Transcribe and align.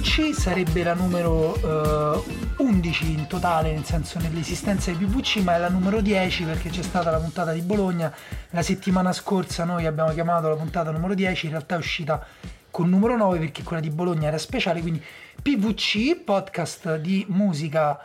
PVC 0.00 0.34
sarebbe 0.34 0.82
la 0.82 0.94
numero 0.94 1.54
eh, 2.16 2.22
11 2.56 3.12
in 3.12 3.26
totale, 3.26 3.72
nel 3.72 3.84
senso 3.84 4.18
nell'esistenza 4.18 4.90
di 4.90 5.04
PVC, 5.04 5.42
ma 5.42 5.56
è 5.56 5.58
la 5.58 5.68
numero 5.68 6.00
10 6.00 6.44
perché 6.44 6.70
c'è 6.70 6.82
stata 6.82 7.10
la 7.10 7.18
puntata 7.18 7.52
di 7.52 7.60
Bologna. 7.60 8.12
La 8.50 8.62
settimana 8.62 9.12
scorsa 9.12 9.64
noi 9.64 9.84
abbiamo 9.84 10.10
chiamato 10.12 10.48
la 10.48 10.56
puntata 10.56 10.90
numero 10.90 11.12
10, 11.12 11.46
in 11.46 11.52
realtà 11.52 11.74
è 11.74 11.78
uscita 11.78 12.24
con 12.70 12.88
numero 12.88 13.16
9 13.16 13.38
perché 13.38 13.62
quella 13.62 13.82
di 13.82 13.90
Bologna 13.90 14.28
era 14.28 14.38
speciale, 14.38 14.80
quindi 14.80 15.02
PVC, 15.42 16.16
podcast 16.24 16.96
di 16.96 17.26
musica. 17.28 18.00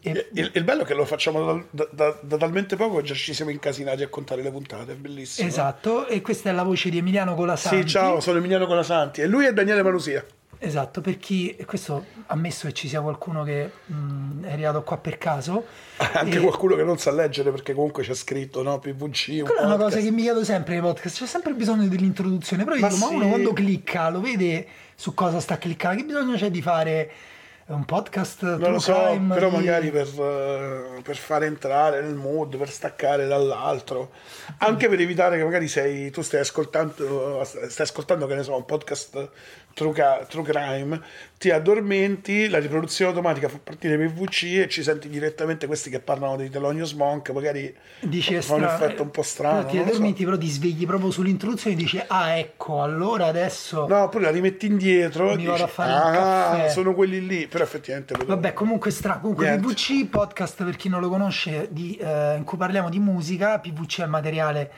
e... 0.00 0.28
Il, 0.34 0.50
il, 0.54 0.62
bello 0.62 0.82
è 0.82 0.86
che 0.86 0.94
lo 0.94 1.04
facciamo 1.04 1.66
da, 1.70 1.88
da, 1.90 2.16
da, 2.20 2.36
talmente 2.36 2.76
poco 2.76 3.02
già 3.02 3.14
ci 3.14 3.34
siamo 3.34 3.50
incasinati 3.50 4.04
a 4.04 4.08
contare 4.08 4.40
le 4.40 4.52
puntate, 4.52 4.92
è 4.92 4.96
bellissimo. 4.96 5.48
Esatto, 5.48 6.06
e 6.06 6.20
questa 6.20 6.50
è 6.50 6.52
la 6.52 6.62
voce 6.62 6.90
di 6.90 6.98
Emiliano 6.98 7.34
Colasanti. 7.34 7.80
Sì, 7.80 7.88
ciao, 7.88 8.20
sono 8.20 8.38
Emiliano 8.38 8.66
Colasanti 8.66 9.20
e 9.20 9.26
lui 9.26 9.46
è 9.46 9.52
Daniele 9.52 9.82
Manusia. 9.82 10.24
Esatto, 10.64 11.02
per 11.02 11.18
chi, 11.18 11.54
questo 11.66 12.06
ammesso 12.26 12.66
che 12.66 12.72
ci 12.72 12.88
sia 12.88 13.02
qualcuno 13.02 13.42
che 13.44 13.70
mh, 13.84 14.44
è 14.44 14.52
arrivato 14.52 14.82
qua 14.82 14.96
per 14.96 15.18
caso. 15.18 15.66
Anche 16.14 16.38
e... 16.38 16.40
qualcuno 16.40 16.74
che 16.74 16.84
non 16.84 16.96
sa 16.98 17.12
leggere 17.12 17.50
perché 17.50 17.74
comunque 17.74 18.02
c'è 18.02 18.14
scritto 18.14 18.62
no, 18.62 18.78
PVC. 18.78 19.42
Quella 19.42 19.60
è 19.60 19.64
una 19.64 19.76
cosa 19.76 19.98
che 19.98 20.10
mi 20.10 20.22
chiedo 20.22 20.42
sempre 20.42 20.74
nei 20.74 20.82
podcast, 20.82 21.18
c'è 21.18 21.26
sempre 21.26 21.52
bisogno 21.52 21.86
dell'introduzione, 21.86 22.64
però 22.64 22.76
ma 22.76 22.88
dico, 22.88 22.98
sì. 22.98 23.04
ma 23.04 23.16
uno 23.16 23.28
quando 23.28 23.52
clicca 23.52 24.08
lo 24.08 24.20
vede 24.20 24.66
su 24.94 25.12
cosa 25.12 25.38
sta 25.38 25.58
cliccando, 25.58 26.00
che 26.00 26.06
bisogno 26.06 26.36
c'è 26.36 26.50
di 26.50 26.62
fare 26.62 27.10
un 27.66 27.86
podcast 27.86 28.42
non 28.56 28.72
lo 28.72 28.78
so 28.78 28.92
però 29.26 29.48
di... 29.48 29.56
magari 29.56 29.90
per, 29.90 30.06
uh, 30.08 31.00
per, 31.00 31.16
fare 31.16 31.46
entrare 31.46 32.02
nel 32.02 32.14
mood 32.14 32.58
per 32.58 32.68
staccare 32.68 33.26
dall'altro 33.26 34.10
anche 34.58 34.86
per 34.90 35.00
evitare 35.00 35.38
che 35.38 35.44
magari 35.44 35.66
sei 35.66 36.10
tu 36.10 36.20
stai 36.20 36.40
ascoltando 36.40 37.42
stai 37.42 37.86
ascoltando 37.86 38.26
che 38.26 38.34
ne 38.34 38.42
so 38.42 38.54
un 38.54 38.66
podcast 38.66 39.30
True, 39.74 40.24
True, 40.28 40.44
Crime, 40.44 41.00
ti 41.36 41.50
addormenti, 41.50 42.48
la 42.48 42.58
riproduzione 42.58 43.10
automatica 43.10 43.48
fa 43.48 43.58
partire 43.62 43.98
PVC 43.98 44.60
e 44.62 44.68
ci 44.68 44.84
senti 44.84 45.08
direttamente 45.08 45.66
questi 45.66 45.90
che 45.90 45.98
parlano 45.98 46.36
di 46.36 46.48
Thelonious 46.48 46.92
Monk, 46.92 47.30
magari 47.30 47.74
dici 48.00 48.40
fa 48.40 48.54
un 48.54 48.62
effetto 48.62 49.02
un 49.02 49.10
po' 49.10 49.22
strano. 49.22 49.66
Ti 49.66 49.78
addormenti, 49.78 50.22
so. 50.22 50.24
però 50.26 50.38
ti 50.38 50.48
svegli 50.48 50.86
proprio 50.86 51.10
sull'introduzione 51.10 51.74
e 51.74 51.78
dici, 51.78 52.00
ah 52.06 52.38
ecco, 52.38 52.82
allora 52.82 53.26
adesso... 53.26 53.86
No, 53.88 54.08
poi 54.08 54.22
la 54.22 54.30
rimetti 54.30 54.66
indietro 54.66 55.30
mi 55.30 55.36
dici, 55.36 55.48
vado 55.48 55.64
a 55.64 55.66
fare 55.66 55.92
ah, 55.92 56.68
sono 56.68 56.94
quelli 56.94 57.26
lì, 57.26 57.48
però 57.48 57.64
effettivamente... 57.64 58.14
Vabbè, 58.24 58.52
comunque 58.52 58.92
stra... 58.92 59.18
Comunque 59.18 59.58
PVC, 59.58 60.06
podcast 60.06 60.62
per 60.62 60.76
chi 60.76 60.88
non 60.88 61.00
lo 61.00 61.08
conosce, 61.08 61.66
di, 61.70 61.96
eh, 61.96 62.36
in 62.36 62.44
cui 62.44 62.56
parliamo 62.56 62.88
di 62.88 63.00
musica, 63.00 63.58
PVC 63.58 64.00
è 64.00 64.04
il 64.04 64.08
materiale 64.08 64.70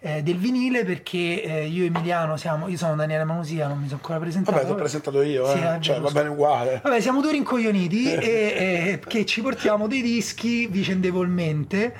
eh, 0.00 0.22
del 0.22 0.36
vinile 0.36 0.84
perché 0.84 1.42
eh, 1.42 1.66
io 1.66 1.82
e 1.82 1.86
Emiliano 1.86 2.36
siamo, 2.36 2.68
io 2.68 2.76
sono 2.76 2.94
Daniele 2.94 3.24
Manusia, 3.24 3.66
non 3.66 3.78
mi 3.78 3.86
sono 3.86 3.96
ancora 3.96 4.18
presentato. 4.18 4.56
Vabbè, 4.56 4.68
ti 4.68 4.72
ho 4.72 4.76
presentato 4.76 5.22
io, 5.22 5.48
sì, 5.48 5.58
eh. 5.58 5.76
cioè, 5.80 6.00
va 6.00 6.10
bene 6.10 6.28
uguale. 6.28 6.80
Vabbè, 6.82 7.00
siamo 7.00 7.20
due 7.20 7.32
rincoglioniti 7.32 8.12
e, 8.14 8.20
e, 8.20 9.00
che 9.04 9.26
ci 9.26 9.42
portiamo 9.42 9.88
dei 9.88 10.02
dischi 10.02 10.68
vicendevolmente 10.68 11.92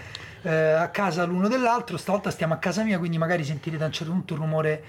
eh, 0.43 0.53
a 0.53 0.89
casa 0.91 1.25
l'uno 1.25 1.49
dell'altro, 1.49 1.97
stavolta 1.97 2.31
stiamo 2.31 2.55
a 2.55 2.59
casa 2.59 2.85
mia, 2.85 2.99
quindi 2.99 3.19
magari 3.19 3.45
sentirete 3.45 3.83
a 3.83 3.87
un 3.87 3.93
certo 3.93 4.13
punto 4.13 4.35
il 4.35 4.39
rumore 4.39 4.83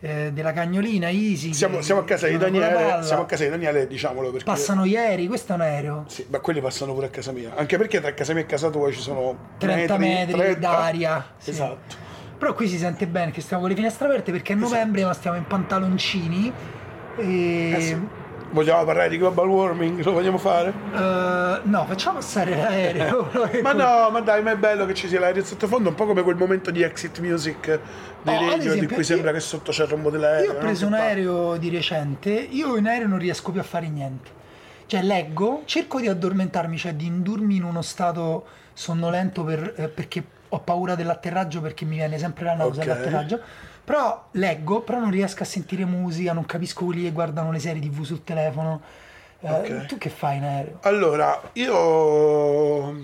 eh, 0.00 0.30
della 0.32 0.52
cagnolina 0.52 1.08
Easy. 1.08 1.54
Siamo, 1.54 1.76
che, 1.76 1.82
siamo, 1.84 2.00
a 2.00 2.04
casa 2.04 2.26
di 2.26 2.36
Daniele, 2.36 3.04
siamo 3.04 3.22
a 3.22 3.26
casa 3.26 3.44
di 3.44 3.50
Daniele, 3.50 3.86
diciamolo 3.86 4.32
perché. 4.32 4.44
Passano 4.44 4.84
ieri, 4.86 5.28
questo 5.28 5.52
è 5.52 5.54
un 5.54 5.60
aereo. 5.60 6.04
Sì, 6.08 6.26
ma 6.28 6.40
quelli 6.40 6.60
passano 6.60 6.94
pure 6.94 7.06
a 7.06 7.10
casa 7.10 7.30
mia. 7.30 7.52
Anche 7.54 7.76
perché 7.76 8.00
tra 8.00 8.12
casa 8.12 8.32
mia 8.32 8.42
e 8.42 8.46
casa 8.46 8.70
tua 8.70 8.90
ci 8.90 8.98
sono 8.98 9.36
30 9.58 9.96
metri, 9.98 10.08
metri 10.08 10.32
30. 10.32 10.58
d'aria. 10.58 11.26
Sì. 11.38 11.50
Esatto. 11.50 12.08
Però 12.40 12.54
qui 12.54 12.68
si 12.68 12.78
sente 12.78 13.06
bene 13.06 13.32
che 13.32 13.42
stiamo 13.42 13.60
con 13.60 13.70
le 13.70 13.76
finestre 13.76 14.06
aperte 14.06 14.32
perché 14.32 14.54
è 14.54 14.56
esatto. 14.56 14.72
novembre, 14.72 15.04
ma 15.04 15.12
stiamo 15.12 15.36
in 15.36 15.44
pantaloncini. 15.46 16.50
E... 17.16 17.70
Eh 17.70 17.80
sì. 17.82 18.00
Vogliamo 18.52 18.82
parlare 18.82 19.10
di 19.10 19.18
global 19.18 19.46
warming? 19.46 20.02
Lo 20.02 20.12
vogliamo 20.12 20.38
fare? 20.38 20.70
Uh, 20.70 21.68
no, 21.68 21.84
facciamo 21.86 22.16
passare 22.16 22.56
l'aereo. 22.56 23.30
ma 23.62 23.72
no, 23.74 24.08
ma 24.08 24.20
dai, 24.20 24.42
ma 24.42 24.52
è 24.52 24.56
bello 24.56 24.86
che 24.86 24.94
ci 24.94 25.06
sia 25.06 25.20
l'aereo 25.20 25.44
sottofondo, 25.44 25.90
un 25.90 25.94
po' 25.94 26.06
come 26.06 26.22
quel 26.22 26.36
momento 26.36 26.70
di 26.70 26.82
exit 26.82 27.18
music 27.18 27.78
di 28.22 28.30
oh, 28.30 28.48
radio 28.48 28.74
di 28.74 28.86
cui 28.86 29.04
sembra 29.04 29.28
io, 29.28 29.34
che 29.34 29.40
sotto 29.40 29.70
c'è 29.70 29.82
il 29.82 29.90
rombo 29.90 30.08
dell'aereo. 30.08 30.52
Io 30.52 30.56
ho 30.56 30.60
preso 30.60 30.86
un 30.86 30.94
aereo 30.94 31.58
di 31.58 31.68
recente, 31.68 32.30
io 32.30 32.74
in 32.76 32.88
aereo 32.88 33.06
non 33.06 33.18
riesco 33.18 33.52
più 33.52 33.60
a 33.60 33.64
fare 33.64 33.86
niente. 33.90 34.30
Cioè 34.86 35.02
leggo, 35.02 35.62
cerco 35.66 36.00
di 36.00 36.08
addormentarmi, 36.08 36.78
cioè 36.78 36.94
di 36.94 37.04
indurmi 37.04 37.56
in 37.56 37.64
uno 37.64 37.82
stato 37.82 38.46
sonnolento 38.72 39.44
per, 39.44 39.74
eh, 39.76 39.88
perché 39.88 40.24
ho 40.50 40.58
paura 40.60 40.94
dell'atterraggio 40.94 41.60
perché 41.60 41.84
mi 41.84 41.96
viene 41.96 42.18
sempre 42.18 42.44
la 42.44 42.54
nausea 42.54 42.82
okay. 42.82 42.94
all'atterraggio. 42.94 43.40
Però 43.84 44.28
leggo, 44.32 44.82
però 44.82 45.00
non 45.00 45.10
riesco 45.10 45.42
a 45.42 45.46
sentire 45.46 45.84
musica, 45.84 46.32
non 46.32 46.46
capisco 46.46 46.84
quelli 46.84 47.02
che 47.02 47.12
guardano 47.12 47.50
le 47.50 47.58
serie 47.58 47.80
tv 47.80 48.02
sul 48.02 48.22
telefono. 48.22 48.80
Eh, 49.40 49.50
okay. 49.50 49.86
Tu 49.86 49.98
che 49.98 50.10
fai 50.10 50.36
in 50.36 50.44
aereo? 50.44 50.78
Allora, 50.82 51.40
io 51.54 52.94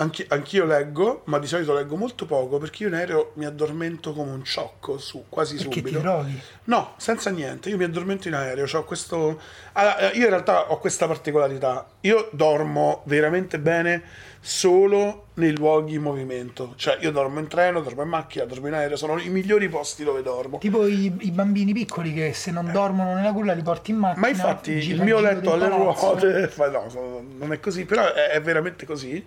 Anch- 0.00 0.24
anch'io 0.28 0.64
leggo, 0.64 1.22
ma 1.26 1.38
di 1.38 1.46
solito 1.46 1.74
leggo 1.74 1.94
molto 1.94 2.24
poco 2.24 2.56
perché 2.56 2.84
io 2.84 2.88
in 2.88 2.94
aereo 2.94 3.32
mi 3.34 3.44
addormento 3.44 4.14
come 4.14 4.30
un 4.30 4.42
ciocco 4.44 4.96
su, 4.96 5.26
quasi 5.28 5.56
perché 5.56 5.80
subito. 5.80 5.98
Ti 5.98 6.02
droghi? 6.02 6.42
No, 6.64 6.94
senza 6.96 7.28
niente. 7.28 7.68
Io 7.68 7.76
mi 7.76 7.84
addormento 7.84 8.26
in 8.26 8.34
aereo. 8.34 8.66
Questo... 8.84 9.38
Allora, 9.72 9.98
eh, 9.98 10.16
io 10.16 10.24
in 10.24 10.30
realtà 10.30 10.70
ho 10.70 10.78
questa 10.78 11.06
particolarità. 11.06 11.86
Io 12.00 12.30
dormo 12.32 13.02
veramente 13.04 13.58
bene 13.58 14.02
solo 14.40 15.26
nei 15.40 15.56
luoghi 15.56 15.94
in 15.94 16.02
movimento. 16.02 16.74
Cioè, 16.76 16.98
io 17.00 17.10
dormo 17.10 17.40
in 17.40 17.48
treno, 17.48 17.80
dormo 17.80 18.02
in 18.02 18.08
macchina, 18.08 18.44
dormo 18.44 18.68
in 18.68 18.74
aereo. 18.74 18.96
Sono 18.96 19.18
i 19.18 19.28
migliori 19.28 19.68
posti 19.68 20.04
dove 20.04 20.22
dormo. 20.22 20.58
Tipo 20.58 20.86
i, 20.86 21.12
i 21.20 21.30
bambini 21.32 21.72
piccoli 21.72 22.12
che 22.12 22.32
se 22.32 22.52
non 22.52 22.70
dormono 22.70 23.14
nella 23.14 23.32
culla 23.32 23.52
li 23.54 23.62
porti 23.62 23.90
in 23.90 23.96
macchina. 23.96 24.20
Ma 24.20 24.28
infatti 24.28 24.72
il 24.72 25.02
mio 25.02 25.20
letto 25.20 25.52
alle 25.52 25.68
ruote. 25.68 26.52
No, 26.70 27.22
non 27.38 27.52
è 27.52 27.58
così, 27.58 27.84
però 27.84 28.12
è, 28.12 28.28
è 28.28 28.40
veramente 28.40 28.86
così. 28.86 29.24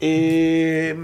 E 0.00 0.96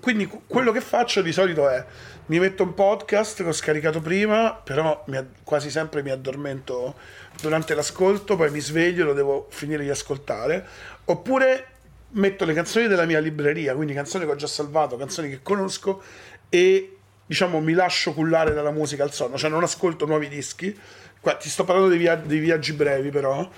quindi 0.00 0.28
quello 0.46 0.72
che 0.72 0.80
faccio 0.80 1.20
di 1.20 1.32
solito 1.32 1.68
è 1.68 1.84
mi 2.26 2.38
metto 2.38 2.62
un 2.62 2.74
podcast 2.74 3.42
che 3.42 3.48
ho 3.48 3.52
scaricato 3.52 4.00
prima, 4.00 4.54
però 4.54 5.04
mi, 5.08 5.18
quasi 5.42 5.70
sempre 5.70 6.02
mi 6.02 6.10
addormento 6.10 6.94
durante 7.40 7.74
l'ascolto, 7.74 8.36
poi 8.36 8.50
mi 8.50 8.60
sveglio 8.60 9.02
e 9.02 9.06
lo 9.06 9.12
devo 9.12 9.46
finire 9.50 9.82
di 9.82 9.90
ascoltare, 9.90 10.66
oppure 11.04 11.66
metto 12.14 12.44
le 12.44 12.54
canzoni 12.54 12.86
della 12.86 13.04
mia 13.04 13.20
libreria, 13.20 13.74
quindi 13.74 13.94
canzoni 13.94 14.24
che 14.24 14.32
ho 14.32 14.36
già 14.36 14.46
salvato, 14.46 14.96
canzoni 14.96 15.28
che 15.28 15.40
conosco 15.42 16.02
e 16.48 16.96
diciamo 17.26 17.60
mi 17.60 17.72
lascio 17.72 18.12
cullare 18.12 18.52
dalla 18.52 18.70
musica 18.70 19.02
al 19.02 19.12
sonno, 19.12 19.36
cioè 19.36 19.50
non 19.50 19.62
ascolto 19.62 20.06
nuovi 20.06 20.28
dischi. 20.28 20.76
Qua, 21.20 21.34
ti 21.36 21.48
sto 21.48 21.64
parlando 21.64 21.88
dei, 21.88 21.98
via- 21.98 22.16
dei 22.16 22.38
viaggi 22.38 22.72
brevi 22.74 23.10
però 23.10 23.48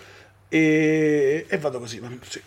e, 0.49 1.45
e, 1.49 1.59
vado 1.59 1.81
così. 1.81 2.01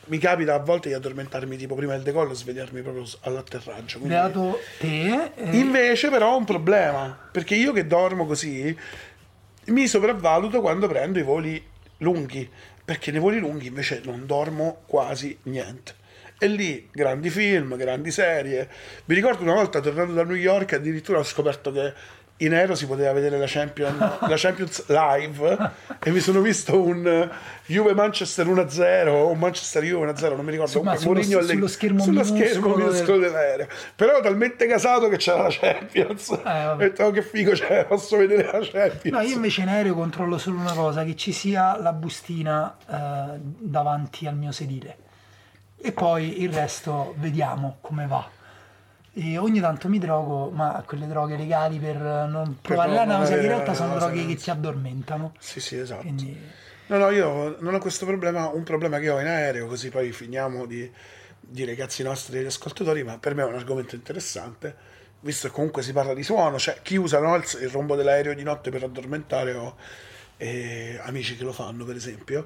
Mi 0.06 0.18
capita 0.18 0.54
a 0.54 0.60
volte 0.60 0.88
di 0.88 0.96
addormentarmi 0.96 1.58
tipo 1.58 1.76
prima 1.76 1.94
del 1.94 2.04
decollo 2.04 2.32
e 2.32 2.36
svegliarmi 2.36 2.82
proprio 2.82 3.06
all'atterraggio. 3.22 4.00
Quindi... 4.00 4.16
Beato 4.16 4.60
te. 4.80 5.32
Eh... 5.36 5.58
Invece, 5.58 6.10
però, 6.10 6.34
ho 6.34 6.38
un 6.38 6.46
problema 6.46 7.18
perché 7.32 7.56
io 7.56 7.74
che 7.74 7.86
dormo 7.86 8.26
così 8.26 8.76
mi 9.66 9.88
sopravvaluto 9.88 10.62
quando 10.62 10.88
prendo 10.88 11.20
i 11.20 11.24
voli 11.24 11.64
lunghi. 11.98 12.50
Perché 12.86 13.12
nei 13.12 13.20
voli 13.20 13.40
lunghi 13.40 13.68
invece 13.68 14.02
non 14.06 14.26
dormo 14.26 14.82
quasi 14.86 15.38
niente. 15.44 15.96
E 16.42 16.48
lì 16.48 16.88
grandi 16.90 17.30
film, 17.30 17.76
grandi 17.76 18.12
serie. 18.12 18.70
Mi 19.06 19.16
ricordo 19.16 19.44
una 19.44 19.54
volta 19.54 19.82
tornando 19.82 20.14
da 20.14 20.24
New 20.24 20.38
York, 20.38 20.72
addirittura 20.72 21.20
ho 21.20 21.24
scoperto 21.24 21.70
che 21.74 21.94
in 22.42 22.54
aereo 22.54 22.76
si 22.76 22.88
poteva 22.88 23.12
vedere 23.12 23.38
la, 23.38 23.46
Champion, 23.46 23.98
la 23.98 24.36
Champions 24.38 24.86
live. 24.88 25.72
E 26.02 26.12
mi 26.12 26.22
sono 26.22 26.40
visto 26.40 26.82
un 26.82 27.30
Juve 27.66 27.94
Manchester 27.94 28.48
1-0 28.48 29.08
o 29.10 29.28
un 29.32 29.38
Manchester 29.38 29.84
Juve 29.84 30.12
1-0 30.14 30.36
non 30.36 30.46
mi 30.46 30.52
ricordo. 30.52 30.78
Insomma, 30.78 30.96
sullo, 30.96 31.22
sullo, 31.22 31.42
sullo 31.44 31.68
schermo 31.68 32.04
sullo 32.04 32.24
schermo 32.24 32.76
minuscolo 32.76 33.18
del... 33.18 33.32
dell'aereo. 33.32 33.68
Però 33.96 34.14
ero 34.14 34.22
talmente 34.22 34.66
casato 34.66 35.10
che 35.10 35.18
c'era 35.18 35.42
la 35.42 35.50
Champions. 35.52 36.40
Eh, 36.46 36.66
ho 36.68 36.76
detto 36.76 37.04
oh, 37.04 37.12
che 37.12 37.22
figo 37.22 37.52
c'è 37.52 37.86
posso 37.86 38.16
vedere 38.16 38.44
la 38.46 38.66
Champions. 38.66 39.18
No 39.18 39.20
io 39.20 39.36
invece 39.36 39.62
in 39.62 39.68
aereo 39.68 39.94
controllo 39.94 40.38
solo 40.38 40.60
una 40.60 40.74
cosa 40.74 41.04
che 41.04 41.18
ci 41.18 41.34
sia 41.34 41.78
la 41.78 41.92
bustina 41.92 42.78
eh, 42.90 43.40
davanti 43.42 44.26
al 44.26 44.38
mio 44.38 44.54
sedile 44.54 45.08
e 45.82 45.92
poi 45.92 46.42
il 46.42 46.52
resto 46.52 47.14
vediamo 47.18 47.78
come 47.82 48.08
va 48.08 48.38
e 49.14 49.38
ogni 49.38 49.60
tanto 49.60 49.90
mi 49.90 50.00
drogo, 50.00 50.50
ma 50.50 50.82
quelle 50.86 51.08
droghe 51.08 51.36
legali 51.36 51.78
per 51.78 51.98
non 51.98 52.58
provare 52.62 52.90
per 52.90 52.98
la 52.98 53.06
nausea, 53.06 53.42
realtà 53.42 53.74
sono 53.74 53.98
droghe 53.98 54.26
che 54.26 54.36
ti 54.36 54.50
addormentano. 54.50 55.34
Sì, 55.40 55.60
sì, 55.60 55.78
esatto. 55.78 56.02
Quindi... 56.02 56.38
No, 56.88 56.98
no, 56.98 57.10
io 57.10 57.58
non 57.60 57.74
ho 57.74 57.80
questo 57.80 58.06
problema, 58.06 58.48
un 58.48 58.64
problema 58.64 59.00
che 59.00 59.10
ho 59.10 59.20
in 59.20 59.28
aereo, 59.28 59.68
così 59.68 59.90
poi 59.90 60.12
finiamo 60.12 60.66
di 60.66 60.90
dire 61.40 61.76
cazzi 61.76 62.02
nostri 62.02 62.38
degli 62.38 62.46
ascoltatori, 62.46 63.04
ma 63.04 63.18
per 63.18 63.36
me 63.36 63.42
è 63.42 63.46
un 63.46 63.56
argomento 63.56 63.96
interessante, 63.96 64.76
visto 65.20 65.48
che 65.48 65.54
comunque 65.54 65.82
si 65.84 65.92
parla 65.92 66.14
di 66.14 66.24
suono, 66.24 66.58
cioè 66.58 66.80
chi 66.82 66.96
usa 66.96 67.20
no, 67.20 67.36
il, 67.36 67.70
rombo 67.70 67.96
dell'aereo 67.96 68.34
di 68.34 68.44
notte 68.44 68.72
per 68.72 68.84
addormentare 68.84 69.54
ho 69.54 69.76
eh, 70.38 71.00
amici 71.04 71.36
che 71.36 71.44
lo 71.44 71.52
fanno, 71.52 71.84
per 71.84 71.96
esempio. 71.96 72.46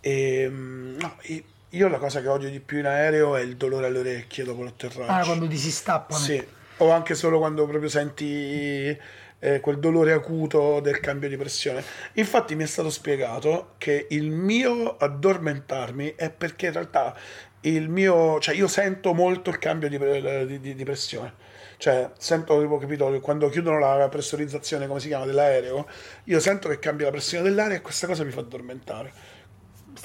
E, 0.00 0.46
mm, 0.48 0.98
no, 0.98 1.16
e, 1.22 1.44
io 1.70 1.88
la 1.88 1.98
cosa 1.98 2.20
che 2.20 2.28
odio 2.28 2.50
di 2.50 2.60
più 2.60 2.78
in 2.78 2.86
aereo 2.86 3.36
è 3.36 3.42
il 3.42 3.56
dolore 3.56 3.86
alle 3.86 3.98
orecchie 3.98 4.44
dopo 4.44 4.62
l'atterraggio. 4.62 5.12
Ah, 5.12 5.24
quando 5.24 5.46
ti 5.46 5.56
si 5.56 5.70
stappano. 5.70 6.18
Sì, 6.18 6.44
o 6.78 6.90
anche 6.90 7.14
solo 7.14 7.38
quando 7.38 7.66
proprio 7.66 7.88
senti 7.88 8.96
eh, 9.40 9.60
quel 9.60 9.78
dolore 9.78 10.12
acuto 10.12 10.80
del 10.80 11.00
cambio 11.00 11.28
di 11.28 11.36
pressione. 11.36 11.82
Infatti 12.14 12.54
mi 12.54 12.64
è 12.64 12.66
stato 12.66 12.90
spiegato 12.90 13.74
che 13.78 14.06
il 14.10 14.30
mio 14.30 14.96
addormentarmi 14.96 16.14
è 16.16 16.30
perché 16.30 16.66
in 16.66 16.72
realtà 16.72 17.16
il 17.62 17.88
mio, 17.88 18.38
cioè 18.40 18.54
io 18.54 18.68
sento 18.68 19.12
molto 19.12 19.50
il 19.50 19.58
cambio 19.58 19.88
di, 19.88 20.60
di, 20.60 20.74
di 20.74 20.84
pressione. 20.84 21.34
Cioè, 21.76 22.10
sento, 22.18 22.54
avevo 22.54 22.76
capito, 22.76 23.06
quando 23.20 23.48
chiudono 23.48 23.78
la 23.78 24.06
pressurizzazione, 24.10 24.86
come 24.86 25.00
si 25.00 25.08
chiama, 25.08 25.24
dell'aereo, 25.24 25.86
io 26.24 26.38
sento 26.38 26.68
che 26.68 26.78
cambia 26.78 27.06
la 27.06 27.12
pressione 27.12 27.42
dell'aria 27.42 27.76
e 27.76 27.80
questa 27.80 28.06
cosa 28.06 28.22
mi 28.22 28.30
fa 28.30 28.40
addormentare. 28.40 29.38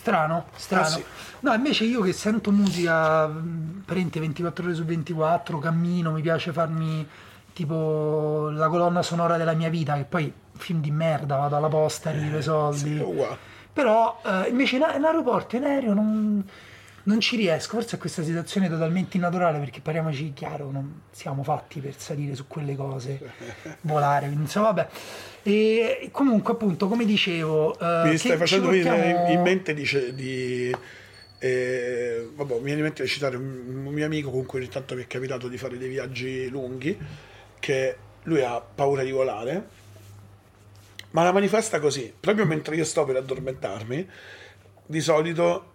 Strano, 0.06 0.46
strano. 0.56 0.86
Ah, 0.86 0.90
sì. 0.90 1.04
No, 1.40 1.54
invece 1.54 1.84
io 1.86 2.02
che 2.02 2.13
sento 2.13 2.52
musica, 2.52 3.28
prende 3.28 4.19
24 4.19 4.66
ore 4.66 4.75
su 4.75 4.86
24, 4.86 5.57
cammino, 5.57 6.12
mi 6.12 6.22
piace 6.22 6.52
farmi 6.52 7.07
tipo 7.54 8.50
la 8.52 8.68
colonna 8.68 9.02
sonora 9.02 9.36
della 9.36 9.54
mia 9.54 9.69
vita, 9.69 9.96
che 9.96 10.04
poi 10.04 10.31
film 10.57 10.80
di 10.80 10.92
merda, 10.92 11.38
vado 11.38 11.56
alla 11.56 11.69
posta, 11.69 12.10
arrivo 12.10 12.38
i 12.38 12.44
soldi. 12.44 12.98
Sì, 12.98 13.25
Però 13.74 14.22
eh, 14.24 14.50
invece 14.50 14.75
in, 14.75 14.86
in 14.96 15.04
aeroporto, 15.06 15.56
in 15.56 15.63
aereo 15.63 15.94
non, 15.96 16.46
non, 17.06 17.19
ci 17.19 17.36
riesco, 17.36 17.78
forse 17.78 17.96
è 17.96 18.00
questa 18.00 18.24
situazione 18.24 18.69
totalmente 18.69 19.18
innaturale 19.18 19.60
perché 19.60 19.81
parliamoci 19.81 20.34
chiaro, 20.34 20.69
non 20.69 21.02
siamo 21.12 21.44
fatti 21.44 21.80
per 21.80 21.96
salire 21.98 22.36
su 22.36 22.48
quelle 22.48 22.75
cose, 22.75 23.19
volare, 23.81 24.25
quindi 24.28 24.44
insomma 24.44 24.72
vabbè. 24.72 24.88
E 25.44 26.10
comunque 26.12 26.54
appunto, 26.54 26.88
come 26.88 27.06
dicevo... 27.06 27.78
Eh, 27.80 28.10
mi 28.10 28.18
stai 28.18 28.38
facendo 28.38 28.68
portiamo... 28.68 29.30
in 29.30 29.42
mente 29.42 29.74
dice, 29.74 30.13
di... 30.13 30.75
Eh, 31.38 32.30
vabbè, 32.34 32.56
mi 32.56 32.63
viene 32.63 32.80
in 32.80 32.86
mente 32.86 33.04
di 33.04 33.10
citare 33.10 33.36
un, 33.36 33.86
un 33.86 33.94
mio 33.94 34.06
amico 34.06 34.31
con 34.31 34.46
cui 34.46 34.60
ogni 34.60 34.69
tanto 34.69 34.96
mi 34.96 35.04
è 35.04 35.07
capitato 35.07 35.48
di 35.48 35.57
fare 35.57 35.78
dei 35.78 35.90
viaggi 35.90 36.50
lunghi 36.50 36.98
che 37.60 37.98
lui 38.24 38.42
ha 38.42 38.60
paura 38.62 39.04
di 39.04 39.12
volare, 39.12 39.68
ma 41.12 41.24
la 41.24 41.31
manifesta 41.31 41.80
così, 41.80 42.13
proprio 42.19 42.46
mentre 42.46 42.75
io 42.75 42.84
sto 42.84 43.06
per 43.06 43.18
addormentarmi, 43.18 44.10
di 44.88 45.02
solito 45.02 45.74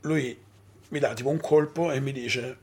lui 0.00 0.43
mi 0.94 1.00
dà 1.00 1.12
tipo 1.12 1.28
un 1.28 1.40
colpo 1.40 1.90
e 1.90 1.98
mi 1.98 2.12
dice, 2.12 2.56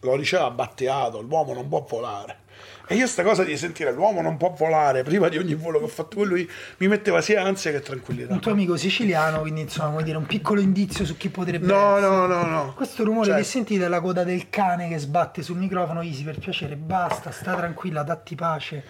lo 0.00 0.16
diceva 0.18 0.50
Battiato, 0.50 1.22
l'uomo 1.22 1.54
non 1.54 1.66
può 1.66 1.82
volare. 1.88 2.42
E 2.86 2.94
io 2.94 3.06
sta 3.06 3.22
cosa 3.22 3.42
di 3.42 3.56
sentire 3.56 3.90
l'uomo 3.90 4.20
non 4.20 4.36
può 4.36 4.50
volare 4.50 5.02
prima 5.02 5.28
di 5.28 5.38
ogni 5.38 5.54
volo 5.54 5.78
che 5.78 5.86
ho 5.86 5.88
fatto 5.88 6.16
con 6.16 6.26
lui 6.26 6.48
mi 6.76 6.86
metteva 6.86 7.22
sia 7.22 7.42
ansia 7.42 7.70
che 7.70 7.80
tranquillità. 7.80 8.34
Un 8.34 8.40
tuo 8.40 8.52
amico 8.52 8.76
siciliano, 8.76 9.40
quindi 9.40 9.62
insomma, 9.62 9.88
vuoi 9.88 10.04
dire 10.04 10.18
un 10.18 10.26
piccolo 10.26 10.60
indizio 10.60 11.06
su 11.06 11.16
chi 11.16 11.30
potrebbe 11.30 11.64
no, 11.64 11.96
essere. 11.96 12.14
No, 12.14 12.26
no, 12.26 12.44
no. 12.44 12.74
Questo 12.74 13.02
rumore 13.02 13.28
cioè... 13.28 13.38
che 13.38 13.44
sentite 13.44 13.86
è 13.86 13.88
la 13.88 14.02
coda 14.02 14.24
del 14.24 14.50
cane 14.50 14.88
che 14.88 14.98
sbatte 14.98 15.40
sul 15.40 15.56
microfono, 15.56 16.02
Easy, 16.02 16.22
per 16.22 16.38
piacere, 16.38 16.76
basta, 16.76 17.30
sta 17.30 17.54
tranquilla, 17.54 18.02
datti 18.02 18.34
pace. 18.34 18.84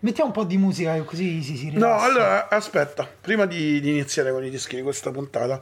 Mettiamo 0.00 0.28
un 0.28 0.34
po' 0.34 0.44
di 0.44 0.56
musica 0.56 0.96
così 1.02 1.34
Easy 1.34 1.56
si 1.56 1.70
rilassa. 1.70 1.86
No, 1.86 2.00
allora, 2.00 2.48
aspetta, 2.48 3.08
prima 3.20 3.46
di, 3.46 3.80
di 3.80 3.90
iniziare 3.90 4.30
con 4.30 4.44
i 4.44 4.50
dischi 4.50 4.76
di 4.76 4.82
questa 4.82 5.10
puntata, 5.10 5.60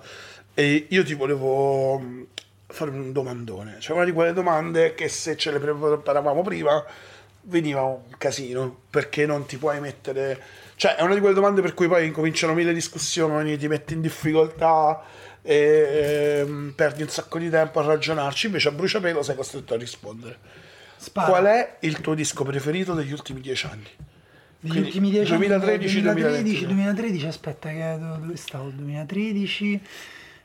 eh, 0.53 0.87
io 0.91 1.05
ti 1.05 1.15
volevo 1.15 2.27
fare 2.69 2.91
un 2.91 3.13
domandone. 3.13 3.77
Cioè 3.81 3.97
una 3.97 4.05
di 4.05 4.13
quelle 4.13 4.33
domande 4.33 4.95
che 4.95 5.09
se 5.09 5.37
ce 5.37 5.51
le 5.51 5.59
preparavamo 5.59 6.43
prima 6.43 6.85
veniva 7.43 7.83
un 7.83 8.03
casino 8.19 8.83
perché 8.91 9.27
non 9.27 9.47
ti 9.47 9.57
puoi 9.57 9.81
mettere 9.81 10.41
cioè 10.79 10.95
è 10.95 11.03
una 11.03 11.15
di 11.15 11.21
quelle 11.21 11.35
domande 11.35 11.61
per 11.61 11.75
cui 11.75 11.89
poi 11.89 12.07
incominciano 12.07 12.55
mille 12.55 12.73
discussioni 12.73 13.57
ti 13.57 13.67
metti 13.69 13.95
in 13.95 14.01
difficoltà 14.01 15.03
e, 15.43 15.55
e 15.55 16.39
ehm, 16.41 16.73
perdi 16.77 17.03
un 17.03 17.09
sacco 17.09 17.39
di 17.39 17.51
tempo 17.51 17.81
a 17.81 17.85
ragionarci 17.85 18.47
invece 18.47 18.69
a 18.69 18.73
bruciapelo 18.73 19.23
sei 19.23 19.35
costretto 19.35 19.75
a 19.75 19.77
rispondere 19.77 20.39
Spara. 20.97 21.29
qual 21.29 21.45
è 21.47 21.77
il 21.81 22.01
tuo 22.01 22.15
disco 22.15 22.45
preferito 22.45 22.95
degli 22.95 23.13
ultimi 23.13 23.41
dieci 23.41 23.67
anni? 23.67 23.89
degli 24.61 24.79
ultimi 24.79 25.11
dieci 25.11 25.35
2013, 25.37 25.97
anni 25.97 26.03
2013 26.03 26.67
2013 26.67 26.67
2013 26.67 27.27
aspetta 27.27 27.71
che 27.71 27.97
dove 27.99 28.37
stavo 28.37 28.69
2013 28.69 29.81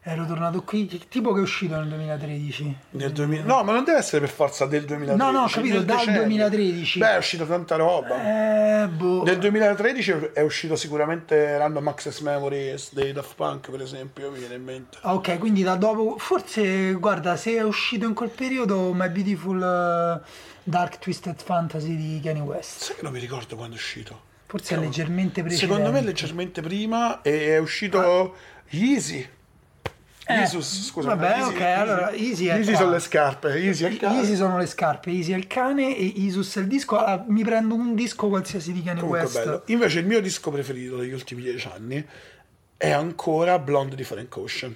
ero 0.05 0.25
tornato 0.25 0.63
qui, 0.63 0.85
tipo 1.07 1.31
che 1.31 1.39
è 1.39 1.41
uscito 1.41 1.75
nel 1.75 1.88
2013. 1.88 2.77
Nel 2.91 3.13
2000... 3.13 3.45
No, 3.45 3.63
ma 3.63 3.71
non 3.71 3.85
deve 3.85 4.00
essere 4.00 4.19
per 4.19 4.29
forza 4.29 4.65
del 4.65 4.83
2013. 4.83 5.17
No, 5.17 5.31
no, 5.31 5.45
ho 5.45 5.50
capito, 5.50 5.81
dal 5.81 5.97
decennio. 5.97 6.23
2013. 6.23 7.00
Beh, 7.00 7.11
è 7.11 7.17
uscita 7.17 7.45
tanta 7.45 7.77
roba. 7.77 8.83
Eh, 8.83 8.88
boh. 8.88 9.23
Nel 9.23 9.38
2013 9.38 10.31
è 10.33 10.41
uscito 10.41 10.75
sicuramente 10.75 11.57
Random 11.57 11.88
Access 11.88 12.19
Memories 12.19 12.94
dei 12.94 13.13
Daft 13.13 13.35
Punk, 13.35 13.71
per 13.71 13.81
esempio, 13.81 14.29
mi 14.29 14.39
viene 14.39 14.55
in 14.55 14.63
mente. 14.63 14.97
Ok, 15.03 15.39
quindi 15.39 15.63
da 15.63 15.75
dopo, 15.75 16.17
forse, 16.17 16.91
guarda, 16.95 17.38
se 17.38 17.56
è 17.56 17.63
uscito 17.63 18.06
in 18.06 18.13
quel 18.13 18.29
periodo 18.29 18.91
My 18.94 19.09
Beautiful 19.09 20.21
uh, 20.21 20.27
Dark 20.63 20.99
Twisted 20.99 21.41
Fantasy 21.41 21.95
di 21.95 22.19
Kanye 22.21 22.41
West. 22.41 22.81
Sai 22.81 22.95
che 22.97 23.03
non 23.03 23.13
mi 23.13 23.19
ricordo 23.19 23.56
quando 23.56 23.75
è 23.75 23.77
uscito. 23.77 24.31
Forse 24.47 24.75
è 24.75 24.77
leggermente 24.77 25.41
precedente. 25.41 25.65
Secondo 25.65 25.91
me 25.91 25.99
è 25.99 26.03
leggermente 26.03 26.61
prima 26.61 27.21
e 27.21 27.56
è 27.56 27.57
uscito 27.57 27.99
ah. 27.99 28.31
Easy. 28.69 29.27
Eh, 30.25 30.43
Isus, 30.43 30.85
scusa. 30.85 31.15
Vabbè, 31.15 31.37
easy, 31.37 31.49
ok, 31.49 31.59
easy, 31.59 31.81
allora 31.81 32.11
Easy 32.11 32.45
è 32.45 32.53
Easy 32.53 32.75
sono 32.75 32.91
le 32.91 32.99
scarpe, 32.99 33.53
Easy 33.55 33.83
è 33.83 33.89
il 33.89 33.97
cane. 33.97 34.19
Easy 34.19 34.35
sono 34.35 34.57
le 34.57 34.65
scarpe, 34.65 35.09
Easy 35.09 35.33
è 35.33 35.35
il 35.35 35.47
cane 35.47 35.97
e 35.97 36.03
Isus 36.03 36.55
è 36.55 36.59
il 36.61 36.67
disco. 36.67 36.97
Allora, 36.97 37.25
mi 37.27 37.43
prendo 37.43 37.75
un 37.75 37.93
disco 37.93 38.29
qualsiasi 38.29 38.71
di 38.71 38.81
Kanye 38.83 39.01
Comunque 39.01 39.25
West. 39.25 39.43
Bello. 39.43 39.63
Invece 39.65 39.99
il 39.99 40.05
mio 40.05 40.21
disco 40.21 40.49
preferito 40.49 40.95
degli 40.97 41.11
ultimi 41.11 41.41
dieci 41.41 41.69
anni 41.73 42.05
è 42.77 42.91
ancora 42.91 43.59
Blonde 43.59 43.95
di 43.95 44.03
Frank 44.03 44.35
Ocean. 44.37 44.73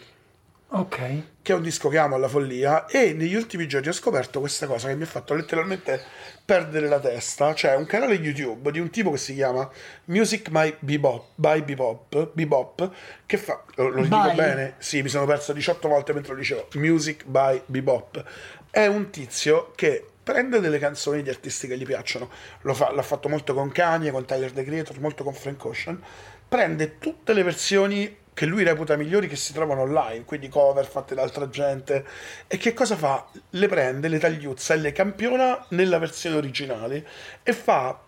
Ok. 0.70 0.98
Che 1.42 1.54
è 1.54 1.56
un 1.56 1.62
disco 1.62 1.88
che 1.88 1.98
amo 1.98 2.16
alla 2.16 2.28
follia 2.28 2.88
e 2.88 3.14
negli 3.14 3.36
ultimi 3.36 3.68
giorni 3.70 3.88
ho 3.88 3.94
scoperto 3.94 4.42
questa 4.42 4.68
cosa 4.68 4.90
che 4.90 4.96
mi 4.96 5.04
ha 5.04 5.08
fatto 5.08 5.34
letteralmente 5.34 6.04
perdere 6.44 6.90
la 6.90 7.00
testa. 7.00 7.54
Cioè 7.54 7.76
un 7.76 7.86
canale 7.86 8.16
YouTube 8.16 8.70
di 8.72 8.80
un 8.80 8.90
tipo 8.90 9.12
che 9.12 9.18
si 9.18 9.34
chiama 9.34 9.70
Music 10.06 10.50
My 10.50 10.76
Bebop, 10.80 11.30
by 11.36 11.62
Bebop, 11.64 12.32
Bebop 12.34 12.92
che 13.26 13.38
fa... 13.38 13.64
Lo, 13.76 13.88
lo 13.90 14.02
dico 14.02 14.34
bene? 14.34 14.76
Sì, 14.80 15.02
mi 15.02 15.10
sono 15.10 15.26
perso 15.26 15.54
18 15.54 15.88
volte 15.88 16.12
mentre 16.12 16.34
lo 16.34 16.40
dicevo. 16.40 16.68
Music 16.74 17.24
by 17.26 17.62
Bebop. 17.66 18.24
È 18.70 18.86
un 18.88 19.10
tizio 19.10 19.72
che 19.74 20.06
prende 20.22 20.60
delle 20.60 20.80
canzoni 20.80 21.24
di 21.24 21.30
artisti 21.30 21.68
che 21.68 21.78
gli 21.78 21.86
piacciono. 21.86 22.30
Fa, 22.74 22.92
l'ha 22.92 23.02
fatto 23.04 23.30
molto 23.30 23.54
con 23.54 23.72
Kanye, 23.72 24.12
con 24.12 24.26
Tyler 24.26 24.52
The 24.52 24.66
Creator, 24.66 25.00
molto 25.00 25.24
con 25.24 25.34
Frank 25.34 25.64
Ocean. 25.64 26.04
Prende 26.46 26.98
tutte 26.98 27.32
le 27.32 27.44
versioni 27.44 28.26
che 28.38 28.46
lui 28.46 28.62
reputa 28.62 28.96
migliori 28.96 29.28
che 29.28 29.36
si 29.36 29.52
trovano 29.52 29.82
online, 29.82 30.24
quindi 30.24 30.48
cover 30.48 30.86
fatte 30.86 31.16
da 31.16 31.24
altra 31.24 31.50
gente. 31.50 32.06
E 32.46 32.58
che 32.58 32.72
cosa 32.76 32.96
fa? 32.96 33.26
Le 33.50 33.68
prende, 33.68 34.10
le 34.10 34.20
tagliuzza 34.20 34.76
e 34.76 34.78
le 34.78 34.92
campiona 34.92 35.66
nella 35.70 35.98
versione 35.98 36.36
originale 36.36 37.04
e 37.42 37.52
fa 37.52 38.00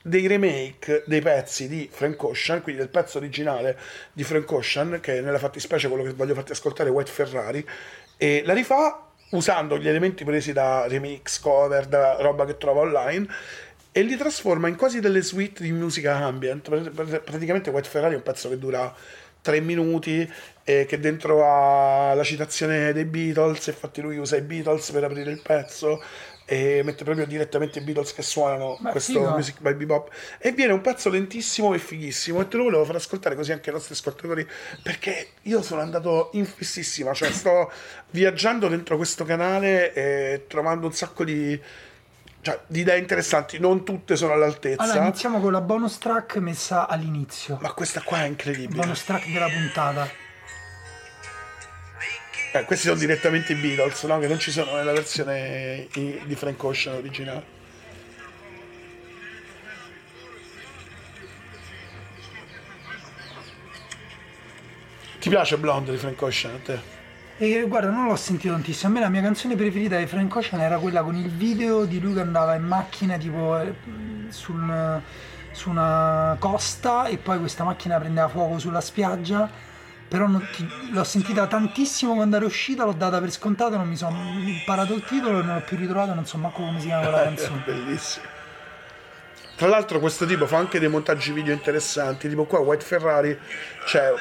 dei 0.00 0.26
remake 0.26 1.02
dei 1.04 1.20
pezzi 1.20 1.68
di 1.68 1.86
Frank 1.92 2.22
Ocean, 2.22 2.62
quindi 2.62 2.80
del 2.80 2.88
pezzo 2.88 3.18
originale 3.18 3.78
di 4.10 4.24
Frank 4.24 4.50
Ocean, 4.52 5.00
che 5.02 5.20
nella 5.20 5.38
fattispecie 5.38 5.88
quello 5.88 6.02
che 6.02 6.14
voglio 6.14 6.32
farti 6.32 6.52
ascoltare 6.52 6.88
è 6.88 6.92
White 6.92 7.10
Ferrari, 7.10 7.68
e 8.16 8.42
la 8.46 8.54
rifà 8.54 9.06
usando 9.32 9.76
gli 9.76 9.86
elementi 9.86 10.24
presi 10.24 10.54
da 10.54 10.86
remix, 10.88 11.40
cover, 11.40 11.84
da 11.84 12.16
roba 12.20 12.46
che 12.46 12.56
trova 12.56 12.80
online 12.80 13.28
e 13.92 14.00
li 14.00 14.16
trasforma 14.16 14.66
in 14.66 14.76
quasi 14.76 14.98
delle 14.98 15.20
suite 15.20 15.62
di 15.62 15.72
musica 15.72 16.16
ambient. 16.16 16.70
Praticamente 16.90 17.68
White 17.68 17.88
Ferrari 17.88 18.14
è 18.14 18.16
un 18.16 18.22
pezzo 18.22 18.48
che 18.48 18.58
dura 18.58 18.92
tre 19.44 19.60
minuti 19.60 20.26
eh, 20.64 20.86
che 20.86 20.98
dentro 20.98 21.44
ha 21.44 22.14
la 22.14 22.24
citazione 22.24 22.94
dei 22.94 23.04
Beatles 23.04 23.66
infatti 23.66 24.00
lui 24.00 24.16
usa 24.16 24.36
i 24.36 24.40
Beatles 24.40 24.90
per 24.90 25.04
aprire 25.04 25.30
il 25.30 25.42
pezzo 25.42 26.02
e 26.46 26.80
mette 26.82 27.04
proprio 27.04 27.26
direttamente 27.26 27.78
i 27.78 27.82
Beatles 27.82 28.14
che 28.14 28.22
suonano 28.22 28.78
Ma 28.80 28.90
questo 28.90 29.20
figo. 29.20 29.30
Music 29.32 29.60
by 29.60 29.74
Bebop 29.74 30.10
e 30.38 30.52
viene 30.52 30.72
un 30.72 30.80
pezzo 30.80 31.10
lentissimo 31.10 31.74
e 31.74 31.78
fighissimo 31.78 32.40
e 32.40 32.48
te 32.48 32.56
lo 32.56 32.64
volevo 32.64 32.86
far 32.86 32.96
ascoltare 32.96 33.34
così 33.34 33.52
anche 33.52 33.68
ai 33.68 33.74
nostri 33.74 33.92
ascoltatori 33.92 34.46
perché 34.82 35.28
io 35.42 35.60
sono 35.60 35.82
andato 35.82 36.30
in 36.32 36.46
fississima 36.46 37.12
cioè 37.12 37.30
sto 37.30 37.70
viaggiando 38.12 38.68
dentro 38.68 38.96
questo 38.96 39.26
canale 39.26 39.92
e 39.92 40.44
trovando 40.48 40.86
un 40.86 40.94
sacco 40.94 41.22
di 41.22 41.60
cioè, 42.44 42.60
di 42.66 42.80
idee 42.80 42.98
interessanti, 42.98 43.58
non 43.58 43.84
tutte 43.84 44.16
sono 44.16 44.34
all'altezza. 44.34 44.82
Allora, 44.82 45.04
iniziamo 45.04 45.40
con 45.40 45.50
la 45.50 45.62
bonus 45.62 45.96
track 45.96 46.36
messa 46.36 46.86
all'inizio. 46.86 47.58
Ma 47.62 47.72
questa 47.72 48.02
qua 48.02 48.24
è 48.24 48.26
incredibile. 48.26 48.82
Bonus 48.82 49.02
track 49.02 49.32
della 49.32 49.48
puntata. 49.48 50.06
Eh, 52.52 52.64
questi 52.64 52.86
sono 52.86 52.98
direttamente 52.98 53.52
i 53.52 53.56
Beatles, 53.56 54.02
no? 54.02 54.18
Che 54.18 54.28
non 54.28 54.38
ci 54.38 54.50
sono 54.50 54.76
nella 54.76 54.92
versione 54.92 55.88
di 55.90 56.34
Frank 56.36 56.62
Ocean 56.62 56.96
originale. 56.96 57.44
Ti 65.18 65.30
piace 65.30 65.56
Blonde 65.56 65.92
di 65.92 65.96
Frank 65.96 66.20
Ocean 66.20 66.54
a 66.56 66.58
te? 66.58 67.03
E 67.36 67.64
guarda, 67.66 67.90
non 67.90 68.06
l'ho 68.06 68.16
sentito 68.16 68.52
tantissimo. 68.52 68.90
A 68.90 68.94
me 68.94 69.00
la 69.00 69.08
mia 69.08 69.20
canzone 69.20 69.56
preferita 69.56 69.98
di 69.98 70.06
Frank 70.06 70.36
Ocean 70.36 70.60
era 70.60 70.78
quella 70.78 71.02
con 71.02 71.16
il 71.16 71.28
video 71.28 71.84
di 71.84 71.98
lui 71.98 72.14
che 72.14 72.20
andava 72.20 72.54
in 72.54 72.62
macchina 72.62 73.18
tipo 73.18 73.58
eh, 73.58 73.74
sul, 74.28 75.00
su 75.50 75.70
una 75.70 76.36
costa 76.38 77.06
e 77.06 77.16
poi 77.16 77.40
questa 77.40 77.64
macchina 77.64 77.98
prendeva 77.98 78.28
fuoco 78.28 78.60
sulla 78.60 78.80
spiaggia. 78.80 79.50
Però 80.06 80.28
ti, 80.54 80.68
l'ho 80.92 81.02
sentita 81.02 81.48
tantissimo 81.48 82.14
quando 82.14 82.36
era 82.36 82.44
uscita, 82.44 82.84
l'ho 82.84 82.92
data 82.92 83.18
per 83.18 83.32
scontato, 83.32 83.76
non 83.76 83.88
mi 83.88 83.96
sono 83.96 84.16
imparato 84.38 84.94
il 84.94 85.02
titolo 85.02 85.40
e 85.40 85.42
non 85.42 85.56
l'ho 85.56 85.62
più 85.62 85.76
ritrovato, 85.76 86.14
non 86.14 86.26
so 86.26 86.38
manco 86.38 86.62
come 86.62 86.78
si 86.78 86.86
chiama 86.86 87.10
la 87.10 87.22
canzone. 87.24 87.62
Bellissimo. 87.66 88.26
Tra 89.56 89.66
l'altro 89.68 89.98
questo 89.98 90.24
tipo 90.24 90.46
fa 90.46 90.58
anche 90.58 90.78
dei 90.78 90.88
montaggi 90.88 91.32
video 91.32 91.52
interessanti, 91.52 92.28
tipo 92.28 92.44
qua 92.44 92.60
White 92.60 92.84
Ferrari 92.84 93.36
c'è 93.84 94.12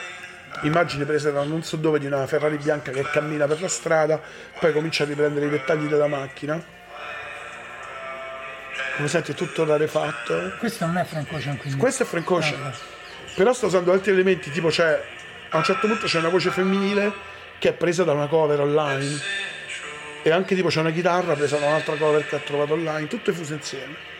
immagini 0.61 1.03
prese 1.05 1.31
da 1.31 1.43
non 1.43 1.63
so 1.63 1.75
dove 1.75 1.99
di 1.99 2.05
una 2.05 2.25
Ferrari 2.27 2.57
bianca 2.57 2.91
che 2.91 3.03
cammina 3.03 3.45
per 3.47 3.61
la 3.61 3.67
strada, 3.67 4.21
poi 4.59 4.71
comincia 4.71 5.03
a 5.03 5.07
riprendere 5.07 5.47
i 5.47 5.49
dettagli 5.49 5.87
della 5.87 6.07
macchina. 6.07 6.61
Come 8.95 9.07
senti 9.07 9.31
è 9.31 9.35
tutto 9.35 9.65
rarefatto. 9.65 10.53
Questo 10.59 10.85
non 10.85 10.97
è 10.97 11.03
Frank 11.03 11.31
Ocean 11.31 11.57
quindi. 11.57 11.79
Questo 11.79 12.03
è 12.03 12.05
Frank 12.05 12.29
Ocean. 12.29 12.61
Ah, 12.63 12.73
Però 13.35 13.51
sta 13.53 13.65
usando 13.65 13.91
altri 13.91 14.11
elementi, 14.11 14.51
tipo 14.51 14.69
c'è 14.69 15.01
a 15.49 15.57
un 15.57 15.63
certo 15.63 15.87
punto 15.87 16.05
c'è 16.05 16.19
una 16.19 16.29
voce 16.29 16.49
femminile 16.49 17.11
che 17.59 17.69
è 17.69 17.73
presa 17.73 18.03
da 18.03 18.13
una 18.13 18.27
cover 18.27 18.59
online. 18.59 19.19
E 20.21 20.31
anche 20.31 20.55
tipo 20.55 20.69
c'è 20.69 20.79
una 20.79 20.91
chitarra 20.91 21.33
presa 21.33 21.57
da 21.57 21.67
un'altra 21.67 21.95
cover 21.95 22.25
che 22.25 22.35
ha 22.35 22.39
trovato 22.39 22.73
online, 22.73 23.07
tutte 23.07 23.33
fuse 23.33 23.55
insieme. 23.55 24.11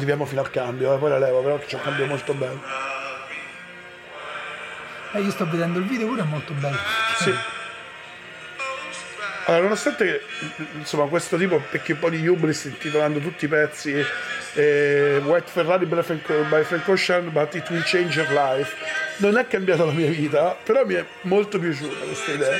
Arriviamo 0.00 0.24
fino 0.24 0.40
al 0.40 0.48
cambio, 0.48 0.94
eh, 0.94 0.98
poi 0.98 1.10
la 1.10 1.18
levo, 1.18 1.42
però 1.42 1.58
c'è 1.58 1.76
un 1.76 1.82
cambio 1.82 2.06
molto 2.06 2.32
bello. 2.32 2.62
Eh, 5.12 5.20
io 5.20 5.30
sto 5.30 5.46
vedendo 5.46 5.78
il 5.78 5.84
video 5.84 6.06
pure 6.06 6.22
è 6.22 6.24
molto 6.24 6.54
bello. 6.54 6.78
Sì. 7.18 7.34
Allora, 9.44 9.62
nonostante 9.64 10.04
che, 10.06 10.22
insomma, 10.78 11.04
questo 11.04 11.36
tipo 11.36 11.62
perché 11.70 11.92
un 11.92 11.98
po' 11.98 12.08
di 12.08 12.26
hubris 12.26 12.64
intitolando 12.64 13.18
tutti 13.18 13.44
i 13.44 13.48
pezzi 13.48 14.02
eh, 14.54 15.20
White 15.22 15.50
Ferrari 15.50 15.84
by 15.84 16.02
Frank, 16.02 16.32
by 16.48 16.62
Frank 16.62 16.88
Ocean, 16.88 17.30
but 17.30 17.54
it 17.54 17.68
will 17.68 17.82
change 17.82 18.18
your 18.18 18.30
life, 18.32 18.74
non 19.18 19.36
è 19.36 19.46
cambiata 19.46 19.84
la 19.84 19.92
mia 19.92 20.08
vita, 20.08 20.56
però 20.62 20.86
mi 20.86 20.94
è 20.94 21.04
molto 21.22 21.58
piaciuta 21.58 22.06
questa 22.06 22.30
idea. 22.30 22.56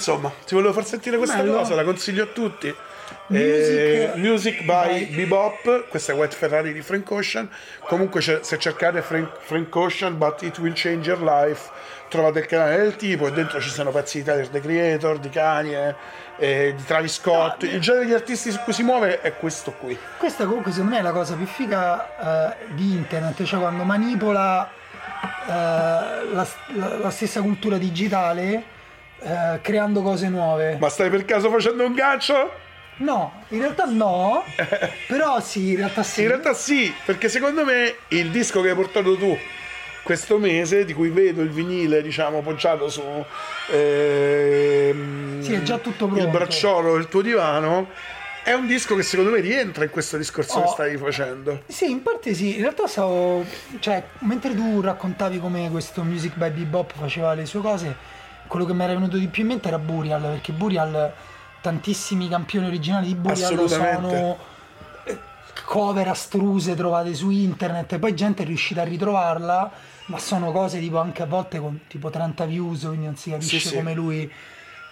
Insomma, 0.00 0.32
ti 0.46 0.54
volevo 0.54 0.72
far 0.72 0.86
sentire 0.86 1.18
questa 1.18 1.36
Bello. 1.36 1.58
cosa, 1.58 1.74
la 1.74 1.84
consiglio 1.84 2.22
a 2.22 2.26
tutti. 2.26 2.74
Music- 3.26 3.78
Eh, 3.78 4.12
Music 4.16 4.62
by 4.64 5.06
by- 5.06 5.14
Bebop, 5.14 5.88
questa 5.88 6.12
è 6.12 6.14
White 6.16 6.34
Ferrari 6.36 6.72
di 6.72 6.80
Frank 6.80 7.10
Ocean. 7.10 7.48
Comunque 7.80 8.20
se 8.22 8.40
cercate 8.58 9.02
Frank, 9.02 9.36
Frank 9.40 9.74
Ocean, 9.76 10.16
but 10.16 10.42
it 10.42 10.58
will 10.58 10.72
change 10.74 11.08
your 11.10 11.20
life, 11.22 11.68
trovate 12.08 12.38
il 12.40 12.46
canale 12.46 12.76
del 12.78 12.96
tipo 12.96 13.26
e 13.26 13.32
dentro 13.32 13.60
ci 13.60 13.68
sono 13.68 13.90
pezzi 13.90 14.18
di 14.18 14.24
Tyler 14.24 14.48
the 14.48 14.60
Creator, 14.60 15.18
di 15.18 15.28
Kanye, 15.28 15.94
eh, 16.38 16.72
di 16.76 16.84
Travis 16.84 17.14
Scott. 17.14 17.62
Il 17.64 17.80
genere 17.80 18.06
di 18.06 18.14
artisti 18.14 18.50
su 18.52 18.58
cui 18.60 18.72
si 18.72 18.82
muove 18.84 19.20
è 19.20 19.34
questo 19.36 19.72
qui. 19.72 19.96
Questa 20.16 20.44
comunque 20.44 20.70
secondo 20.72 20.94
me 20.94 21.00
è 21.00 21.02
la 21.02 21.12
cosa 21.12 21.34
più 21.34 21.46
figa 21.46 22.48
eh, 22.50 22.56
di 22.74 22.92
internet, 22.94 23.42
cioè 23.42 23.58
quando 23.60 23.82
manipola 23.84 24.68
eh, 25.46 25.50
la, 25.52 26.46
la- 26.74 26.96
la 26.96 27.10
stessa 27.10 27.40
cultura 27.42 27.76
digitale 27.76 28.78
eh, 29.22 29.58
creando 29.62 30.02
cose 30.02 30.28
nuove. 30.28 30.76
Ma 30.80 30.88
stai 30.88 31.10
per 31.10 31.24
caso 31.24 31.50
facendo 31.50 31.84
un 31.84 31.94
gancio? 31.94 32.52
No, 32.96 33.44
in 33.48 33.60
realtà 33.60 33.84
no, 33.86 34.44
però 35.08 35.40
sì, 35.40 35.70
in 35.70 35.76
realtà 35.76 36.02
sì. 36.02 36.20
In 36.22 36.28
realtà 36.28 36.52
sì, 36.52 36.92
perché 37.04 37.28
secondo 37.30 37.64
me 37.64 37.94
il 38.08 38.30
disco 38.30 38.60
che 38.60 38.70
hai 38.70 38.74
portato 38.74 39.16
tu 39.16 39.36
questo 40.02 40.38
mese, 40.38 40.84
di 40.84 40.92
cui 40.92 41.08
vedo 41.08 41.40
il 41.42 41.50
vinile, 41.50 42.02
diciamo, 42.02 42.40
poggiato 42.40 42.88
su 42.88 43.02
ehm, 43.70 45.42
Sì, 45.42 45.52
è 45.54 45.62
già 45.62 45.78
tutto 45.78 46.06
il 46.06 46.12
pronto. 46.12 46.30
bracciolo 46.30 46.94
del 46.94 47.08
tuo 47.08 47.22
divano, 47.22 47.88
è 48.42 48.52
un 48.52 48.66
disco 48.66 48.94
che 48.96 49.02
secondo 49.02 49.30
me 49.30 49.40
rientra 49.40 49.84
in 49.84 49.90
questo 49.90 50.16
discorso 50.16 50.58
Oh. 50.58 50.62
che 50.62 50.68
stavi 50.68 50.96
facendo. 50.96 51.62
Sì, 51.68 51.90
in 51.90 52.02
parte 52.02 52.34
sì, 52.34 52.56
in 52.56 52.62
realtà 52.62 52.86
stavo, 52.86 53.44
cioè, 53.78 54.02
mentre 54.20 54.54
tu 54.54 54.80
raccontavi 54.80 55.38
come 55.38 55.70
questo 55.70 56.02
Music 56.02 56.34
by 56.36 56.50
Bebop 56.50 56.92
faceva 56.96 57.34
le 57.34 57.46
sue 57.46 57.60
cose, 57.60 57.94
quello 58.50 58.64
che 58.64 58.74
mi 58.74 58.82
era 58.82 58.94
venuto 58.94 59.16
di 59.16 59.28
più 59.28 59.42
in 59.42 59.48
mente 59.50 59.68
era 59.68 59.78
Burial, 59.78 60.22
perché 60.22 60.50
Burial, 60.50 61.12
tantissimi 61.60 62.28
campioni 62.28 62.66
originali 62.66 63.06
di 63.06 63.14
Burial 63.14 63.68
sono 63.68 64.36
eh, 65.04 65.18
cover 65.64 66.08
astruse 66.08 66.74
trovate 66.74 67.14
su 67.14 67.30
internet, 67.30 67.92
e 67.92 67.98
poi 68.00 68.12
gente 68.12 68.42
è 68.42 68.46
riuscita 68.46 68.80
a 68.80 68.84
ritrovarla, 68.84 69.70
ma 70.06 70.18
sono 70.18 70.50
cose 70.50 70.80
tipo 70.80 70.98
anche 70.98 71.22
a 71.22 71.26
volte 71.26 71.60
con 71.60 71.82
tipo 71.86 72.10
30 72.10 72.44
views, 72.46 72.80
quindi 72.80 73.04
non 73.04 73.16
si 73.16 73.30
capisce 73.30 73.60
Sì, 73.60 73.68
sì. 73.68 73.74
come 73.76 73.94
lui... 73.94 74.28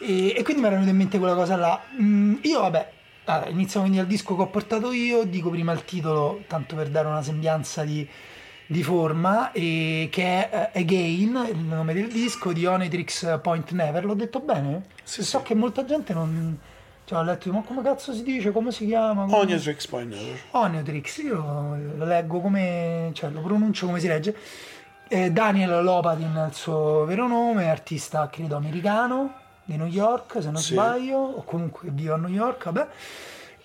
E, 0.01 0.35
e 0.37 0.43
quindi 0.45 0.63
mi 0.63 0.69
era 0.69 0.77
venuta 0.77 0.91
in 0.93 0.97
mente 0.97 1.19
quella 1.19 1.35
cosa 1.35 1.57
là. 1.57 1.83
Mm, 2.01 2.37
io 2.43 2.61
vabbè, 2.61 2.93
allora, 3.25 3.51
iniziamo 3.51 3.87
quindi 3.87 3.97
dal 4.01 4.07
disco 4.07 4.37
che 4.37 4.43
ho 4.43 4.47
portato 4.47 4.93
io, 4.93 5.25
dico 5.25 5.51
prima 5.51 5.73
il 5.73 5.85
titolo, 5.85 6.45
tanto 6.47 6.77
per 6.77 6.91
dare 6.91 7.09
una 7.09 7.23
sembianza 7.23 7.83
di, 7.83 8.09
di 8.71 8.83
forma, 8.83 9.51
e 9.53 10.09
che 10.13 10.51
è 10.51 10.71
eh, 10.75 10.81
Again, 10.81 11.47
il 11.49 11.57
nome 11.57 11.95
del 11.95 12.09
disco 12.09 12.53
di 12.53 12.67
Onitrix 12.67 13.41
Point 13.41 13.71
Never. 13.71 14.05
L'ho 14.05 14.13
detto 14.15 14.41
bene? 14.41 14.83
Sì, 15.03 15.23
so 15.25 15.39
sì. 15.39 15.45
che 15.45 15.55
molta 15.55 15.85
gente 15.87 16.13
non... 16.13 16.59
Cioè, 17.05 17.19
ho 17.19 17.23
letto, 17.23 17.51
ma 17.51 17.63
come 17.63 17.81
cazzo 17.83 18.13
si 18.13 18.23
dice? 18.23 18.51
Come 18.51 18.71
si 18.71 18.85
chiama? 18.85 19.25
Come- 19.25 19.37
Onion 19.37 19.59
Tricks 19.59 19.87
Point 19.87 20.13
Never. 20.13 20.39
Onitrix, 20.51 21.17
io 21.23 21.77
lo 21.97 22.05
leggo 22.05 22.41
come, 22.41 23.11
cioè 23.15 23.31
lo 23.31 23.41
pronuncio 23.41 23.87
come 23.87 24.01
si 24.01 24.07
legge. 24.07 24.37
Eh, 25.09 25.33
Daniel 25.33 25.83
Lopatin 25.83 26.35
è 26.37 26.49
il 26.49 26.53
suo 26.53 27.07
vero 27.07 27.27
nome, 27.27 27.71
artista 27.71 28.29
credo 28.31 28.57
americano 28.57 29.33
di 29.65 29.79
New 29.79 29.87
York, 29.87 30.43
se 30.43 30.51
non 30.51 30.61
Sì. 30.61 30.75
sbaglio, 30.75 31.17
o 31.17 31.43
comunque 31.45 31.89
vive 31.91 32.13
a 32.13 32.17
New 32.17 32.29
York, 32.29 32.65
vabbè. 32.65 32.87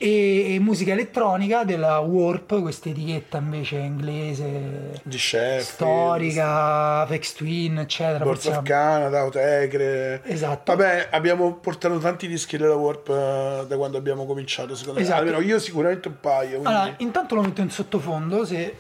E, 0.06 0.58
musica 0.60 0.92
elettronica 0.92 1.64
della 1.64 2.00
Warp, 2.00 2.60
questa 2.62 2.90
etichetta 2.90 3.38
invece 3.38 3.78
inglese 3.78 5.00
Di 5.02 5.16
Chef, 5.16 5.62
storica, 5.64 7.00
Apex 7.00 7.34
Twin, 7.36 7.78
eccetera. 7.80 8.26
Forse 8.26 8.50
of 8.50 8.64
Canada, 8.64 9.20
Autegre. 9.22 10.22
Esatto. 10.26 10.76
Vabbè, 10.76 11.08
abbiamo 11.10 11.54
portato 11.54 11.98
tanti 12.00 12.28
dischi 12.28 12.58
della 12.58 12.76
Warp 12.76 13.08
eh, 13.08 13.66
da 13.66 13.78
quando 13.78 13.98
abbiamo 13.98 14.26
cominciato, 14.26 14.76
secondo 14.76 15.00
Esatto. 15.00 15.24
me. 15.24 15.30
Almeno 15.30 15.46
io 15.48 15.58
sicuramente 15.58 16.10
un 16.10 16.20
paio. 16.20 16.50
quindi- 16.60 16.68
Allora, 16.68 16.94
intanto 16.98 17.36
lo 17.36 17.42
metto 17.42 17.62
in 17.62 17.70
sottofondo, 17.70 18.44
se 18.44 18.62
eh, 18.62 18.76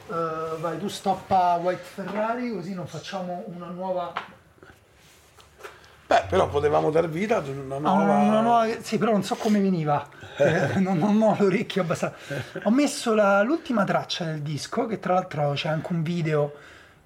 vai 0.60 0.77
tu 0.77 0.89
stoppa 0.89 1.58
White 1.63 1.84
Ferrari 1.84 2.51
così 2.51 2.74
non 2.74 2.86
facciamo 2.86 3.46
una 3.56 3.68
nuova 3.68 4.12
Beh, 6.13 6.25
però 6.29 6.48
potevamo 6.48 6.91
dar 6.91 7.10
vita 7.10 7.38
ad 7.38 7.48
una 7.48 7.75
Ah, 7.75 7.79
nuova... 7.79 8.03
una, 8.03 8.13
una 8.27 8.41
nuova- 8.41 8.67
Sì, 8.82 9.00
però 9.00 9.12
non 9.13 9.24
so 9.24 9.34
come 9.36 9.60
veniva. 9.60 10.08
Eh, 10.38 10.77
non, 10.79 11.00
non 11.00 11.20
ho 11.24 11.36
l'orecchio 11.39 11.82
abbastanza. 11.82 12.15
Ho 12.63 12.70
messo 12.72 13.15
la- 13.15 13.41
l'ultima 13.41 13.84
traccia 13.84 14.25
del 14.25 14.41
disco, 14.41 14.86
che 14.86 15.00
tra 15.00 15.13
l'altro 15.15 15.53
c'è 15.53 15.70
anche 15.70 15.91
un 15.91 16.03
video, 16.03 16.53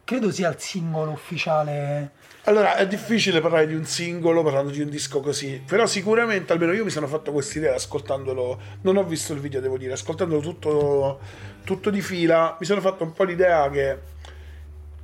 credo 0.04 0.30
sia 0.30 0.50
il 0.50 0.56
singolo 0.60 1.12
ufficiale. 1.12 2.12
Allora, 2.44 2.76
è 2.76 2.86
difficile 2.86 3.40
parlare 3.40 3.68
di 3.68 3.76
un 3.76 3.86
singolo 3.86 4.44
parlando 4.44 4.72
di 4.72 4.82
un 4.82 4.90
disco 4.90 5.22
così, 5.22 5.62
però 5.66 5.86
sicuramente, 5.86 6.52
almeno 6.52 6.74
io 6.74 6.84
mi 6.84 6.90
sono 6.90 7.08
fatto 7.08 7.32
questa 7.32 7.60
idea 7.60 7.76
ascoltandolo, 7.76 8.60
non 8.82 8.98
ho 8.98 9.04
visto 9.04 9.32
il 9.34 9.40
video 9.40 9.62
devo 9.62 9.78
dire, 9.78 9.94
ascoltandolo 9.94 10.42
tutto, 10.42 11.20
tutto 11.64 11.90
di 11.90 12.02
fila, 12.02 12.58
mi 12.60 12.66
sono 12.66 12.82
fatto 12.82 13.04
un 13.06 13.12
po' 13.14 13.24
l'idea 13.24 13.70
che 13.70 13.98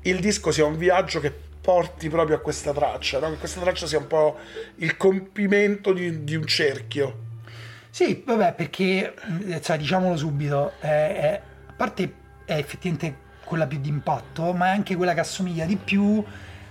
il 0.03 0.19
disco 0.19 0.51
sia 0.51 0.65
un 0.65 0.77
viaggio 0.77 1.19
che 1.21 1.33
porti 1.63 2.09
proprio 2.09 2.35
a 2.35 2.39
questa 2.39 2.73
traccia, 2.73 3.19
no? 3.19 3.29
che 3.29 3.37
questa 3.37 3.61
traccia 3.61 3.87
sia 3.87 3.97
un 3.97 4.07
po' 4.07 4.35
il 4.75 4.97
compimento 4.97 5.93
di, 5.93 6.25
di 6.25 6.35
un 6.35 6.45
cerchio. 6.45 7.19
Sì, 7.89 8.21
vabbè, 8.25 8.53
perché, 8.53 9.13
mh, 9.25 9.59
cioè, 9.61 9.77
diciamolo 9.77 10.17
subito, 10.17 10.73
è- 10.79 10.87
è- 10.87 11.41
a 11.67 11.73
parte 11.73 12.13
è 12.43 12.55
effettivamente 12.57 13.15
quella 13.45 13.65
più 13.65 13.79
d'impatto, 13.79 14.51
ma 14.51 14.67
è 14.67 14.69
anche 14.71 14.97
quella 14.97 15.13
che 15.13 15.21
assomiglia 15.21 15.63
di 15.65 15.77
più 15.77 16.21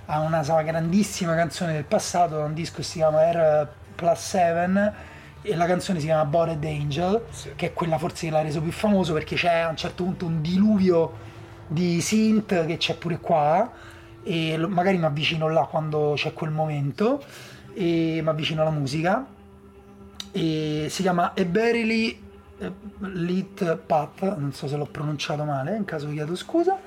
a 0.06 0.20
una 0.20 0.42
grandissima 0.62 1.34
canzone 1.34 1.72
del 1.72 1.84
passato, 1.84 2.38
un 2.40 2.52
disco 2.52 2.76
che 2.76 2.82
si 2.82 2.98
chiama 2.98 3.20
Air 3.20 3.68
Plus 3.94 4.18
7 4.18 4.92
e 5.40 5.56
la 5.56 5.64
canzone 5.64 6.00
si 6.00 6.04
chiama 6.06 6.26
Bored 6.26 6.62
Angel, 6.64 7.24
Sì. 7.30 7.52
che 7.56 7.66
è 7.68 7.72
quella 7.72 7.96
forse 7.96 8.26
che 8.26 8.32
l'ha 8.32 8.42
reso 8.42 8.60
più 8.60 8.72
famoso 8.72 9.14
perché 9.14 9.36
c'è 9.36 9.60
a 9.60 9.68
un 9.68 9.76
certo 9.76 10.04
punto 10.04 10.26
un 10.26 10.42
diluvio 10.42 11.30
di 11.66 12.00
synth 12.02 12.66
che 12.66 12.76
c'è 12.76 12.94
pure 12.96 13.18
qua 13.18 13.70
e 14.24 14.56
magari 14.56 14.98
mi 14.98 15.04
avvicino 15.04 15.48
là 15.48 15.66
quando 15.70 16.12
c'è 16.16 16.32
quel 16.32 16.50
momento 16.50 17.22
e 17.74 18.20
mi 18.22 18.28
avvicino 18.28 18.60
alla 18.62 18.70
musica 18.70 19.26
e 20.30 20.86
si 20.88 21.02
chiama 21.02 21.32
Eberly 21.34 22.20
eh, 22.58 22.72
Lit 23.00 23.76
Path, 23.76 24.22
non 24.36 24.52
so 24.52 24.66
se 24.68 24.76
l'ho 24.76 24.86
pronunciato 24.86 25.44
male, 25.44 25.76
in 25.76 25.84
caso 25.84 26.08
chiedo 26.10 26.34
scusa. 26.36 26.78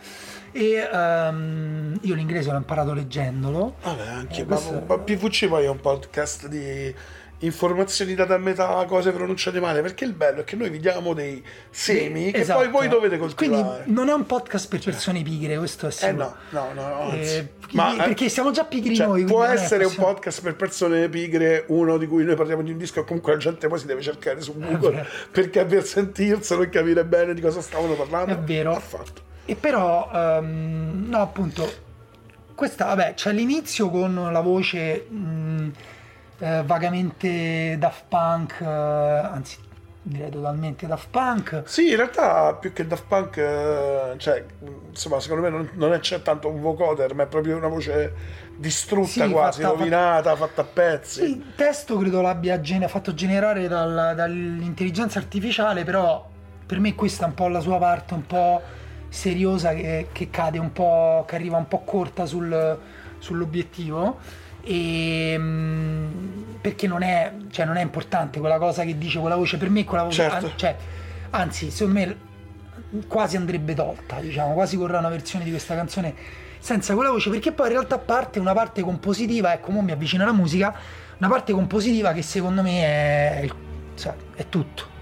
E 0.52 0.88
ehm, 0.92 1.98
io 2.02 2.16
l'inglese 2.16 2.50
l'ho 2.50 2.58
imparato 2.58 2.94
leggendolo. 2.94 3.76
Vabbè, 3.84 4.08
anche 4.08 4.42
Eh, 4.42 4.46
questo- 4.46 4.80
PVC 5.04 5.48
poi 5.48 5.66
è 5.66 5.70
un 5.70 5.82
podcast 5.82 6.48
di 6.48 6.96
informazioni 7.40 8.16
date 8.16 8.34
a 8.34 8.38
metà, 8.38 8.84
cose 8.88 9.12
pronunciate 9.12 9.60
male, 9.60 9.82
perché 9.82 10.06
il 10.06 10.14
bello 10.14 10.42
è 10.42 10.44
che 10.44 10.56
noi 10.56 10.70
vi 10.70 10.80
diamo 10.80 11.14
dei 11.14 11.44
semi 11.70 12.32
che 12.32 12.40
Esatto. 12.40 12.60
poi 12.62 12.70
voi 12.70 12.88
dovete 12.88 13.18
coltivare. 13.18 13.82
Quindi 13.84 13.94
non 13.94 14.10
è 14.10 14.14
un 14.14 14.26
podcast 14.26 14.68
per 14.70 14.82
persone 14.82 15.22
pigre, 15.22 15.58
questo 15.58 15.86
è 15.86 15.90
Eh 15.90 15.92
sicuro. 15.92 16.36
no, 16.50 16.68
no, 16.74 16.84
no. 17.06 17.12
Eh, 17.12 17.48
Ma, 17.72 17.94
eh, 17.94 17.98
perché 17.98 18.30
siamo 18.30 18.52
già 18.52 18.64
pigri 18.66 18.96
cioè, 18.96 19.08
noi. 19.08 19.26
può 19.26 19.44
essere 19.44 19.86
un 19.86 19.94
podcast 19.96 20.42
per 20.42 20.56
persone 20.56 21.10
pigre, 21.10 21.66
uno 21.68 21.98
di 21.98 22.08
cui 22.08 22.24
noi 22.24 22.36
parliamo 22.36 22.62
di 22.62 22.72
un 22.72 22.78
disco 22.78 23.02
e 23.02 23.04
comunque 23.04 23.34
la 23.34 23.38
gente 23.40 23.68
poi 23.68 23.80
si 23.80 23.86
deve 23.86 24.02
cercare 24.02 24.42
su 24.42 24.58
Google 24.58 24.92
vero. 24.96 25.08
perché 25.32 25.66
per 25.66 25.84
sentirselo 25.86 26.62
e 26.64 26.70
capire 26.70 27.04
bene 27.06 27.34
di 27.34 27.42
cosa 27.42 27.62
stavano 27.62 27.94
parlando. 27.94 28.34
È 28.34 28.38
vero. 28.38 28.74
Ha 28.76 28.80
fatto. 28.80 29.22
E 29.46 29.56
però, 29.56 30.10
ehm, 30.12 31.06
no, 31.10 31.22
appunto, 31.22 31.70
questa, 32.56 32.86
vabbè, 32.86 33.14
c'è 33.14 33.32
l'inizio 33.34 33.90
con 33.90 34.30
la 34.32 34.40
voce 34.40 35.06
mh, 35.08 35.70
eh, 36.40 36.64
vagamente 36.66 37.76
Daft 37.78 38.04
Punk, 38.08 38.60
eh, 38.62 38.66
anzi, 38.66 39.58
direi 40.02 40.30
totalmente 40.30 40.86
Daft 40.88 41.08
Punk. 41.10 41.62
Sì, 41.66 41.90
in 41.92 41.96
realtà 41.96 42.54
più 42.56 42.74
che 42.74 42.86
Daft 42.86 43.06
Punk, 43.08 43.38
eh, 43.38 44.14
cioè, 44.18 44.46
insomma, 44.90 45.20
secondo 45.20 45.44
me 45.44 45.50
non, 45.50 45.70
non 45.74 45.94
è 45.94 46.00
c'è 46.00 46.22
tanto 46.22 46.50
un 46.50 46.62
vocoder, 46.62 47.14
ma 47.16 47.24
è 47.24 47.28
proprio 47.28 47.58
una 47.58 47.68
voce 47.68 48.44
distrutta 48.58 49.08
Sì, 49.08 49.30
quasi, 49.30 49.62
fatta- 49.62 49.74
rovinata, 49.74 50.36
fatta 50.36 50.62
a 50.62 50.66
pezzi. 50.66 51.20
Sì, 51.22 51.32
il 51.32 51.54
testo 51.56 51.98
credo 51.98 52.22
l'abbia 52.22 52.60
gene- 52.62 52.88
fatto 52.88 53.14
generare 53.14 53.68
dal- 53.68 54.14
dall'intelligenza 54.16 55.20
artificiale, 55.20 55.84
però 55.84 56.28
per 56.66 56.80
me 56.80 56.96
questa 56.96 57.26
è 57.26 57.28
un 57.28 57.34
po' 57.34 57.48
la 57.48 57.60
sua 57.60 57.78
parte 57.78 58.14
un 58.14 58.26
po' 58.26 58.62
seriosa 59.10 59.74
che, 59.74 60.08
che 60.12 60.30
cade 60.30 60.58
un 60.58 60.72
po', 60.72 61.24
che 61.28 61.36
arriva 61.36 61.58
un 61.58 61.68
po' 61.68 61.80
corta 61.84 62.26
sul- 62.26 62.78
sull'obiettivo. 63.18 64.18
E, 64.68 65.36
mm, 65.38 66.08
perché 66.60 66.88
non 66.88 67.04
è, 67.04 67.32
cioè, 67.52 67.66
non 67.66 67.78
è 67.78 67.82
importante 67.82 68.40
quella 68.40 68.58
cosa 68.58 68.84
che 68.84 68.98
dice 68.98 69.20
quella 69.20 69.36
voce 69.36 69.58
per 69.58 69.70
me 69.70 69.84
quella 69.84 70.04
voce 70.04 70.24
Certo. 70.24 70.46
an- 70.48 70.52
cioè, 70.56 70.76
anzi 71.30 71.70
secondo 71.70 72.00
me 72.00 72.18
quasi 73.08 73.36
andrebbe 73.36 73.76
tolta 73.76 74.20
diciamo 74.20 74.54
quasi 74.54 74.76
vorrà 74.76 74.98
una 74.98 75.10
versione 75.10 75.44
di 75.44 75.52
questa 75.52 75.76
canzone 75.76 76.14
senza 76.58 76.96
quella 76.96 77.12
voce 77.12 77.30
perché 77.30 77.52
poi 77.52 77.68
in 77.68 77.74
realtà 77.74 78.00
parte 78.00 78.40
una 78.40 78.54
parte 78.54 78.82
compositiva 78.82 79.54
ecco 79.54 79.72
mo 79.72 79.82
mi 79.82 79.92
avvicino 79.92 80.24
alla 80.24 80.34
musica 80.34 80.74
una 81.20 81.30
parte 81.30 81.54
compositiva 81.54 82.12
che 82.14 82.24
secondo 82.24 82.64
me 82.64 82.82
è, 82.82 83.50
cioè, 83.96 84.16
è 84.36 84.50
tutto 84.50 84.94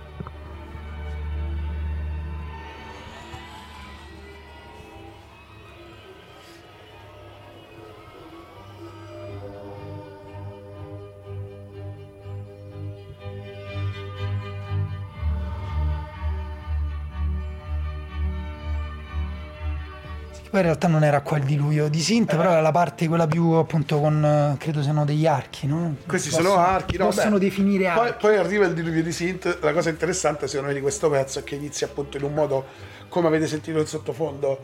Poi 20.54 20.62
in 20.62 20.68
realtà 20.68 20.88
non 20.88 21.04
era 21.04 21.22
qua 21.22 21.38
il 21.38 21.46
diluvio 21.46 21.88
di 21.89 22.00
synth, 22.00 22.36
però 22.36 22.52
era 22.52 22.62
la 22.62 22.70
parte 22.70 23.08
quella 23.08 23.26
più 23.26 23.54
appunto 23.54 24.00
con 24.00 24.24
eh, 24.24 24.56
credo 24.60 24.84
siano 24.84 25.04
degli 25.04 25.26
archi, 25.26 25.66
no? 25.66 25.96
Questi 26.06 26.30
Possono- 26.30 26.50
sono 26.50 26.62
archi, 26.62 26.96
no? 26.96 27.06
Possono 27.06 27.39
Beh, 27.39 27.44
definire 27.44 27.92
Poi, 27.92 28.08
archi. 28.10 28.18
poi 28.22 28.38
arriva 28.38 28.66
il 28.68 28.76
diluvio 28.76 29.02
di 29.02 29.12
synth. 29.12 29.58
La 29.63 29.74
cosa 29.74 29.89
interessante, 29.89 30.48
secondo 30.48 30.68
me, 30.68 30.76
di 30.76 30.82
questo 30.82 31.10
pezzo 31.10 31.39
è 31.39 31.44
che 31.44 31.56
inizia 31.56 31.88
appunto 31.88 32.18
in 32.18 32.24
un 32.24 32.36
modo, 32.36 32.66
come 33.10 33.26
avete 33.30 33.48
sentito 33.48 33.80
in 33.80 33.88
sottofondo, 33.88 34.60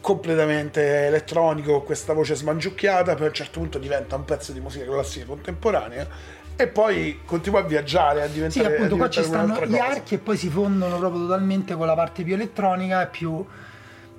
completamente 0.00 1.06
elettronico, 1.06 1.82
questa 1.82 2.12
voce 2.12 2.36
smangiucchiata. 2.36 3.14
Poi 3.16 3.24
a 3.24 3.28
un 3.30 3.34
certo 3.34 3.58
punto 3.58 3.78
diventa 3.78 4.14
un 4.14 4.24
pezzo 4.24 4.52
di 4.52 4.60
musica 4.60 4.84
classica 4.84 5.24
contemporanea. 5.26 6.06
E 6.54 6.68
poi 6.68 7.22
continua 7.24 7.58
a 7.58 7.62
viaggiare, 7.64 8.22
a 8.22 8.26
Sì, 8.26 8.34
diventare, 8.34 8.66
a 8.66 8.70
appunto 8.70 8.96
qua 8.96 9.08
ci 9.10 9.20
diventare 9.20 9.52
stanno 9.56 9.66
gli 9.66 9.76
cosa. 9.78 9.90
archi 9.90 10.14
e 10.14 10.18
poi 10.18 10.36
si 10.36 10.48
fondono 10.48 10.96
proprio 10.98 11.22
totalmente 11.22 11.74
con 11.74 11.88
la 11.88 11.94
parte 11.96 12.22
più 12.22 12.34
elettronica 12.34 13.02
e 13.02 13.08
più, 13.08 13.44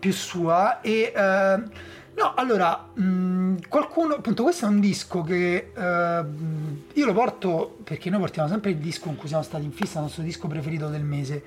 più 0.05 0.13
sua. 0.13 0.81
E 0.81 1.11
eh, 1.15 1.63
no, 2.15 2.33
allora, 2.35 2.89
mh, 2.93 3.67
qualcuno, 3.67 4.13
appunto, 4.13 4.43
questo 4.43 4.65
è 4.65 4.67
un 4.67 4.79
disco 4.79 5.23
che 5.23 5.71
eh, 5.75 6.23
io 6.93 7.05
lo 7.05 7.13
porto 7.13 7.77
perché 7.83 8.11
noi 8.11 8.19
portiamo 8.19 8.47
sempre 8.47 8.69
il 8.69 8.77
disco 8.77 9.09
in 9.09 9.15
cui 9.15 9.27
siamo 9.27 9.41
stati 9.41 9.63
in 9.63 9.71
fissa, 9.71 9.97
il 9.97 10.03
nostro 10.03 10.21
disco 10.21 10.47
preferito 10.47 10.89
del 10.89 11.03
mese. 11.03 11.43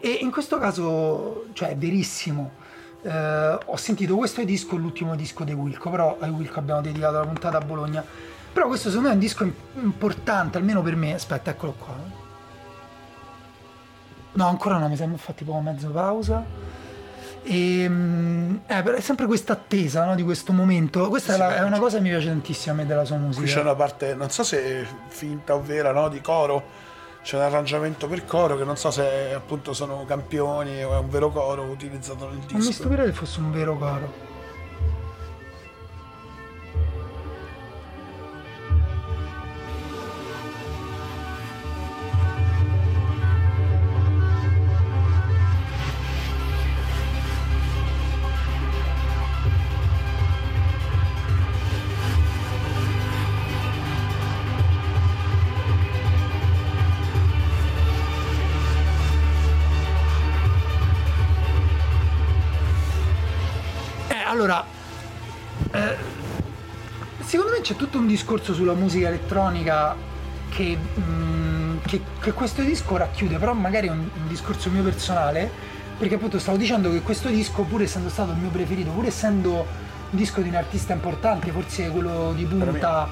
E 0.00 0.18
in 0.20 0.32
questo 0.32 0.58
caso, 0.58 1.46
cioè, 1.52 1.70
è 1.70 1.76
verissimo. 1.76 2.62
Eh, 3.02 3.58
ho 3.64 3.76
sentito 3.76 4.16
questo 4.16 4.42
disco, 4.42 4.76
l'ultimo 4.76 5.14
disco 5.14 5.44
di 5.44 5.52
Wilco, 5.52 5.88
però 5.88 6.16
ai 6.18 6.30
Wilco 6.30 6.58
abbiamo 6.58 6.80
dedicato 6.80 7.18
la 7.18 7.24
puntata 7.24 7.58
a 7.58 7.60
Bologna. 7.60 8.04
Però 8.52 8.66
questo 8.66 8.88
secondo 8.88 9.08
me 9.08 9.14
è 9.14 9.16
un 9.18 9.22
disco 9.22 9.44
im- 9.44 9.54
importante, 9.74 10.58
almeno 10.58 10.82
per 10.82 10.96
me. 10.96 11.14
Aspetta, 11.14 11.50
eccolo 11.50 11.72
qua. 11.78 11.94
No, 14.32 14.48
ancora 14.48 14.78
no, 14.78 14.88
mi 14.88 14.96
sembra 14.96 15.16
fatti 15.16 15.44
tipo 15.44 15.58
mezzo 15.60 15.90
pausa. 15.90 16.63
E, 17.46 17.86
mm, 17.88 18.56
eh, 18.66 18.82
è 18.96 19.00
sempre 19.00 19.26
questa 19.26 19.52
attesa 19.52 20.04
no, 20.04 20.14
di 20.14 20.22
questo 20.22 20.52
momento. 20.52 21.08
Questa 21.08 21.34
è, 21.34 21.36
la- 21.36 21.56
è 21.56 21.62
una 21.62 21.78
cosa 21.78 21.98
che 21.98 22.02
mi 22.02 22.08
piace 22.08 22.28
tantissimo 22.28 22.72
a 22.74 22.76
me 22.78 22.86
della 22.86 23.04
sua 23.04 23.16
Qui 23.16 23.28
c'è 23.32 23.38
musica. 23.40 23.60
una 23.60 23.74
parte, 23.74 24.14
non 24.14 24.30
so 24.30 24.42
se 24.42 24.64
è 24.82 24.86
finta 25.08 25.54
o 25.54 25.60
vera, 25.62 25.92
no? 25.92 26.08
Di 26.08 26.20
coro. 26.20 26.62
C'è 27.22 27.36
un 27.36 27.42
arrangiamento 27.42 28.06
per 28.06 28.24
coro 28.26 28.56
che 28.58 28.64
non 28.64 28.76
so 28.76 28.90
se 28.90 29.32
appunto 29.34 29.72
sono 29.72 30.04
campioni 30.06 30.82
o 30.84 30.92
è 30.92 30.98
un 30.98 31.08
vero 31.08 31.30
coro 31.30 31.62
utilizzato 31.62 32.26
nel 32.28 32.36
Non 32.36 32.46
mi 32.50 32.56
disco. 32.58 32.72
stupirei 32.72 33.06
che 33.06 33.12
fosse 33.12 33.40
un 33.40 33.50
vero 33.50 33.76
coro. 33.78 34.12
Discorso 68.14 68.54
sulla 68.54 68.74
musica 68.74 69.08
elettronica 69.08 69.96
che, 70.50 70.76
mm, 71.00 71.76
che- 71.86 72.00
che 72.20 72.32
questo 72.32 72.62
disco 72.62 72.96
racchiude, 72.96 73.38
però 73.38 73.52
magari 73.54 73.88
è 73.88 73.90
un, 73.90 73.98
un 74.14 74.28
discorso 74.28 74.70
mio 74.70 74.82
personale, 74.84 75.50
perché 75.98 76.14
appunto 76.14 76.38
stavo 76.38 76.56
dicendo 76.56 76.90
che 76.90 77.00
questo 77.02 77.28
disco, 77.28 77.62
pur 77.62 77.82
essendo 77.82 78.08
stato 78.08 78.30
il 78.30 78.38
mio 78.38 78.50
preferito, 78.50 78.90
pur 78.90 79.06
essendo 79.06 79.52
un 80.10 80.16
disco 80.16 80.40
di 80.40 80.48
un 80.48 80.54
artista 80.54 80.92
importante, 80.92 81.50
forse 81.50 81.90
quello 81.90 82.32
di 82.36 82.44
punta, 82.44 83.08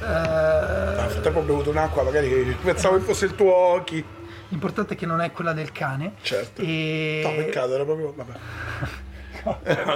Nel 0.00 1.04
eh, 1.06 1.10
frattempo 1.10 1.40
ho 1.40 1.42
bevuto 1.42 1.70
un'acqua, 1.70 2.02
magari 2.04 2.56
pensavo 2.62 2.96
che 2.96 3.02
fosse 3.04 3.26
il 3.26 3.34
tuo 3.34 3.52
occhi. 3.54 4.02
l'importante 4.48 4.94
è 4.94 4.96
che 4.96 5.04
non 5.06 5.20
è 5.20 5.30
quella 5.30 5.52
del 5.52 5.72
cane. 5.72 6.12
Certo. 6.22 6.62
E... 6.62 7.20
No, 7.22 7.34
peccato, 7.34 7.74
era 7.74 7.84
proprio. 7.84 8.14
Vabbè. 8.16 8.32
Eh, 9.62 9.82
no. 9.86 9.94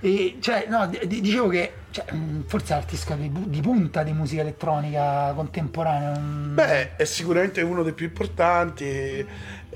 E, 0.00 0.36
cioè, 0.38 0.66
no, 0.68 0.86
di- 0.86 1.20
dicevo 1.20 1.48
che 1.48 1.72
cioè, 1.94 2.12
mh, 2.12 2.46
forse 2.46 2.74
l'artista 2.74 3.14
di, 3.14 3.30
di 3.32 3.60
punta 3.60 4.02
di 4.02 4.12
musica 4.12 4.40
elettronica 4.42 5.32
contemporanea. 5.32 6.18
mm, 6.18 6.54
Beh, 6.54 6.96
è 6.96 7.04
sicuramente 7.04 7.62
uno 7.62 7.82
dei 7.84 7.92
più 7.92 8.06
importanti. 8.06 9.24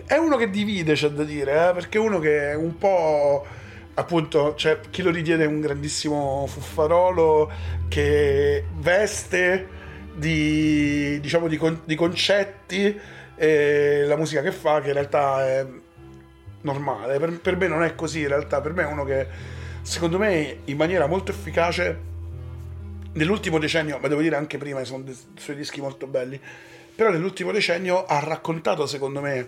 È 0.04 0.16
uno 0.16 0.36
che 0.36 0.50
divide, 0.50 0.94
c'è 0.94 1.10
da 1.10 1.22
dire, 1.24 1.68
eh, 1.70 1.72
perché 1.74 1.98
è 1.98 2.00
uno 2.00 2.18
che 2.18 2.50
è 2.50 2.54
un 2.54 2.76
po'. 2.78 3.46
Appunto, 3.94 4.54
cioè, 4.56 4.80
chi 4.90 5.02
lo 5.02 5.10
ritiene 5.10 5.44
un 5.44 5.60
grandissimo 5.60 6.46
fuffarolo 6.46 7.50
che 7.88 8.64
veste 8.76 9.68
di, 10.14 11.18
diciamo, 11.20 11.48
di, 11.48 11.56
con- 11.56 11.82
di 11.84 11.94
concetti 11.96 12.96
eh, 13.36 14.04
la 14.06 14.16
musica 14.16 14.40
che 14.42 14.52
fa, 14.52 14.80
che 14.80 14.88
in 14.88 14.94
realtà 14.94 15.44
è 15.46 15.66
normale. 16.62 17.18
Per, 17.18 17.40
per 17.40 17.56
me 17.56 17.66
non 17.68 17.82
è 17.82 17.94
così, 17.94 18.20
in 18.22 18.28
realtà. 18.28 18.60
Per 18.60 18.72
me 18.72 18.82
è 18.82 18.86
uno 18.86 19.04
che, 19.04 19.26
secondo 19.82 20.18
me, 20.18 20.60
in 20.64 20.76
maniera 20.76 21.06
molto 21.06 21.30
efficace 21.32 22.07
nell'ultimo 23.12 23.58
decennio, 23.58 23.98
ma 23.98 24.08
devo 24.08 24.20
dire 24.20 24.36
anche 24.36 24.58
prima, 24.58 24.82
sono 24.84 25.02
dei 25.02 25.16
suoi 25.36 25.56
dischi 25.56 25.80
molto 25.80 26.06
belli, 26.06 26.40
però 26.94 27.10
nell'ultimo 27.10 27.52
decennio 27.52 28.04
ha 28.06 28.18
raccontato, 28.18 28.86
secondo 28.86 29.20
me, 29.20 29.46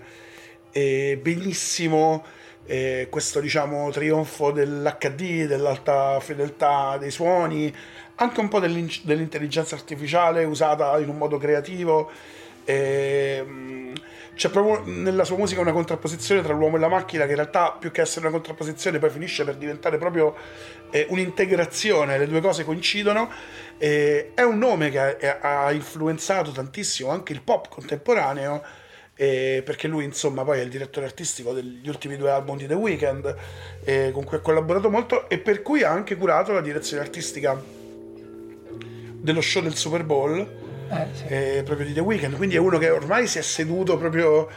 eh, 0.72 1.18
benissimo 1.20 2.24
eh, 2.66 3.08
questo, 3.10 3.40
diciamo, 3.40 3.90
trionfo 3.90 4.52
dell'HD, 4.52 5.46
dell'alta 5.46 6.20
fedeltà 6.20 6.96
dei 6.98 7.10
suoni, 7.10 7.74
anche 8.16 8.40
un 8.40 8.48
po' 8.48 8.60
dell'in- 8.60 9.00
dell'intelligenza 9.02 9.74
artificiale 9.74 10.44
usata 10.44 10.96
in 10.98 11.08
un 11.08 11.16
modo 11.16 11.38
creativo. 11.38 12.10
Ehm, 12.64 13.92
c'è 14.34 14.48
proprio 14.48 14.82
nella 14.86 15.24
sua 15.24 15.36
musica 15.36 15.60
una 15.60 15.72
contrapposizione 15.72 16.42
tra 16.42 16.54
l'uomo 16.54 16.76
e 16.76 16.78
la 16.78 16.88
macchina 16.88 17.24
che 17.24 17.30
in 17.30 17.36
realtà 17.36 17.76
più 17.78 17.90
che 17.90 18.00
essere 18.00 18.26
una 18.26 18.34
contrapposizione 18.34 18.98
poi 18.98 19.10
finisce 19.10 19.44
per 19.44 19.56
diventare 19.56 19.98
proprio 19.98 20.34
eh, 20.90 21.06
un'integrazione, 21.08 22.18
le 22.18 22.26
due 22.26 22.40
cose 22.40 22.64
coincidono. 22.64 23.30
Eh, 23.78 24.32
è 24.34 24.42
un 24.42 24.58
nome 24.58 24.90
che 24.90 25.38
ha, 25.40 25.64
ha 25.66 25.72
influenzato 25.72 26.50
tantissimo 26.50 27.10
anche 27.10 27.32
il 27.32 27.40
pop 27.40 27.68
contemporaneo 27.70 28.62
eh, 29.14 29.62
perché 29.64 29.88
lui 29.88 30.04
insomma 30.04 30.44
poi 30.44 30.58
è 30.58 30.62
il 30.62 30.68
direttore 30.68 31.06
artistico 31.06 31.52
degli 31.54 31.88
ultimi 31.88 32.16
due 32.18 32.30
album 32.30 32.58
di 32.58 32.66
The 32.66 32.74
Weeknd 32.74 33.34
con 34.12 34.24
cui 34.24 34.36
ha 34.36 34.40
collaborato 34.40 34.90
molto 34.90 35.28
e 35.30 35.38
per 35.38 35.62
cui 35.62 35.82
ha 35.82 35.90
anche 35.90 36.16
curato 36.16 36.52
la 36.52 36.60
direzione 36.60 37.02
artistica 37.02 37.58
dello 39.22 39.40
show 39.40 39.62
del 39.62 39.74
Super 39.76 40.04
Bowl 40.04 40.38
Eh, 40.90 41.06
sì. 41.12 41.24
eh, 41.28 41.62
proprio 41.64 41.86
di 41.86 41.92
The 41.92 42.00
Weeknd 42.00 42.34
quindi 42.36 42.56
è 42.56 42.58
uno 42.58 42.78
che 42.78 42.90
ormai 42.90 43.26
si 43.26 43.38
è 43.38 43.42
seduto 43.42 43.96
proprio 43.96 44.48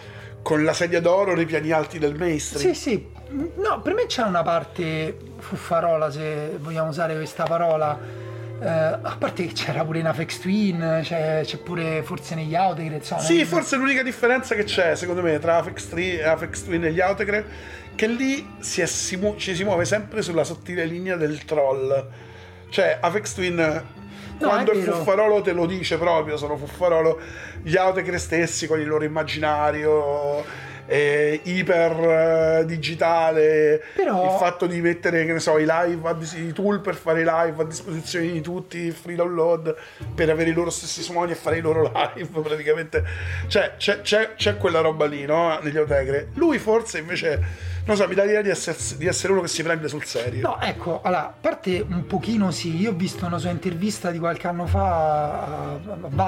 con 0.41 0.63
la 0.63 0.73
sedia 0.73 0.99
d'oro 0.99 1.35
nei 1.35 1.45
piani 1.45 1.71
alti 1.71 1.99
del 1.99 2.15
mainstream 2.15 2.73
Sì, 2.73 2.79
sì, 2.79 3.07
no, 3.29 3.81
per 3.81 3.93
me 3.93 4.05
c'è 4.07 4.23
una 4.23 4.43
parte 4.43 5.15
fuffarola, 5.43 6.09
se 6.09 6.57
vogliamo 6.59 6.89
usare 6.89 7.15
questa 7.15 7.43
parola. 7.43 8.21
Eh, 8.61 8.67
a 8.67 9.15
parte 9.19 9.45
che 9.47 9.53
c'era 9.53 9.83
pure 9.83 9.99
in 9.99 10.07
Afex 10.07 10.39
Twin, 10.39 10.99
c'è, 11.03 11.41
c'è 11.43 11.57
pure 11.57 12.01
forse 12.03 12.33
negli 12.35 12.55
Autogrid, 12.55 12.93
insomma. 12.93 13.21
Sì, 13.21 13.37
nel- 13.37 13.45
forse 13.45 13.75
l'unica 13.75 14.03
differenza 14.03 14.55
che 14.55 14.63
c'è, 14.63 14.95
secondo 14.95 15.21
me, 15.21 15.37
tra 15.39 15.57
Apex, 15.57 15.89
3, 15.89 16.23
Apex 16.23 16.63
Twin 16.63 16.85
e 16.85 16.91
gli 16.93 17.01
Autocre, 17.01 17.45
che 17.95 18.07
lì 18.07 18.47
si 18.59 18.79
è- 18.81 18.85
si 18.85 19.17
mu- 19.17 19.35
ci 19.37 19.53
si 19.53 19.63
muove 19.65 19.83
sempre 19.85 20.21
sulla 20.21 20.45
sottile 20.45 20.85
linea 20.85 21.17
del 21.17 21.43
troll. 21.43 22.07
Cioè, 22.69 22.99
Apex 23.01 23.33
Twin, 23.33 23.83
quando 24.39 24.71
è 24.71 24.75
il 24.75 24.83
fuffarolo 24.83 25.41
te 25.41 25.51
lo 25.51 25.65
dice 25.65 25.97
proprio, 25.97 26.37
sono 26.37 26.55
fuffarolo, 26.55 27.19
gli 27.63 27.75
Autocre 27.75 28.17
stessi 28.17 28.65
con 28.65 28.79
il 28.79 28.87
loro 28.87 29.03
immaginario 29.03 30.43
eh, 30.85 31.39
iper 31.43 32.59
eh, 32.61 32.65
digitale, 32.65 33.81
Però- 33.95 34.23
il 34.25 34.37
fatto 34.37 34.65
di 34.65 34.81
mettere, 34.81 35.25
che 35.25 35.33
ne 35.33 35.39
so, 35.39 35.57
i 35.57 35.65
live, 35.67 36.07
a 36.09 36.15
i 36.35 36.51
tool 36.53 36.79
per 36.81 36.95
fare 36.95 37.21
i 37.21 37.25
live 37.27 37.61
a 37.61 37.65
disposizione 37.65 38.31
di 38.31 38.41
tutti, 38.41 38.91
free 38.91 39.15
download, 39.15 39.75
per 40.13 40.29
avere 40.29 40.49
i 40.49 40.53
loro 40.53 40.69
stessi 40.69 41.01
suoni 41.01 41.31
e 41.31 41.35
fare 41.35 41.57
i 41.57 41.61
loro 41.61 41.91
live 42.15 42.41
praticamente. 42.41 43.03
Cioè, 43.47 43.73
c'è, 43.77 44.01
c'è- 44.01 44.33
c'è 44.35 44.57
quella 44.57 44.81
roba 44.81 45.05
lì, 45.05 45.25
no? 45.25 45.57
Negli 45.61 45.77
Otegre. 45.77 46.29
Lui 46.33 46.57
forse 46.59 46.99
invece, 46.99 47.41
non 47.85 47.95
so, 47.95 48.07
mi 48.07 48.15
dà 48.15 48.23
l'idea 48.23 48.41
di 48.41 48.49
essere, 48.49 48.77
di 48.97 49.07
essere 49.07 49.31
uno 49.33 49.41
che 49.41 49.47
si 49.47 49.63
prende 49.63 49.87
sul 49.87 50.03
serio. 50.03 50.41
No, 50.41 50.61
ecco, 50.61 51.01
allora, 51.03 51.25
a 51.27 51.33
parte 51.39 51.85
un 51.87 52.05
pochino 52.05 52.51
sì, 52.51 52.75
io 52.79 52.91
ho 52.91 52.93
visto 52.93 53.25
una 53.25 53.37
sua 53.37 53.49
intervista 53.49 54.11
di 54.11 54.19
qualche 54.19 54.47
anno 54.47 54.65
fa 54.65 55.73
a 55.73 55.79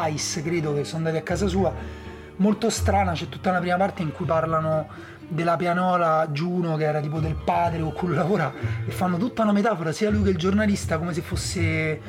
Vice, 0.09 0.41
credo 0.43 0.73
che 0.73 0.83
sono 0.83 0.97
andati 1.05 1.17
a 1.17 1.21
casa 1.21 1.47
sua, 1.47 1.73
molto 2.37 2.69
strana, 2.69 3.13
c'è 3.13 3.29
tutta 3.29 3.49
una 3.49 3.59
prima 3.59 3.77
parte 3.77 4.01
in 4.01 4.11
cui 4.11 4.25
parlano 4.25 4.87
della 5.27 5.55
pianola 5.55 6.27
Giuno 6.31 6.75
che 6.75 6.83
era 6.83 6.99
tipo 6.99 7.19
del 7.19 7.35
padre 7.35 7.81
cui 7.81 8.09
lui 8.09 8.15
lavora 8.17 8.53
e 8.85 8.91
fanno 8.91 9.17
tutta 9.17 9.41
una 9.41 9.53
metafora 9.53 9.91
sia 9.91 10.09
lui 10.11 10.21
che 10.23 10.29
il 10.29 10.37
giornalista 10.37 10.99
come 10.99 11.13
se 11.13 11.21
fosse 11.21 11.99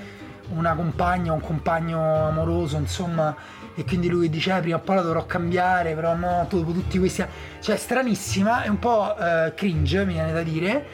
una 0.54 0.74
compagna 0.74 1.32
un 1.32 1.40
compagno 1.40 2.28
amoroso 2.28 2.76
insomma. 2.76 3.34
E 3.78 3.84
quindi 3.84 4.08
lui 4.08 4.30
dice 4.30 4.56
"Eh, 4.56 4.60
prima 4.60 4.76
o 4.76 4.80
poi 4.80 4.96
la 4.96 5.02
dovrò 5.02 5.26
cambiare 5.26 5.94
però 5.94 6.14
no 6.14 6.46
dopo 6.48 6.72
tutti 6.72 6.98
questi 6.98 7.22
cioè 7.60 7.76
stranissima 7.76 8.62
è 8.62 8.68
un 8.68 8.78
po' 8.78 9.14
eh, 9.18 9.52
cringe 9.54 10.04
mi 10.06 10.14
viene 10.14 10.32
da 10.32 10.42
dire. 10.42 10.86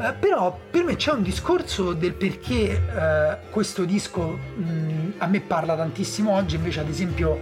Eh, 0.00 0.12
però 0.14 0.56
per 0.70 0.82
me 0.84 0.96
c'è 0.96 1.12
un 1.12 1.22
discorso 1.22 1.92
del 1.92 2.14
perché 2.14 2.70
eh, 2.72 3.36
questo 3.50 3.84
disco 3.84 4.36
mh, 4.56 5.12
a 5.18 5.26
me 5.26 5.40
parla 5.40 5.76
tantissimo 5.76 6.32
oggi 6.32 6.56
invece 6.56 6.80
ad 6.80 6.88
esempio 6.88 7.38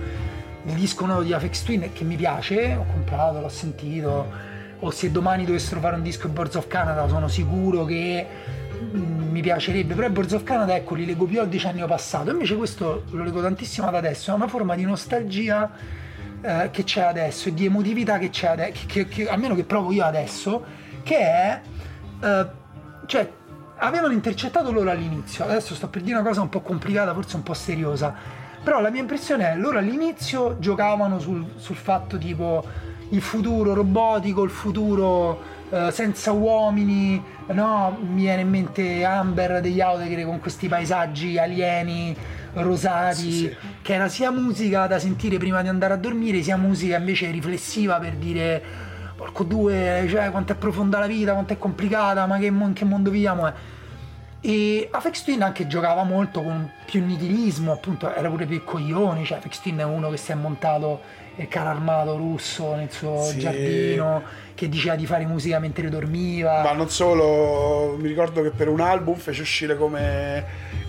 il 0.64 0.75
disco 0.75 1.07
nuovo 1.07 1.22
di 1.22 1.33
Afex 1.33 1.64
Twin 1.64 1.90
che 1.92 2.05
mi 2.05 2.16
piace 2.16 2.75
ho 2.75 2.85
comprato 2.85 3.40
l'ho 3.40 3.48
sentito 3.48 4.51
o 4.81 4.90
se 4.90 5.11
domani 5.11 5.44
dovessero 5.44 5.81
fare 5.81 5.96
un 5.96 6.03
disco 6.03 6.27
in 6.27 6.33
Boards 6.33 6.57
of 6.57 6.66
Canada 6.66 7.07
sono 7.07 7.29
sicuro 7.29 7.85
che 7.85 8.27
mm, 8.81 9.31
mi 9.31 9.40
piacerebbe. 9.40 9.94
Però 9.94 10.07
i 10.09 10.11
Boards 10.11 10.33
of 10.33 10.42
Canada 10.42 10.75
ecco 10.75 10.94
li 10.94 11.07
leggo 11.07 11.25
più 11.25 11.40
al 11.40 11.48
decennio 11.48 11.87
passato. 11.87 12.31
Invece 12.31 12.57
questo 12.57 13.05
lo 13.11 13.22
leggo 13.22 13.40
tantissimo 13.40 13.87
ad 13.87 13.94
adesso 13.94 14.33
è 14.33 14.35
una 14.35 14.48
forma 14.48 14.75
di 14.75 14.83
nostalgia 14.83 15.70
eh, 16.40 16.68
che 16.72 16.83
c'è 16.83 17.03
adesso 17.03 17.48
e 17.48 17.55
di 17.55 17.64
emotività 17.66 18.18
che 18.18 18.31
c'è 18.31 18.48
adesso 18.48 18.83
che- 18.87 19.07
che- 19.07 19.29
almeno 19.29 19.55
che 19.55 19.62
provo 19.62 19.92
io 19.92 20.05
adesso 20.05 20.64
che 21.05 21.18
è 21.18 21.61
eh, 22.20 22.46
cioè 23.07 23.31
avevano 23.77 24.12
intercettato 24.12 24.72
loro 24.72 24.90
all'inizio. 24.90 25.44
Adesso 25.44 25.75
sto 25.77 25.88
per 25.88 26.03
dire 26.03 26.16
una 26.18 26.27
cosa 26.27 26.40
un 26.40 26.48
po' 26.48 26.61
complicata 26.61 27.14
forse 27.14 27.37
un 27.37 27.44
po' 27.44 27.55
seriosa 27.55 28.14
però 28.62 28.81
la 28.81 28.90
mia 28.90 29.01
impressione 29.01 29.53
è 29.53 29.57
loro 29.57 29.79
all'inizio 29.79 30.57
giocavano 30.59 31.18
sul, 31.18 31.44
sul 31.57 31.77
fatto 31.77 32.16
tipo 32.18 32.64
il 33.11 33.20
futuro 33.20 33.75
robotico 33.75 34.42
il 34.42 34.51
futuro 34.51 35.40
eh, 35.70 35.90
senza 35.90 36.33
uomini 36.33 37.22
no 37.48 37.98
mi 38.01 38.22
viene 38.22 38.42
in 38.42 38.48
mente 38.48 39.05
Amber 39.05 39.61
degli 39.61 39.81
Autogre 39.81 40.25
con 40.25 40.38
questi 40.40 40.68
paesaggi 40.68 41.38
alieni 41.38 42.16
rosati 42.55 43.14
Sì, 43.20 43.31
sì. 43.33 43.57
che 43.83 43.94
era 43.94 44.09
sia 44.09 44.31
musica 44.31 44.87
da 44.87 44.98
sentire 44.98 45.38
prima 45.38 45.62
di 45.62 45.68
andare 45.68 45.94
a 45.94 45.96
dormire 45.96 46.42
sia 46.42 46.57
musica 46.57 46.96
invece 46.96 47.31
riflessiva 47.31 47.98
per 47.98 48.14
dire 48.14 48.62
porco 49.16 49.44
due 49.44 50.07
cioè 50.09 50.31
quanto 50.31 50.53
è 50.53 50.55
profonda 50.57 50.98
la 50.98 51.07
vita 51.07 51.33
quanto 51.33 51.53
è 51.53 51.59
complicata 51.59 52.27
ma 52.27 52.38
che, 52.38 52.46
in 52.46 52.72
che 52.75 52.85
mondo 52.85 53.11
viviamo 53.11 53.46
eh. 53.48 53.53
E 54.44 54.88
Afex 54.90 55.22
Twin 55.22 55.40
anche 55.42 55.68
giocava 55.68 56.02
molto 56.02 56.42
con 56.42 56.68
più 56.85 57.05
nichilismo 57.05 57.70
appunto 57.72 58.12
era 58.12 58.28
pure 58.28 58.44
più 58.44 58.64
coglioni 58.64 59.24
cioè 59.24 59.38
Afex 59.38 59.61
Twin 59.61 59.78
è 59.78 59.85
uno 59.85 60.11
che 60.11 60.16
si 60.16 60.33
è 60.33 60.35
montato 60.35 61.00
il 61.37 61.46
carro 61.48 61.68
armato 61.70 62.16
russo 62.16 62.74
nel 62.74 62.90
suo 62.90 63.22
Sì. 63.22 63.38
giardino 63.38 64.22
che 64.55 64.68
diceva 64.68 64.96
di 64.96 65.07
fare 65.07 65.24
musica 65.26 65.59
mentre 65.61 65.88
dormiva 65.88 66.62
Ma 66.62 66.72
non 66.72 66.88
solo, 66.90 67.96
mi 67.98 68.07
ricordo 68.09 68.42
che 68.42 68.50
per 68.50 68.68
un 68.68 68.81
album 68.81 69.14
fece 69.16 69.42
uscire 69.42 69.76
come 69.76 70.44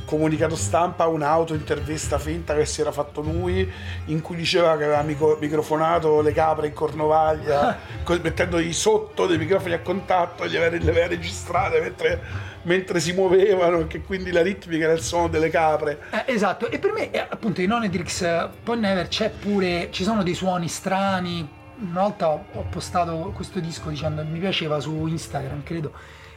comunicato 0.06 0.56
stampa 0.58 1.08
un'auto 1.08 1.54
intervista 1.54 2.20
finta 2.20 2.54
che 2.56 2.66
si 2.66 2.82
era 2.82 2.92
fatto 2.92 3.22
lui 3.22 3.72
in 4.08 4.20
cui 4.22 4.36
diceva 4.36 4.76
che 4.78 4.84
aveva 4.84 5.02
mico- 5.02 5.38
microfonato 5.40 6.22
le 6.22 6.34
capre 6.34 6.68
in 6.68 6.74
cornovaglia 6.74 7.78
co- 8.04 8.20
mettendogli 8.22 8.74
sotto 8.74 9.26
dei 9.28 9.38
microfoni 9.38 9.74
a 9.74 9.80
contatto 9.80 10.44
li 10.44 10.58
aveva, 10.58 10.76
le 10.84 10.90
aveva 10.90 11.08
registrate 11.08 11.80
mentre, 11.80 12.20
mentre 12.64 13.00
si 13.00 13.14
muovevano 13.14 13.88
che 13.88 14.02
quindi 14.02 14.32
la 14.32 14.42
ritmica 14.42 14.86
era 14.86 14.94
il 14.94 15.02
suono 15.02 15.28
delle 15.28 15.50
capre 15.50 16.00
Eh, 16.12 16.34
esatto, 16.34 16.70
e 16.70 16.80
per 16.80 16.92
me 16.94 17.12
eh, 17.12 17.20
appunto 17.20 17.62
in 17.62 17.72
Onedrix 17.72 18.22
eh, 18.22 18.50
Poi 18.64 18.80
Never 18.80 19.08
c'è 19.08 19.30
pure, 19.30 19.90
ci 19.92 20.04
sono 20.04 20.24
dei 20.24 20.34
suoni 20.34 20.68
strani. 20.68 21.62
Una 21.76 22.02
volta 22.02 22.30
ho, 22.30 22.46
postato 22.70 23.32
questo 23.36 23.60
disco 23.60 23.90
dicendo 23.90 24.24
mi 24.24 24.40
piaceva 24.40 24.80
su 24.80 25.06
Instagram, 25.08 25.64
credo, 25.64 25.92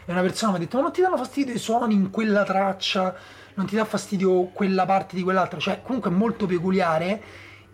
e 0.05 0.11
una 0.11 0.23
persona 0.23 0.53
mi 0.53 0.57
ha 0.57 0.61
detto: 0.61 0.77
Ma 0.77 0.83
non 0.85 0.93
ti 0.93 1.01
danno 1.03 1.17
fastidio 1.17 1.55
i 1.55 1.59
suoni 1.59 1.95
in 1.95 2.11
quella 2.11 2.43
traccia? 2.43 3.15
Non 3.55 3.67
ti 3.67 3.77
dà 3.77 3.85
fastidio 3.85 4.45
quella 4.47 4.85
parte 4.87 5.15
di 5.15 5.23
quell'altra? 5.23 5.59
Cioè, 5.61 5.83
comunque 5.83 6.11
è 6.11 6.15
molto 6.15 6.47
peculiare 6.47 7.23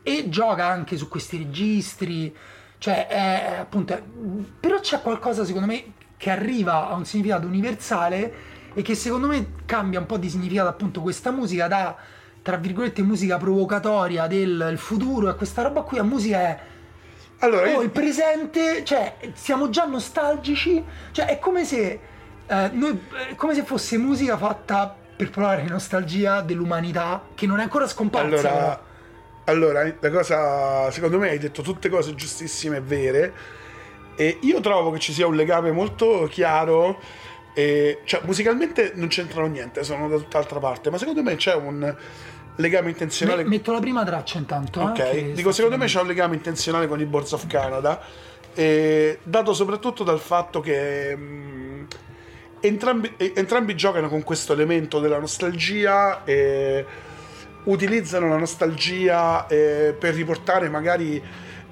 e 0.02 0.28
gioca 0.28 0.66
anche 0.66 0.96
su 0.96 1.08
questi 1.08 1.38
registri. 1.38 2.34
Cioè, 2.78 3.06
è, 3.06 3.56
appunto, 3.60 3.94
è- 3.94 4.02
però 4.60 4.80
c'è 4.80 5.00
qualcosa 5.00 5.44
secondo 5.44 5.66
me 5.68 5.84
che 6.22 6.30
arriva 6.30 6.88
a 6.88 6.94
un 6.94 7.04
significato 7.04 7.48
universale 7.48 8.32
e 8.74 8.82
che 8.82 8.94
secondo 8.94 9.26
me 9.26 9.54
cambia 9.66 9.98
un 9.98 10.06
po' 10.06 10.18
di 10.18 10.30
significato 10.30 10.68
appunto 10.68 11.00
questa 11.00 11.32
musica 11.32 11.66
da 11.66 11.96
tra 12.40 12.58
virgolette 12.58 13.02
musica 13.02 13.38
provocatoria 13.38 14.28
del 14.28 14.74
futuro 14.76 15.28
e 15.30 15.34
questa 15.34 15.62
roba 15.62 15.82
qui 15.82 15.98
a 15.98 16.04
musica 16.04 16.38
è 16.38 16.58
allora 17.38 17.66
oh, 17.66 17.70
io- 17.70 17.82
il 17.82 17.90
presente 17.90 18.84
cioè 18.84 19.16
siamo 19.34 19.68
già 19.68 19.84
nostalgici 19.84 20.80
cioè 21.10 21.26
è 21.26 21.40
come 21.40 21.64
se 21.64 22.00
eh, 22.46 22.70
noi- 22.72 23.00
è 23.28 23.34
come 23.34 23.54
se 23.54 23.64
fosse 23.64 23.98
musica 23.98 24.36
fatta 24.36 24.94
per 25.16 25.28
provare 25.28 25.64
nostalgia 25.64 26.40
dell'umanità 26.40 27.20
che 27.34 27.46
non 27.48 27.58
è 27.58 27.64
ancora 27.64 27.88
scomparsa 27.88 28.48
Allora, 29.44 29.82
allora, 29.82 29.96
la 29.98 30.10
cosa, 30.10 30.88
secondo 30.92 31.18
me 31.18 31.30
hai 31.30 31.38
detto 31.38 31.62
tutte 31.62 31.88
cose 31.88 32.14
giustissime 32.14 32.76
e 32.76 32.80
vere. 32.80 33.32
E 34.22 34.38
io 34.42 34.60
trovo 34.60 34.92
che 34.92 35.00
ci 35.00 35.12
sia 35.12 35.26
un 35.26 35.34
legame 35.34 35.72
molto 35.72 36.28
chiaro. 36.30 37.00
e- 37.54 38.00
cioè, 38.04 38.20
musicalmente 38.24 38.92
non 38.94 39.08
c'entrano 39.08 39.46
niente, 39.48 39.82
sono 39.84 40.08
da 40.08 40.16
tutt'altra 40.16 40.58
parte. 40.58 40.90
Ma 40.90 40.96
secondo 40.96 41.22
me 41.22 41.34
c'è 41.36 41.54
un 41.54 41.94
legame 42.56 42.90
intenzionale. 42.90 43.42
Me- 43.42 43.48
metto 43.48 43.72
la 43.72 43.80
prima 43.80 44.04
traccia 44.04 44.38
intanto 44.38 44.80
eh, 44.80 44.84
Ok, 44.84 45.10
che 45.10 45.32
dico 45.32 45.50
secondo 45.52 45.76
me 45.76 45.86
c'è 45.86 46.00
un 46.00 46.06
legame 46.06 46.36
intenzionale 46.36 46.86
con 46.86 47.00
i 47.00 47.04
Boards 47.04 47.32
of 47.32 47.46
Canada, 47.48 48.00
eh, 48.54 49.18
dato 49.24 49.52
soprattutto 49.54 50.04
dal 50.04 50.20
fatto 50.20 50.60
che 50.60 51.16
mh, 51.16 51.86
entrambi, 52.60 53.12
eh, 53.16 53.32
entrambi 53.34 53.74
giocano 53.74 54.08
con 54.08 54.22
questo 54.22 54.52
elemento 54.52 55.00
della 55.00 55.18
nostalgia 55.18 56.22
e 56.24 56.86
utilizzano 57.64 58.28
la 58.28 58.36
nostalgia 58.36 59.46
eh, 59.46 59.94
per 59.98 60.14
riportare 60.14 60.68
magari 60.68 61.22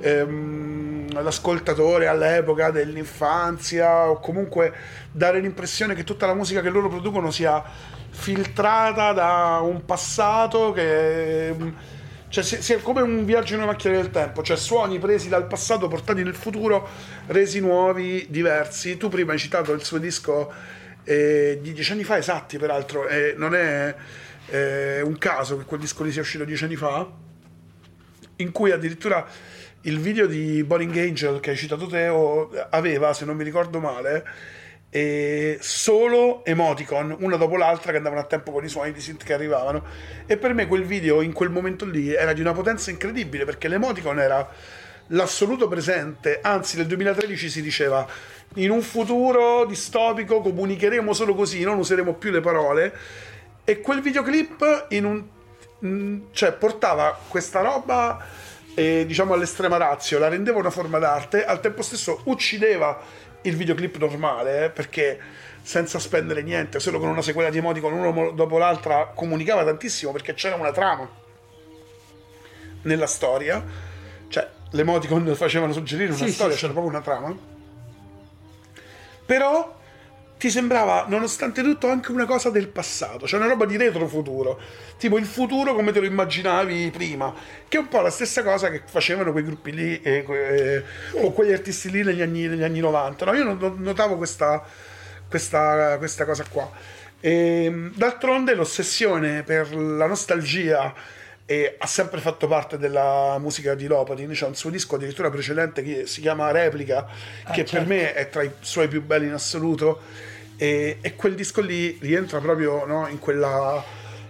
ehm, 0.00 1.22
l'ascoltatore 1.22 2.06
all'epoca 2.06 2.70
dell'infanzia 2.70 4.10
o 4.10 4.18
comunque 4.18 4.72
dare 5.10 5.40
l'impressione 5.40 5.94
che 5.94 6.04
tutta 6.04 6.26
la 6.26 6.34
musica 6.34 6.60
che 6.60 6.70
loro 6.70 6.88
producono 6.88 7.30
sia 7.30 7.62
filtrata 8.10 9.12
da 9.12 9.60
un 9.62 9.84
passato 9.84 10.72
che, 10.72 11.54
Cioè, 12.30 12.44
si- 12.44 12.62
si 12.62 12.74
è 12.74 12.80
come 12.80 13.02
un 13.02 13.24
viaggio 13.24 13.54
in 13.54 13.60
una 13.60 13.72
macchina 13.72 13.96
del 13.96 14.10
tempo, 14.10 14.40
cioè 14.42 14.56
suoni 14.56 15.00
presi 15.00 15.28
dal 15.28 15.48
passato, 15.48 15.88
portati 15.88 16.22
nel 16.22 16.36
futuro, 16.36 16.88
resi 17.26 17.58
nuovi, 17.58 18.26
diversi. 18.30 18.96
Tu 18.96 19.08
prima 19.08 19.32
hai 19.32 19.38
citato 19.38 19.72
il 19.72 19.82
suo 19.82 19.98
disco 19.98 20.52
eh, 21.02 21.58
di 21.60 21.72
dieci 21.72 21.90
anni 21.90 22.04
fa, 22.04 22.18
esatti 22.18 22.56
peraltro, 22.56 23.08
e 23.08 23.34
non 23.36 23.56
è 23.56 23.92
eh, 24.46 25.00
un 25.00 25.18
caso 25.18 25.58
che 25.58 25.64
quel 25.64 25.80
disco 25.80 26.04
lì 26.04 26.12
sia 26.12 26.20
uscito 26.20 26.44
dieci 26.44 26.62
anni 26.62 26.76
fa, 26.76 27.04
in 28.36 28.52
cui 28.52 28.70
addirittura 28.70 29.26
il 29.82 29.98
video 29.98 30.26
di 30.26 30.62
Boring 30.64 30.96
Angel 30.96 31.40
che 31.40 31.50
hai 31.50 31.56
citato 31.56 31.86
te 31.86 32.08
o- 32.08 32.50
aveva, 32.70 33.12
se 33.14 33.24
non 33.24 33.36
mi 33.36 33.44
ricordo 33.44 33.80
male, 33.80 34.24
eh, 34.90 35.56
solo 35.60 36.44
emoticon, 36.44 37.16
una 37.20 37.36
dopo 37.36 37.56
l'altra 37.56 37.90
che 37.92 37.96
andavano 37.96 38.20
a 38.20 38.24
tempo 38.24 38.50
con 38.50 38.64
i 38.64 38.68
suoni 38.68 38.92
di 38.92 39.00
synth 39.00 39.24
che 39.24 39.32
arrivavano. 39.32 39.84
E 40.26 40.36
per 40.36 40.52
me 40.52 40.66
quel 40.66 40.84
video 40.84 41.22
in 41.22 41.32
quel 41.32 41.50
momento 41.50 41.84
lì 41.84 42.12
era 42.12 42.32
di 42.32 42.40
una 42.40 42.52
potenza 42.52 42.90
incredibile 42.90 43.44
perché 43.44 43.68
l'emoticon 43.68 44.18
era 44.18 44.48
l'assoluto 45.12 45.66
presente, 45.66 46.40
anzi 46.42 46.76
nel 46.76 46.86
2013 46.86 47.48
si 47.48 47.62
diceva 47.62 48.06
in 48.54 48.70
un 48.70 48.82
futuro 48.82 49.64
distopico 49.64 50.40
comunicheremo 50.40 51.12
solo 51.12 51.34
così, 51.34 51.62
non 51.62 51.78
useremo 51.78 52.14
più 52.14 52.30
le 52.30 52.40
parole. 52.40 52.92
E 53.64 53.80
quel 53.80 54.00
videoclip 54.00 54.86
in 54.90 55.04
un, 55.04 55.24
mm, 55.86 56.20
cioè, 56.32 56.52
portava 56.52 57.16
questa 57.28 57.60
roba 57.60 58.24
eh, 58.80 59.04
diciamo 59.06 59.34
all'estrema 59.34 59.76
razio, 59.76 60.18
la 60.18 60.28
rendeva 60.28 60.58
una 60.58 60.70
forma 60.70 60.98
d'arte, 60.98 61.44
al 61.44 61.60
tempo 61.60 61.82
stesso 61.82 62.22
uccideva 62.24 62.98
il 63.42 63.54
videoclip 63.56 63.96
normale 63.98 64.64
eh, 64.64 64.70
perché 64.70 65.18
senza 65.62 65.98
spendere 65.98 66.42
niente, 66.42 66.80
solo 66.80 66.98
con 66.98 67.08
una 67.10 67.20
sequela 67.20 67.50
di 67.50 67.58
emoticon 67.58 67.92
uno 67.92 68.30
dopo 68.30 68.56
l'altra 68.56 69.12
comunicava 69.14 69.64
tantissimo 69.64 70.12
perché 70.12 70.32
c'era 70.32 70.54
una 70.56 70.72
trama 70.72 71.08
nella 72.82 73.06
storia, 73.06 73.62
cioè 74.28 74.48
le 74.70 74.80
emoticon 74.80 75.34
facevano 75.34 75.72
suggerire 75.74 76.08
una 76.08 76.16
Sì, 76.16 76.28
sì, 76.28 76.32
storia, 76.32 76.54
sì. 76.54 76.60
c'era 76.60 76.72
proprio 76.72 76.92
una 76.92 77.02
trama. 77.02 77.36
Però 79.26 79.78
ti 80.40 80.48
sembrava, 80.48 81.05
nonostante 81.07 81.61
tutto, 81.61 81.90
anche 81.90 82.12
una 82.12 82.24
cosa 82.24 82.48
del 82.48 82.68
passato, 82.68 83.26
cioè 83.26 83.38
una 83.38 83.50
roba 83.50 83.66
di 83.66 83.76
retrofuturo, 83.76 84.59
tipo 84.96 85.18
il 85.18 85.26
futuro 85.26 85.74
come 85.74 85.92
te 85.92 86.00
lo 86.00 86.07
immaginavi 86.07 86.90
prima, 86.90 87.35
che 87.68 87.76
è 87.76 87.81
un 87.81 87.88
po' 87.88 88.00
la 88.00 88.09
stessa 88.09 88.42
cosa 88.42 88.70
che 88.70 88.81
facevano 88.87 89.33
quei 89.33 89.44
gruppi 89.44 89.70
lì 89.70 90.00
eh, 90.00 90.24
eh, 90.26 90.83
o 91.20 91.33
quegli 91.33 91.53
artisti 91.53 91.90
lì 91.90 92.03
negli 92.03 92.22
anni, 92.22 92.46
negli 92.46 92.62
anni 92.62 92.81
90. 92.81 93.24
No, 93.26 93.35
io 93.35 93.44
not- 93.44 93.76
notavo 93.76 94.16
questa, 94.16 94.64
questa, 95.29 95.98
questa 95.98 96.24
cosa 96.24 96.46
qua. 96.50 96.70
E, 97.20 97.90
d'altronde 97.94 98.55
l'ossessione 98.55 99.42
per 99.42 99.76
la 99.76 100.07
nostalgia 100.07 100.94
eh, 101.44 101.74
ha 101.76 101.87
sempre 101.87 102.18
fatto 102.20 102.48
parte 102.48 102.79
della 102.79 103.37
musica 103.38 103.74
di 103.74 103.87
Lopatin, 103.87 104.31
c'è 104.31 104.46
un 104.46 104.55
suo 104.55 104.70
disco 104.70 104.94
addirittura 104.94 105.29
precedente 105.29 105.83
che 105.83 106.07
si 106.07 106.22
chiama 106.22 106.50
Replica, 106.50 107.07
che 107.53 107.66
certo. 107.66 107.76
per 107.76 107.87
me 107.87 108.14
è 108.14 108.31
tra 108.31 108.42
i 108.42 108.50
suoi 108.61 108.88
più 108.88 109.03
belli 109.03 109.26
in 109.26 109.35
assoluto 109.35 110.29
e, 110.60 110.98
e 111.00 111.16
quel 111.16 111.34
disco 111.34 111.62
lì 111.62 111.96
rientra 112.02 112.38
proprio 112.38 112.84
no, 112.84 113.08
in, 113.08 113.18
quella, 113.18 113.82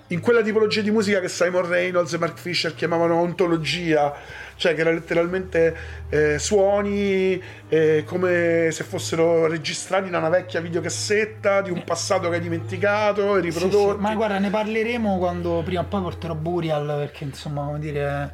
in 0.07 0.21
quella 0.21 0.43
tipologia 0.43 0.81
di 0.81 0.93
musica 0.93 1.19
che 1.19 1.29
Simon 1.29 1.67
Reynolds 1.67 2.13
e 2.13 2.19
Mark 2.19 2.39
Fisher 2.39 2.73
chiamavano 2.73 3.17
ontologia, 3.17 4.15
cioè 4.55 4.75
che 4.75 4.83
era 4.83 4.93
letteralmente 4.93 5.77
eh, 6.09 6.39
suoni 6.39 7.43
eh, 7.69 8.05
come 8.07 8.69
se 8.71 8.85
fossero 8.85 9.49
registrati 9.49 10.09
da 10.09 10.19
una 10.19 10.29
vecchia 10.29 10.61
videocassetta 10.61 11.63
di 11.63 11.73
un 11.73 11.83
passato 11.83 12.29
che 12.29 12.37
hai 12.37 12.41
dimenticato 12.41 13.37
e 13.37 13.43
Sì, 13.43 13.51
sì, 13.51 13.59
riprodotti. 13.65 14.01
Ma 14.01 14.15
guarda, 14.15 14.39
ne 14.39 14.51
parleremo 14.51 15.19
quando 15.19 15.63
prima 15.65 15.81
o 15.81 15.87
poi 15.87 16.03
porterò 16.03 16.37
Burial 16.37 16.87
perché 16.97 17.25
insomma, 17.25 17.65
come 17.65 17.81
dire, 17.81 18.33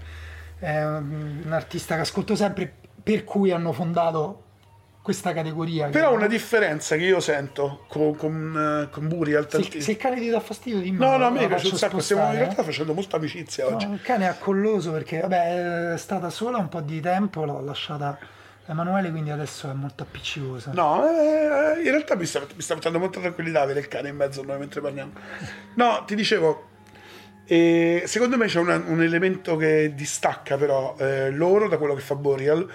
è 0.58 0.84
un 0.84 1.48
artista 1.48 1.94
che 1.94 2.02
ascolto 2.02 2.36
sempre, 2.36 2.70
per 3.02 3.24
cui 3.24 3.52
hanno 3.52 3.72
fondato 3.72 4.42
questa 5.06 5.32
categoria. 5.32 5.86
Però 5.86 6.12
una 6.12 6.26
differenza 6.26 6.96
che 6.96 7.04
io 7.04 7.20
sento 7.20 7.84
con, 7.86 8.16
con, 8.16 8.86
eh, 8.88 8.90
con 8.92 9.06
Burial 9.06 9.46
se, 9.48 9.80
se 9.80 9.92
il 9.92 9.96
cane 9.96 10.16
ti 10.16 10.28
dà 10.28 10.40
fastidio, 10.40 10.80
dimmi. 10.80 10.98
No, 10.98 11.16
no, 11.16 11.26
a 11.26 11.30
me 11.30 11.46
piace 11.46 11.68
un 11.68 11.76
sacco, 11.76 12.00
stiamo 12.00 12.26
in 12.32 12.38
realtà 12.38 12.64
facendo 12.64 12.92
molta 12.92 13.14
amicizia 13.18 13.68
oggi. 13.68 13.86
No, 13.86 13.94
il 13.94 14.02
cane 14.02 14.24
è 14.24 14.28
accolloso 14.28 14.90
perché 14.90 15.20
vabbè, 15.20 15.92
è 15.92 15.96
stata 15.96 16.28
sola 16.28 16.58
un 16.58 16.68
po' 16.68 16.80
di 16.80 17.00
tempo, 17.00 17.44
l'ho 17.44 17.60
lasciata 17.60 18.18
Emanuele, 18.66 19.10
quindi 19.12 19.30
adesso 19.30 19.70
è 19.70 19.74
molto 19.74 20.02
appiccicosa. 20.02 20.72
No, 20.74 21.04
eh, 21.08 21.78
in 21.84 21.90
realtà 21.90 22.16
mi 22.16 22.26
sta, 22.26 22.40
mi 22.52 22.60
sta 22.62 22.74
mettendo 22.74 22.98
molta 22.98 23.20
tranquillità 23.20 23.60
avere 23.60 23.78
il 23.78 23.86
cane 23.86 24.08
in 24.08 24.16
mezzo 24.16 24.40
a 24.40 24.44
noi 24.44 24.58
mentre 24.58 24.80
parliamo. 24.80 25.12
No, 25.74 26.02
ti 26.04 26.16
dicevo, 26.16 26.64
eh, 27.44 28.02
secondo 28.06 28.36
me 28.36 28.46
c'è 28.46 28.58
una- 28.58 28.82
un 28.84 29.00
elemento 29.00 29.56
che 29.56 29.92
distacca 29.94 30.56
però 30.56 30.96
eh, 30.98 31.30
loro 31.30 31.68
da 31.68 31.78
quello 31.78 31.94
che 31.94 32.00
fa 32.00 32.16
Burial, 32.16 32.68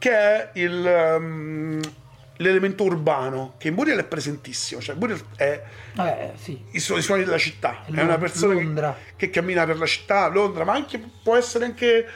che 0.00 0.10
è 0.10 0.50
il, 0.54 0.84
ehm, 0.86 1.80
l'elemento 2.38 2.84
urbano, 2.84 3.52
che 3.58 3.68
in 3.68 3.74
Burial 3.74 3.98
è 3.98 4.04
presentissimo, 4.04 4.80
cioè 4.80 4.94
Burial 4.94 5.20
è 5.36 5.62
Vabbè, 5.92 6.32
sì. 6.36 6.58
i 6.70 6.80
suoi 6.80 7.02
suoni 7.02 7.22
della 7.22 7.36
città, 7.36 7.82
è 7.84 7.90
Lond- 7.90 8.08
una 8.08 8.16
persona 8.18 8.54
che, 8.54 8.94
che 9.16 9.30
cammina 9.30 9.66
per 9.66 9.76
la 9.76 9.84
città, 9.84 10.26
Londra, 10.28 10.64
ma 10.64 10.72
anche, 10.72 10.98
può 11.22 11.36
essere 11.36 11.66
anche, 11.66 12.06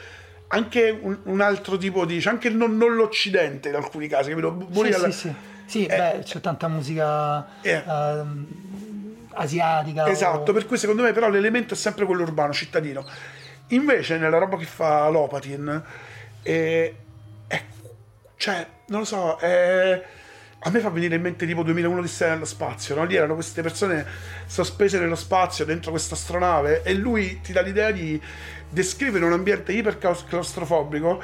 anche 0.47 0.97
un, 0.99 1.15
un 1.25 1.41
altro 1.41 1.77
tipo 1.77 2.05
di, 2.05 2.17
c'è 2.17 2.29
anche 2.31 2.49
non, 2.49 2.75
non 2.75 2.95
l'Occidente 2.95 3.69
in 3.69 3.75
alcuni 3.75 4.07
casi, 4.07 4.31
capito? 4.31 4.57
Sì, 4.59 4.65
Burial- 4.71 5.13
sì, 5.13 5.19
sì. 5.19 5.33
Sì, 5.67 5.85
Eh. 5.85 5.95
beh, 5.95 6.19
c'è 6.23 6.39
tanta 6.41 6.67
musica 6.67 7.45
Eh. 7.61 7.83
ehm, 7.87 8.47
asiatica. 9.33 10.07
Esatto, 10.07 10.49
o- 10.51 10.53
per 10.53 10.65
cui 10.65 10.77
secondo 10.77 11.03
me 11.03 11.11
però 11.11 11.29
l'elemento 11.29 11.75
è 11.75 11.77
sempre 11.77 12.05
quello 12.05 12.23
urbano, 12.23 12.51
cittadino. 12.51 13.05
Invece 13.69 14.17
nella 14.17 14.37
roba 14.39 14.57
che 14.57 14.65
fa 14.65 15.07
Lopatin, 15.09 15.83
eh, 16.43 16.95
è, 17.47 17.61
cioè, 18.37 18.65
non 18.87 18.99
lo 18.99 19.05
so, 19.05 19.37
è- 19.37 20.03
a 20.59 20.69
me 20.71 20.79
fa 20.79 20.89
venire 20.89 21.15
in 21.15 21.21
mente 21.21 21.45
tipo 21.45 21.61
2001 21.61 22.01
di 22.01 22.11
nello 22.21 22.45
spazio, 22.45 22.95
no? 22.95 23.03
Lì 23.03 23.15
erano 23.15 23.35
queste 23.35 23.61
persone 23.61 24.03
sospese 24.47 24.97
nello 24.97 25.15
spazio 25.15 25.63
dentro 25.63 25.91
questa 25.91 26.15
astronave 26.15 26.81
e 26.83 26.93
lui 26.95 27.39
ti 27.41 27.53
dà 27.53 27.61
l'idea 27.61 27.91
di 27.91 28.19
descrivere 28.69 29.25
un 29.25 29.33
ambiente 29.33 29.73
iper 29.73 29.99
claustrofobico 29.99 31.21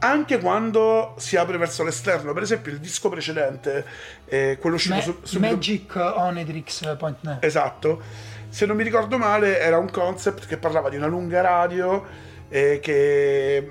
anche 0.00 0.38
quando 0.38 1.14
si 1.16 1.36
apre 1.36 1.56
verso 1.56 1.82
l'esterno. 1.82 2.34
Per 2.34 2.42
esempio 2.42 2.72
il 2.72 2.78
disco 2.78 3.08
precedente, 3.08 3.84
eh, 4.26 4.58
quello 4.60 4.76
uscito 4.76 4.94
Ma- 4.96 5.00
su, 5.00 5.18
subito- 5.22 5.54
Magic 5.54 5.94
Onytrix 5.96 6.96
Point 6.98 7.16
Net. 7.22 7.42
Esatto. 7.44 8.02
Se 8.50 8.66
non 8.66 8.76
mi 8.76 8.82
ricordo 8.82 9.16
male, 9.16 9.60
era 9.60 9.78
un 9.78 9.90
concept 9.90 10.46
che 10.46 10.58
parlava 10.58 10.90
di 10.90 10.96
una 10.96 11.06
lunga 11.06 11.40
radio 11.40 12.04
eh, 12.50 12.80
che, 12.82 13.66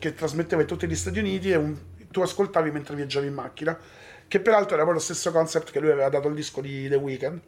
che 0.00 0.14
trasmetteva 0.14 0.62
in 0.62 0.66
tutti 0.66 0.88
gli 0.88 0.96
Stati 0.96 1.20
Uniti 1.20 1.52
e 1.52 1.56
un- 1.56 1.76
tu 2.10 2.22
ascoltavi 2.22 2.72
mentre 2.72 2.96
viaggiavi 2.96 3.28
in 3.28 3.34
macchina. 3.34 3.78
Che 4.26 4.40
peraltro 4.40 4.74
era 4.74 4.84
poi 4.84 4.94
lo 4.94 4.98
stesso 4.98 5.30
concept 5.30 5.70
che 5.70 5.78
lui 5.78 5.90
aveva 5.92 6.08
dato 6.08 6.26
al 6.26 6.34
disco 6.34 6.60
di 6.60 6.88
The 6.88 6.96
Weeknd. 6.96 7.40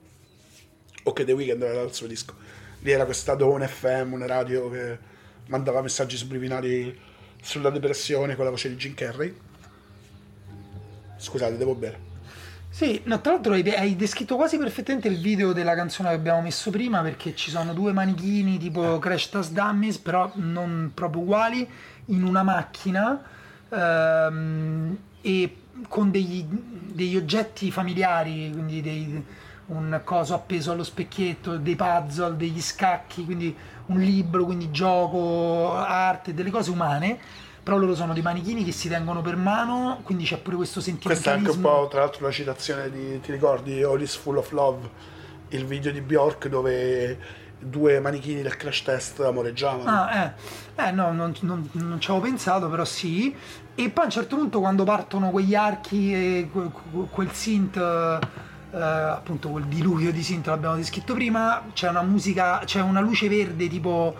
O 1.05 1.13
che 1.13 1.25
The 1.25 1.33
Weeknd 1.33 1.63
aveva 1.63 1.79
dato 1.79 1.89
al 1.89 1.95
suo 1.95 2.07
disco. 2.07 2.35
Lì 2.81 2.93
era 2.93 3.05
questa 3.05 3.35
Dawn 3.35 3.67
FM, 3.67 4.13
una 4.13 4.27
radio 4.27 4.71
che 4.71 4.99
mandava 5.47 5.83
messaggi 5.83 6.17
subliminali 6.17 6.97
sulla 7.43 7.71
depressione 7.71 8.37
con 8.37 8.45
la 8.45 8.51
voce 8.51 8.69
di 8.69 8.77
Jim 8.77 8.95
Carrey. 8.95 9.35
Scusate, 11.17 11.57
devo 11.57 11.75
bere. 11.75 12.11
Sì, 12.69 13.03
no, 13.05 13.21
tra 13.21 13.33
l'altro 13.33 13.53
hai, 13.53 13.69
hai 13.75 13.97
descritto 13.97 14.35
quasi 14.35 14.57
perfettamente 14.57 15.07
il 15.07 15.21
video 15.21 15.53
della 15.53 15.75
canzone 15.75 16.09
che 16.09 16.15
abbiamo 16.15 16.41
messo 16.41 16.71
prima 16.71 17.03
perché 17.03 17.35
ci 17.37 17.51
sono 17.51 17.75
due 17.75 17.93
manichini 17.93 18.57
tipo 18.59 18.99
Crash 18.99 19.29
Test 19.29 19.53
Dummies, 19.53 19.99
però 19.99 20.33
non 20.37 20.91
proprio 20.95 21.21
uguali, 21.21 21.69
in 22.07 22.25
una 22.25 22.43
macchina 22.43 23.23
ehm, 23.69 24.97
e 25.21 25.57
con 25.89 26.11
degli, 26.11 26.45
degli 26.45 27.17
oggetti 27.17 27.71
familiari, 27.71 28.51
quindi 28.53 28.81
dei- 28.81 29.25
un 29.65 30.01
coso 30.05 30.35
appeso 30.35 30.73
allo 30.73 30.85
specchietto, 30.85 31.57
dei 31.57 31.77
puzzle, 31.77 32.37
degli 32.37 32.61
scacchi, 32.61 33.25
quindi 33.25 33.57
un 33.87 34.01
libro, 34.01 34.45
quindi 34.45 34.71
gioco, 34.71 35.75
arte, 35.75 36.35
delle 36.35 36.51
cose 36.51 36.71
umane. 36.71 37.19
Però 37.63 37.77
loro 37.77 37.95
sono 37.95 38.13
dei 38.13 38.23
manichini 38.23 38.65
che 38.65 38.73
si 38.73 38.89
tengono 38.89 39.23
per 39.23 39.37
mano, 39.37 40.01
quindi 40.03 40.25
c'è 40.25 40.39
pure 40.39 40.57
questo 40.57 40.83
Questa 41.01 41.31
è 41.31 41.35
anche 41.35 41.51
un 41.51 41.61
po', 41.61 41.87
tra 41.89 42.01
l'altro, 42.01 42.25
una 42.25 42.33
citazione 42.33 42.91
di, 42.91 43.21
ti 43.21 43.31
ricordi, 43.31 43.81
All 43.83 44.01
is 44.01 44.17
Full 44.17 44.37
of 44.37 44.51
Love, 44.51 44.91
il 45.51 45.65
video 45.65 45.93
di 45.93 46.01
Bjork 46.01 46.49
dove 46.49 47.19
due 47.63 48.01
manichini 48.01 48.43
del 48.43 48.57
crash 48.57 48.83
test 48.83 49.21
amoreggiavano. 49.21 49.89
Ah, 49.89 50.15
eh, 50.77 50.85
eh 50.87 50.91
no, 50.91 51.13
non, 51.13 51.35
non- 51.41 51.69
non 51.73 52.01
ci 52.01 52.11
avevo 52.11 52.27
pensato, 52.27 52.69
però 52.69 52.85
sì. 52.85 53.35
E 53.75 53.89
poi 53.91 54.03
a 54.03 54.07
un 54.07 54.13
certo 54.13 54.37
punto 54.37 54.61
quando 54.61 54.85
partono 54.85 55.31
quegli 55.31 55.55
archi 55.55 56.13
e 56.13 56.49
que- 56.53 56.71
que- 56.71 57.07
quel 57.11 57.31
synth, 57.33 57.77
eh, 57.77 58.77
appunto 58.81 59.49
quel 59.49 59.65
diluvio 59.65 60.13
di 60.13 60.23
synth 60.23 60.47
l'abbiamo 60.47 60.77
descritto 60.77 61.15
prima, 61.15 61.63
c'è 61.73 61.89
una 61.89 62.03
musica, 62.03 62.61
c'è 62.65 62.81
una 62.81 63.01
luce 63.01 63.29
verde 63.29 63.69
tipo 63.69 64.15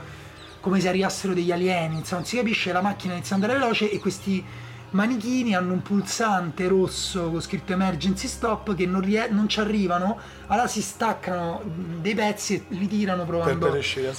come 0.61 0.79
se 0.79 0.89
arrivassero 0.89 1.35
degli 1.35 1.51
alieni, 1.51 1.97
insomma, 1.97 2.21
non 2.21 2.29
si 2.29 2.37
capisce, 2.37 2.73
la 2.73 2.81
macchina 2.83 3.15
inizia 3.15 3.35
ad 3.35 3.43
andare 3.43 3.59
veloce 3.59 3.91
e 3.91 3.99
questi 3.99 4.45
manichini 4.93 5.55
hanno 5.55 5.73
un 5.75 5.83
pulsante 5.83 6.69
rosso 6.69 7.31
con 7.31 7.41
scritto 7.41 7.73
emergency 7.73 8.27
stop 8.27 8.75
che 8.75 8.87
non, 8.87 9.01
rie- 9.01 9.29
non 9.29 9.49
ci 9.49 9.61
arrivano, 9.61 10.19
allora 10.47 10.67
si 10.67 10.81
staccano 10.83 11.63
dei 12.01 12.15
pezzi 12.15 12.55
e 12.55 12.65
li 12.69 12.89
tirano 12.89 13.25
provando 13.25 13.71
Per- 13.71 13.71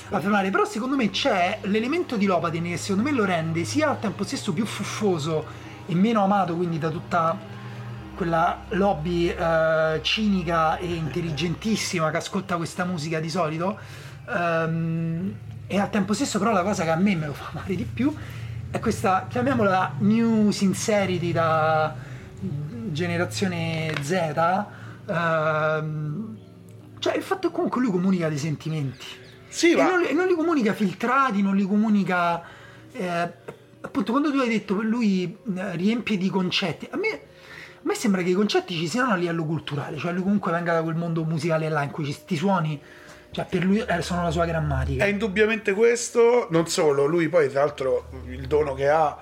per 0.08 0.16
a 0.18 0.20
fermare. 0.20 0.50
Però 0.50 0.66
secondo 0.66 0.96
me 0.96 1.10
c'è 1.10 1.60
l'elemento 1.64 2.18
di 2.18 2.26
Lopatin 2.26 2.64
che 2.64 2.78
secondo 2.78 3.10
me 3.10 3.16
lo 3.16 3.26
rende 3.26 3.64
sia 3.64 3.90
al 3.90 4.00
tempo 4.00 4.24
stesso 4.24 4.54
più 4.54 4.66
fuffoso 4.66 5.46
e 5.86 5.96
meno 5.96 6.24
amato 6.24 6.56
quindi 6.56 6.80
da 6.80 6.90
tutta 6.90 7.38
quella 8.16 8.64
lobby 8.70 9.28
eh, 9.30 10.00
cinica 10.02 10.78
e 10.78 10.86
intelligentissima 10.86 12.12
che 12.12 12.18
ascolta 12.18 12.58
questa 12.58 12.86
musica 12.86 13.20
di 13.20 13.30
solito. 13.30 13.78
Ehm, 14.28 15.34
e 15.66 15.80
al 15.80 15.90
tempo 15.90 16.14
stesso 16.14 16.40
però 16.40 16.52
la 16.52 16.62
cosa 16.62 16.84
che 16.84 16.90
a 16.90 16.96
me 16.96 17.16
me 17.16 17.28
lo 17.28 17.34
fa 17.34 17.50
amare 17.52 17.76
di 17.76 17.84
più 17.86 18.14
è 18.74 18.80
questa, 18.80 19.28
chiamiamola 19.30 19.98
new 20.00 20.50
sincerity 20.50 21.32
da 21.32 21.94
generazione 22.92 23.94
Z 24.02 24.12
ehm, 25.06 26.38
cioè 26.98 27.16
il 27.16 27.22
fatto 27.22 27.50
che 27.50 27.54
comunque 27.54 27.82
lui 27.82 27.92
comunica 27.92 28.30
dei 28.30 28.40
sentimenti 28.40 29.06
Sì, 29.48 29.74
e 29.74 29.76
non, 29.76 30.04
e 30.04 30.14
non 30.14 30.26
li 30.26 30.34
comunica 30.34 30.74
filtrati, 30.74 31.44
non 31.44 31.56
li 31.56 31.68
comunica. 31.68 32.42
eh, 32.94 33.32
appunto, 33.82 34.12
quando 34.12 34.32
tu 34.32 34.40
hai 34.40 34.50
detto 34.50 34.78
che 34.78 34.84
lui 34.86 35.24
eh, 35.56 35.76
riempie 35.76 36.18
di 36.18 36.30
concetti, 36.32 36.88
a 36.90 36.98
me, 36.98 37.10
a 37.10 37.82
me 37.84 37.94
sembra 37.94 38.24
che 38.24 38.30
i 38.30 38.34
concetti 38.34 38.74
ci 38.74 38.88
siano 38.88 39.12
a 39.12 39.16
livello 39.16 39.46
culturale, 39.46 39.98
cioè 39.98 40.14
lui 40.14 40.24
comunque 40.24 40.52
venga 40.52 40.74
da 40.74 40.82
quel 40.82 40.96
mondo 40.96 41.24
musicale 41.26 41.70
là 41.70 41.84
in 41.84 41.92
cui 41.92 42.06
ci 42.06 42.12
sti 42.14 42.36
suoni, 42.36 42.82
cioè 43.34 43.46
per 43.50 43.64
lui 43.64 43.80
eh, 43.80 44.02
sono 44.02 44.24
la 44.24 44.32
sua 44.32 44.46
grammatica. 44.46 45.04
È 45.04 45.08
indubbiamente 45.08 45.74
questo, 45.74 46.48
non 46.52 46.68
solo, 46.68 47.06
lui 47.06 47.28
poi 47.30 47.50
tra 47.50 47.62
l'altro 47.62 48.10
il 48.28 48.48
dono 48.48 48.74
che 48.76 48.88
ha 48.88 49.18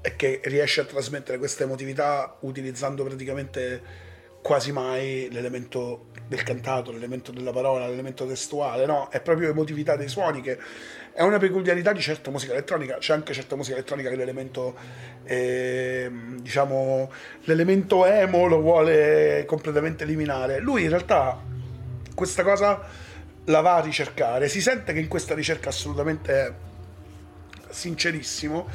è 0.00 0.14
che 0.14 0.40
riesce 0.44 0.82
a 0.82 0.84
trasmettere 0.84 1.36
questa 1.36 1.64
emotività 1.64 2.36
utilizzando 2.40 3.02
praticamente 3.02 4.04
quasi 4.40 4.70
mai 4.70 5.28
l'elemento 5.32 6.06
del 6.28 6.44
cantato, 6.44 6.92
l'elemento 6.92 7.32
della 7.32 7.50
parola, 7.50 7.88
l'elemento 7.88 8.24
testuale, 8.24 8.86
no? 8.86 9.08
È 9.10 9.20
proprio 9.20 9.50
emotività 9.50 9.96
dei 9.96 10.06
suoni 10.06 10.40
che 10.42 10.56
è 11.12 11.22
una 11.22 11.38
peculiarità 11.38 11.92
di 11.92 12.00
certa 12.00 12.30
musica 12.30 12.52
elettronica, 12.52 12.98
c'è 12.98 13.14
anche 13.14 13.32
certa 13.32 13.56
musica 13.56 13.74
elettronica 13.74 14.10
che 14.10 14.14
l'elemento, 14.14 14.76
ehm, 15.24 16.40
diciamo, 16.40 17.10
l'elemento 17.44 18.06
emo 18.06 18.46
lo 18.46 18.60
vuole 18.60 19.44
completamente 19.44 20.04
eliminare. 20.04 20.60
Lui 20.60 20.84
in 20.84 20.90
realtà 20.90 21.42
questa 22.14 22.44
cosa 22.44 23.05
la 23.46 23.60
va 23.60 23.76
a 23.76 23.80
ricercare, 23.80 24.48
si 24.48 24.60
sente 24.60 24.92
che 24.92 25.00
in 25.00 25.08
questa 25.08 25.34
ricerca 25.34 25.68
assolutamente 25.68 26.32
è 26.32 26.52
sincerissimo. 27.68 28.68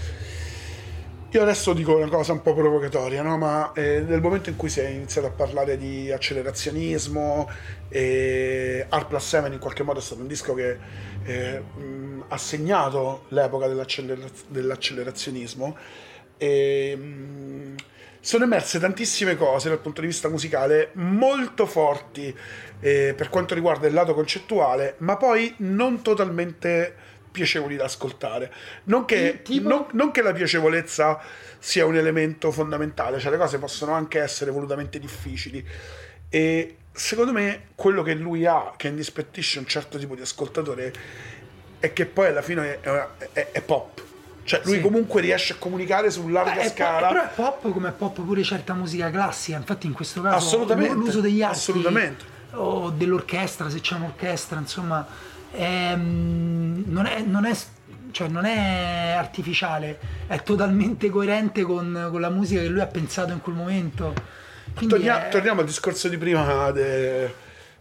Io 1.34 1.42
adesso 1.42 1.72
dico 1.72 1.96
una 1.96 2.10
cosa 2.10 2.34
un 2.34 2.42
po' 2.42 2.54
provocatoria, 2.54 3.22
no? 3.22 3.38
ma 3.38 3.72
eh, 3.72 4.04
nel 4.06 4.20
momento 4.20 4.50
in 4.50 4.58
cui 4.58 4.68
si 4.68 4.82
è 4.82 4.90
iniziato 4.90 5.28
a 5.28 5.32
parlare 5.32 5.78
di 5.78 6.12
accelerazionismo, 6.12 7.50
e 7.88 8.86
Art 8.90 9.08
Plus 9.08 9.26
7 9.26 9.48
in 9.48 9.60
qualche 9.60 9.84
modo 9.84 10.00
è 10.00 10.02
stato 10.02 10.20
un 10.20 10.28
disco 10.28 10.54
che 10.54 10.78
eh, 11.24 11.64
ha 12.28 12.38
segnato 12.38 13.26
l'epoca 13.30 13.68
dell'accelera- 13.68 14.28
dell'accelerazionismo, 14.48 15.78
e, 16.38 16.96
mh, 16.98 17.31
sono 18.24 18.44
emerse 18.44 18.80
tantissime 18.80 19.36
cose 19.36 19.68
dal 19.68 19.80
punto 19.80 20.00
di 20.02 20.08
vista 20.08 20.30
musicale 20.30 20.92
molto 20.94 21.66
forti 21.66 22.34
eh, 22.80 23.14
per 23.18 23.30
quanto 23.30 23.56
riguarda 23.56 23.88
il 23.88 23.94
lato 23.94 24.14
concettuale, 24.14 24.96
ma 25.00 25.18
poi 25.18 25.54
non 25.58 26.02
totalmente 26.04 26.96
piacevoli 27.32 27.76
da 27.76 27.86
ascoltare. 27.86 28.52
Non 28.86 29.06
che, 29.06 29.42
non- 29.62 29.88
non 29.94 30.12
che 30.12 30.22
la 30.22 30.34
piacevolezza 30.34 31.20
sia 31.58 31.86
un 31.86 31.96
elemento 31.96 32.52
fondamentale, 32.52 33.20
cioè 33.20 33.32
le 33.32 33.38
cose 33.38 33.58
possono 33.58 33.94
anche 33.94 34.20
essere 34.20 34.52
volutamente 34.52 35.00
difficili. 35.00 35.66
E 36.30 36.76
secondo 36.92 37.32
me 37.32 37.70
quello 37.74 38.04
che 38.04 38.14
lui 38.14 38.46
ha, 38.46 38.74
che 38.78 38.88
indispettisce 38.88 39.60
un 39.60 39.66
certo 39.66 39.98
tipo 39.98 40.14
di 40.14 40.22
ascoltatore, 40.22 40.94
è 41.80 41.92
che 41.94 42.06
poi 42.06 42.28
alla 42.28 42.42
fine 42.44 42.80
è, 42.82 43.06
è- 43.34 43.48
è 43.52 43.62
pop. 43.62 44.10
Cioè 44.44 44.62
lui 44.66 44.76
Sì. 44.76 44.82
comunque 44.82 45.22
riesce 45.22 45.54
a 45.54 45.56
comunicare 45.60 46.10
su 46.10 46.28
larga 46.28 46.56
Eh, 46.56 46.60
è 46.62 46.64
po- 46.68 46.74
scala. 46.76 47.08
però 47.10 47.24
è 47.24 47.30
pop 47.36 47.72
come 47.72 47.90
è 47.90 47.92
pop 47.92 48.22
pure 48.22 48.42
certa 48.44 48.74
musica 48.74 49.10
classica, 49.12 49.58
infatti 49.58 49.86
in 49.88 49.94
questo 49.94 50.22
caso 50.22 50.36
Assolutamente, 50.36 50.94
l'uso 50.96 51.22
degli 51.22 51.42
archi 51.44 51.72
o 52.54 52.90
dell'orchestra, 52.90 53.70
se 53.70 53.80
c'è 53.80 53.96
un'orchestra, 53.96 54.58
insomma, 54.60 55.06
ehm, 55.52 56.84
non, 56.88 57.06
è, 57.06 57.22
non 57.22 57.46
è- 57.46 57.56
cioè, 58.12 58.28
non 58.28 58.46
è 58.46 59.14
artificiale, 59.18 60.00
è 60.28 60.42
totalmente 60.44 61.10
coerente 61.10 61.62
con, 61.62 62.08
con 62.12 62.20
la 62.20 62.30
musica 62.30 62.62
che 62.62 62.68
lui 62.68 62.82
ha 62.82 62.88
pensato 62.88 63.32
in 63.32 63.42
quel 63.42 63.56
momento. 63.56 64.14
Tornia- 64.88 65.28
è- 65.28 65.30
torniamo 65.32 65.62
al 65.62 65.66
discorso 65.66 66.08
di 66.10 66.18
prima 66.18 66.72
de- 66.72 67.34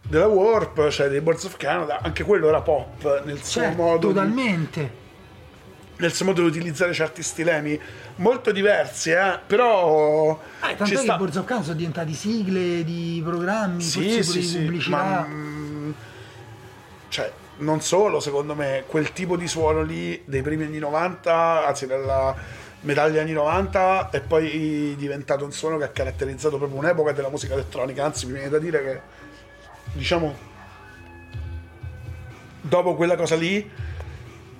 della 0.03 0.27
Warp, 0.27 0.89
cioè 0.89 1.09
dei 1.09 1.21
Boards 1.21 1.43
of 1.45 1.57
Canada, 1.57 1.99
anche 2.01 2.23
quello 2.23 2.47
era 2.47 2.61
pop 2.61 3.23
nel 3.25 3.41
suo, 3.43 3.61
cioè, 3.61 3.73
modo 3.75 4.07
di, 4.07 4.13
totalmente. 4.13 4.99
Nel 6.01 6.11
suo 6.13 6.25
modo 6.25 6.41
di 6.41 6.47
utilizzare 6.47 6.93
certi 6.93 7.21
stilemi 7.23 7.79
molto 8.17 8.51
diversi, 8.51 9.11
eh, 9.11 9.39
però 9.45 10.31
Ah, 10.59 10.67
tanto 10.73 10.83
è 10.83 10.87
che 10.87 10.97
sta. 10.97 11.13
i 11.13 11.17
Boards 11.17 11.35
of 11.37 11.45
Canada 11.45 11.65
sono 11.65 11.77
diventati 11.77 12.13
sigle 12.13 12.83
di 12.83 13.21
programmi, 13.23 13.81
Sì, 13.81 14.23
sì, 14.23 14.41
sì, 14.41 14.57
pubblicità. 14.59 14.95
ma 14.97 15.25
mm, 15.27 15.91
cioè, 17.09 17.31
non 17.57 17.81
solo, 17.81 18.19
secondo 18.19 18.55
me, 18.55 18.83
quel 18.87 19.13
tipo 19.13 19.37
di 19.37 19.47
suono 19.47 19.83
lì 19.83 20.21
dei 20.25 20.41
primi 20.41 20.63
anni 20.63 20.79
90, 20.79 21.67
anzi 21.67 21.85
della 21.85 22.35
metà 22.81 23.07
degli 23.07 23.19
anni 23.19 23.33
90 23.33 24.09
è 24.09 24.21
poi 24.21 24.95
diventato 24.97 25.45
un 25.45 25.51
suono 25.51 25.77
che 25.77 25.83
ha 25.83 25.89
caratterizzato 25.89 26.57
proprio 26.57 26.79
un'epoca 26.79 27.11
della 27.11 27.29
musica 27.29 27.53
elettronica, 27.53 28.03
anzi 28.03 28.25
mi 28.25 28.33
viene 28.33 28.49
da 28.49 28.57
dire 28.57 28.83
che 28.83 29.01
diciamo 29.93 30.49
dopo 32.61 32.95
quella 32.95 33.15
cosa 33.15 33.35
lì 33.35 33.69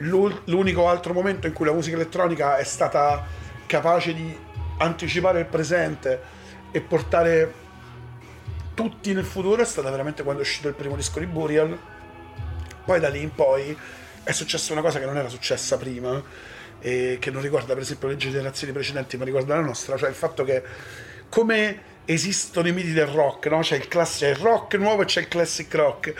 l'unico 0.01 0.87
altro 0.87 1.13
momento 1.13 1.47
in 1.47 1.53
cui 1.53 1.65
la 1.65 1.73
musica 1.73 1.95
elettronica 1.95 2.57
è 2.57 2.63
stata 2.63 3.25
capace 3.65 4.13
di 4.13 4.37
anticipare 4.77 5.39
il 5.39 5.45
presente 5.45 6.39
e 6.71 6.81
portare 6.81 7.53
tutti 8.73 9.13
nel 9.13 9.25
futuro 9.25 9.61
è 9.61 9.65
stata 9.65 9.89
veramente 9.91 10.23
quando 10.23 10.41
è 10.41 10.45
uscito 10.45 10.67
il 10.67 10.73
primo 10.73 10.95
disco 10.95 11.19
di 11.19 11.25
Burial. 11.25 11.77
Poi 12.83 12.99
da 12.99 13.09
lì 13.09 13.21
in 13.21 13.33
poi 13.33 13.77
è 14.23 14.31
successa 14.31 14.71
una 14.73 14.81
cosa 14.81 14.99
che 14.99 15.05
non 15.05 15.17
era 15.17 15.29
successa 15.29 15.77
prima 15.77 16.21
e 16.79 17.17
che 17.19 17.29
non 17.29 17.41
riguarda 17.41 17.73
per 17.73 17.83
esempio 17.83 18.07
le 18.07 18.15
generazioni 18.15 18.73
precedenti 18.73 19.17
ma 19.17 19.25
riguarda 19.25 19.55
la 19.55 19.61
nostra, 19.61 19.97
cioè 19.97 20.09
il 20.09 20.15
fatto 20.15 20.43
che 20.43 20.63
come 21.29 21.89
esistono 22.05 22.67
i 22.67 22.71
miti 22.71 22.91
del 22.91 23.07
rock, 23.07 23.47
no? 23.47 23.59
c'è, 23.59 23.75
il 23.75 23.87
class- 23.87 24.17
c'è 24.17 24.29
il 24.29 24.35
rock 24.35 24.75
nuovo 24.75 25.03
e 25.03 25.05
c'è 25.05 25.21
il 25.21 25.27
classic 25.27 25.73
rock. 25.75 26.13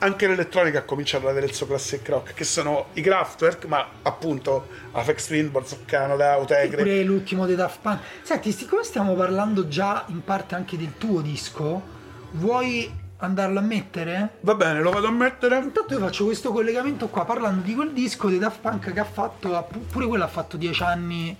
Anche 0.00 0.28
l'elettronica 0.28 0.78
ha 0.78 0.82
cominciato 0.82 1.24
ad 1.24 1.32
avere 1.32 1.46
il 1.46 1.52
suo 1.52 1.66
classic 1.66 2.08
rock, 2.08 2.32
che 2.32 2.44
sono 2.44 2.86
i 2.92 3.00
Kraftwerk, 3.00 3.64
ma 3.64 3.84
appunto 4.02 4.68
Afex 4.92 5.26
Twin, 5.26 5.50
Boards 5.50 5.72
of 5.72 5.84
Canada, 5.86 6.38
Otegre. 6.38 6.82
Pure 6.82 7.02
l'ultimo 7.02 7.46
dei 7.46 7.56
Daft 7.56 7.80
Punk. 7.82 7.98
Senti, 8.22 8.52
siccome 8.52 8.84
stiamo 8.84 9.14
parlando 9.14 9.66
già 9.66 10.04
in 10.08 10.22
parte 10.22 10.54
anche 10.54 10.76
del 10.76 10.92
tuo 10.98 11.20
disco, 11.20 11.82
vuoi 12.32 12.88
andarlo 13.16 13.58
a 13.58 13.62
mettere? 13.62 14.36
Va 14.42 14.54
bene, 14.54 14.80
lo 14.80 14.90
vado 14.90 15.08
a 15.08 15.10
mettere. 15.10 15.58
Intanto 15.58 15.94
io 15.94 15.98
faccio 15.98 16.26
questo 16.26 16.52
collegamento 16.52 17.08
qua 17.08 17.24
parlando 17.24 17.62
di 17.62 17.74
quel 17.74 17.92
disco 17.92 18.28
dei 18.28 18.38
Daft 18.38 18.60
Punk 18.60 18.92
che 18.92 19.00
ha 19.00 19.04
fatto, 19.04 19.66
pure 19.90 20.06
quello 20.06 20.22
ha 20.22 20.28
fatto 20.28 20.56
dieci 20.56 20.82
anni 20.84 21.36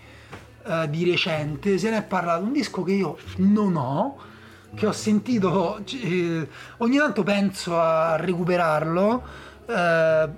eh, 0.65 0.91
di 0.91 1.09
recente, 1.09 1.79
se 1.79 1.91
ne 1.91 1.99
è 1.99 2.03
parlato, 2.03 2.43
un 2.43 2.53
disco 2.53 2.83
che 2.83 2.93
io 2.93 3.19
non 3.37 3.77
ho, 3.77 4.19
che 4.75 4.87
ho 4.87 4.93
sentito, 4.93 5.81
eh, 6.03 6.49
ogni 6.79 6.97
tanto 6.99 7.23
penso 7.23 7.81
a 7.81 8.17
recuperarlo, 8.17 9.23
eh, 9.67 10.29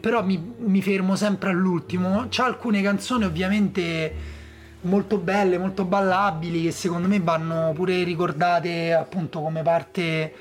però 0.00 0.24
mi, 0.24 0.54
mi 0.58 0.82
fermo 0.82 1.16
sempre 1.16 1.50
all'ultimo. 1.50 2.26
C'ha 2.28 2.44
alcune 2.44 2.82
canzoni 2.82 3.24
ovviamente 3.24 4.36
molto 4.82 5.18
belle, 5.18 5.58
molto 5.58 5.84
ballabili, 5.84 6.64
che 6.64 6.70
secondo 6.70 7.08
me 7.08 7.20
vanno 7.20 7.72
pure 7.74 8.02
ricordate 8.04 8.92
appunto 8.92 9.40
come 9.40 9.62
parte 9.62 10.34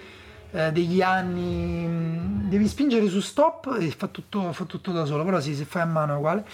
eh, 0.52 0.72
degli 0.72 1.02
anni. 1.02 1.86
mh, 1.86 2.50
Devi 2.50 2.68
spingere 2.68 3.08
su 3.10 3.20
stop 3.20 3.78
e 3.80 3.90
fa 3.92 4.08
tutto, 4.08 4.52
fa 4.54 4.66
tutto 4.66 4.92
da 4.92 5.06
solo, 5.06 5.24
però 5.24 5.40
sì, 5.40 5.56
se 5.56 5.66
fai 5.66 5.82
a 5.82 5.86
mano 5.86 6.14
è 6.14 6.18
uguale. 6.18 6.46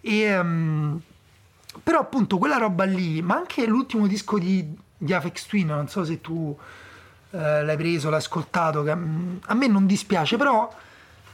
E, 0.00 0.20
ehm, 0.20 1.00
però 1.82 2.00
appunto 2.00 2.38
quella 2.38 2.56
roba 2.56 2.84
lì, 2.84 3.22
ma 3.22 3.36
anche 3.36 3.66
l'ultimo 3.66 4.06
disco 4.06 4.38
di, 4.38 4.76
di 5.02 5.14
Afex 5.14 5.46
Twin, 5.46 5.68
non 5.68 5.88
so 5.88 6.04
se 6.04 6.20
tu 6.20 6.54
eh, 7.30 7.64
l'hai 7.64 7.76
preso, 7.76 8.10
l'hai 8.10 8.18
ascoltato, 8.18 8.82
che, 8.82 8.94
mm, 8.94 9.36
a 9.46 9.54
me 9.54 9.66
non 9.66 9.86
dispiace, 9.86 10.36
però 10.36 10.70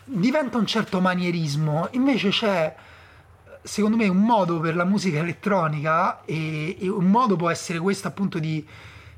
diventa 0.04 0.56
un 0.56 0.66
certo 0.66 1.00
manierismo, 1.00 1.88
invece 1.92 2.28
c'è 2.28 2.74
secondo 3.60 3.96
me 3.96 4.06
un 4.06 4.18
modo 4.18 4.60
per 4.60 4.76
la 4.76 4.84
musica 4.84 5.18
elettronica 5.18 6.24
e, 6.24 6.76
e 6.78 6.88
un 6.88 7.06
modo 7.06 7.34
può 7.34 7.50
essere 7.50 7.80
questo 7.80 8.06
appunto 8.06 8.38
di, 8.38 8.64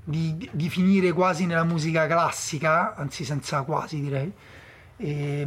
di, 0.02 0.48
di 0.50 0.70
finire 0.70 1.12
quasi 1.12 1.44
nella 1.44 1.64
musica 1.64 2.06
classica, 2.06 2.94
anzi 2.94 3.24
senza 3.24 3.60
quasi 3.62 4.00
direi. 4.00 4.32
E, 4.96 5.46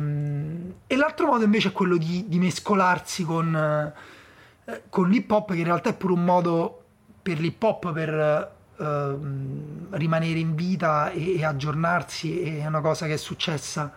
e 0.86 0.95
l'altro 0.95 1.26
modo 1.26 1.43
invece 1.43 1.70
è 1.70 1.72
quello 1.72 1.97
di, 1.97 2.26
di 2.28 2.38
mescolarsi 2.38 3.24
con, 3.24 3.56
eh, 4.66 4.84
con 4.89 5.10
l'hip 5.10 5.32
hop 5.32 5.54
che 5.54 5.58
in 5.58 5.66
realtà 5.66 5.89
è 5.89 5.95
pure 5.95 6.14
un 6.14 6.24
modo 6.24 6.84
per 7.20 7.39
l'hip 7.39 7.64
hop 7.64 7.91
per 7.91 8.60
ehm, 8.82 9.88
rimanere 9.91 10.39
in 10.39 10.55
vita 10.55 11.11
e, 11.11 11.38
e 11.38 11.45
aggiornarsi 11.45 12.41
è 12.41 12.65
una 12.65 12.82
cosa 12.82 13.05
che 13.05 13.13
è 13.13 13.17
successa 13.17 13.93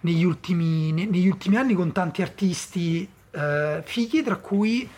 negli 0.00 0.24
ultimi, 0.24 0.92
ne- 0.92 1.06
negli 1.06 1.28
ultimi 1.28 1.56
anni 1.56 1.74
con 1.74 1.92
tanti 1.92 2.22
artisti 2.22 3.08
eh, 3.32 3.82
fighi, 3.84 4.22
tra 4.22 4.36
cui 4.36 4.88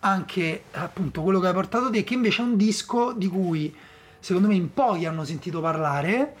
anche 0.00 0.64
appunto 0.72 1.22
quello 1.22 1.40
che 1.40 1.46
hai 1.48 1.52
portato 1.52 1.90
te, 1.90 2.04
che 2.04 2.14
invece 2.14 2.42
è 2.42 2.44
un 2.44 2.56
disco 2.56 3.12
di 3.12 3.28
cui 3.28 3.74
secondo 4.18 4.48
me 4.48 4.54
in 4.54 4.72
pochi 4.72 5.06
hanno 5.06 5.24
sentito 5.24 5.60
parlare 5.60 6.34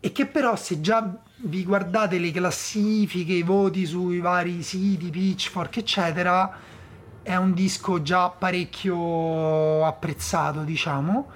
e 0.00 0.12
che 0.12 0.26
però 0.26 0.56
se 0.56 0.80
già 0.80 1.14
vi 1.42 1.64
guardate 1.64 2.18
le 2.18 2.30
classifiche, 2.30 3.32
i 3.32 3.42
voti 3.42 3.84
sui 3.84 4.20
vari 4.20 4.62
siti, 4.62 5.10
Pitchfork, 5.10 5.78
eccetera, 5.78 6.50
è 7.30 7.36
un 7.36 7.54
disco 7.54 8.02
già 8.02 8.28
parecchio 8.28 9.84
apprezzato, 9.86 10.60
diciamo. 10.62 11.30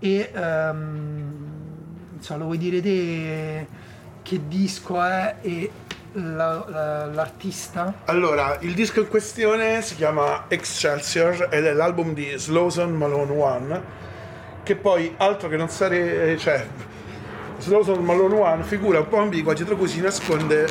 E 0.00 0.30
ehm, 0.34 1.34
insomma, 2.16 2.38
lo 2.40 2.44
vuoi 2.46 2.58
dire 2.58 2.82
te 2.82 3.66
che 4.22 4.40
disco 4.48 5.00
è 5.00 5.36
e 5.40 5.70
la- 6.14 6.64
la- 6.68 7.06
l'artista? 7.06 7.94
Allora, 8.06 8.56
il 8.62 8.74
disco 8.74 9.00
in 9.00 9.08
questione 9.08 9.82
si 9.82 9.94
chiama 9.94 10.46
Excelsior 10.48 11.46
ed 11.50 11.64
è 11.64 11.72
l'album 11.74 12.12
di 12.12 12.32
Slowson 12.36 12.92
Malone 12.92 13.32
One, 13.32 13.82
che 14.64 14.74
poi 14.74 15.14
altro 15.16 15.48
che 15.48 15.56
non 15.56 15.68
sarebbe... 15.68 16.36
cioè, 16.38 16.66
Slowson 17.58 18.02
Malone 18.02 18.34
One 18.34 18.62
figura 18.64 18.98
un 18.98 19.08
po' 19.08 19.18
ambigua 19.18 19.52
dietro 19.52 19.76
cui 19.76 19.86
si 19.86 20.00
nasconde 20.00 20.66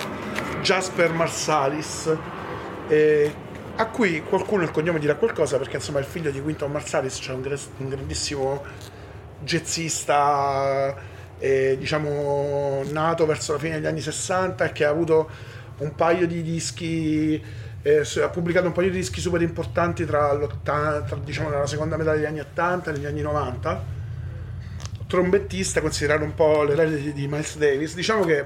Jasper 0.62 1.14
Marsalis, 1.14 2.14
eh, 2.90 3.34
a 3.80 3.86
cui 3.88 4.22
qualcuno 4.24 4.64
il 4.64 4.72
cognome 4.72 5.00
dirà 5.00 5.16
qualcosa 5.16 5.58
perché 5.58 5.78
insomma 5.78 6.00
il 6.00 6.06
figlio 6.06 6.32
di 6.32 6.42
Quinton 6.42 6.70
Marsalis, 6.70 7.18
cioè 7.22 7.36
un, 7.36 7.42
gra- 7.42 7.56
un 7.78 7.88
grandissimo 7.88 8.62
jazzista, 9.42 10.94
eh, 11.38 11.78
diciamo, 11.80 12.84
nato 12.92 13.26
verso 13.26 13.54
la 13.54 13.60
fine 13.60 13.76
degli 13.76 13.86
anni 13.86 14.02
60 14.02 14.66
e 14.66 14.72
che 14.74 14.84
ha 14.84 14.90
avuto 14.90 15.30
un 15.78 15.96
paio 15.96 16.28
di 16.28 16.42
dischi, 16.42 17.42
eh, 17.82 18.04
ha 18.22 18.28
pubblicato 18.28 18.68
un 18.68 18.74
paio 18.74 18.90
di 18.90 18.98
dischi 18.98 19.22
super 19.22 19.42
importanti 19.42 20.06
tra, 20.06 20.38
tra 20.62 21.02
diciamo, 21.24 21.50
la 21.50 21.66
seconda 21.66 21.96
metà 21.96 22.14
degli 22.14 22.26
anni 22.26 22.42
80 22.42 22.90
e 22.90 22.94
negli 22.94 23.06
anni 23.06 23.22
90. 23.22 23.98
Trombettista, 25.08 25.80
considerato 25.80 26.26
un 26.26 26.34
po' 26.34 26.64
l'erede 26.64 27.02
di, 27.02 27.14
di 27.14 27.28
Miles 27.28 27.58
Davis. 27.58 27.96
Diciamo 27.96 28.26
che 28.26 28.46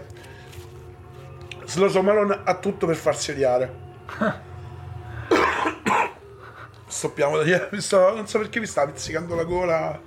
Sloso 1.65 2.03
Malone 2.03 2.39
ha 2.43 2.55
tutto 2.59 2.85
per 2.85 2.95
farsi 2.95 3.31
odiare. 3.31 3.81
Stoppiamo 6.93 7.41
da 7.41 7.69
sto- 7.81 8.13
non 8.13 8.27
so 8.27 8.37
perché 8.37 8.59
mi 8.59 8.67
sta 8.67 8.85
pizzicando 8.85 9.33
la 9.33 9.43
gola. 9.43 9.99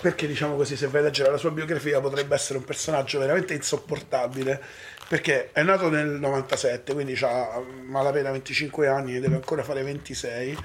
Perché 0.00 0.26
diciamo 0.28 0.54
così, 0.54 0.76
se 0.76 0.86
vai 0.86 1.00
a 1.00 1.04
leggere 1.04 1.30
la 1.30 1.36
sua 1.36 1.50
biografia 1.50 2.00
potrebbe 2.00 2.36
essere 2.36 2.58
un 2.58 2.64
personaggio 2.64 3.18
veramente 3.18 3.52
insopportabile. 3.52 4.62
Perché 5.08 5.50
è 5.52 5.62
nato 5.62 5.90
nel 5.90 6.06
97, 6.06 6.92
quindi 6.94 7.18
ha 7.20 7.60
malapena 7.84 8.30
25 8.30 8.86
anni, 8.86 9.18
deve 9.18 9.34
ancora 9.34 9.64
fare 9.64 9.82
26 9.82 10.56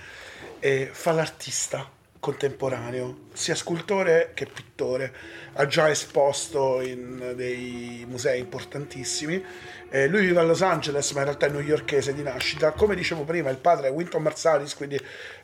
e 0.60 0.90
fa 0.92 1.12
l'artista 1.12 1.97
contemporaneo, 2.20 3.28
sia 3.34 3.56
scultore 3.56 4.32
che 4.34 4.46
pittore. 4.46 5.14
Ha 5.54 5.66
già 5.66 5.90
esposto 5.90 6.82
in 6.82 7.34
dei 7.36 8.06
musei 8.08 8.40
importantissimi. 8.40 9.44
Eh, 9.90 10.08
lui 10.08 10.26
vive 10.26 10.40
a 10.40 10.44
Los 10.44 10.62
Angeles, 10.62 11.12
ma 11.12 11.20
in 11.20 11.26
realtà 11.26 11.46
è 11.46 11.50
newyorkese 11.50 12.14
di 12.14 12.22
nascita. 12.22 12.72
Come 12.72 12.96
dicevo 12.96 13.24
prima, 13.24 13.50
il 13.50 13.58
padre 13.58 13.88
è 13.88 13.92
Winton 13.92 14.22
Marsalis, 14.22 14.76
quindi 14.76 15.00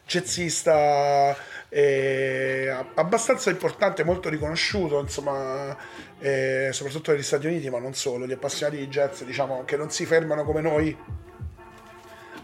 jazzista 0.05 1.35
eh, 1.69 2.67
abbastanza 2.95 3.49
importante, 3.49 4.03
molto 4.03 4.29
riconosciuto, 4.29 4.99
insomma, 4.99 5.75
eh, 6.19 6.69
soprattutto 6.71 7.11
negli 7.11 7.23
Stati 7.23 7.47
Uniti, 7.47 7.69
ma 7.69 7.79
non 7.79 7.93
solo. 7.93 8.27
Gli 8.27 8.33
appassionati 8.33 8.77
di 8.77 8.87
jazz, 8.87 9.21
diciamo, 9.23 9.63
che 9.65 9.77
non 9.77 9.89
si 9.89 10.05
fermano 10.05 10.43
come 10.43 10.61
noi 10.61 10.95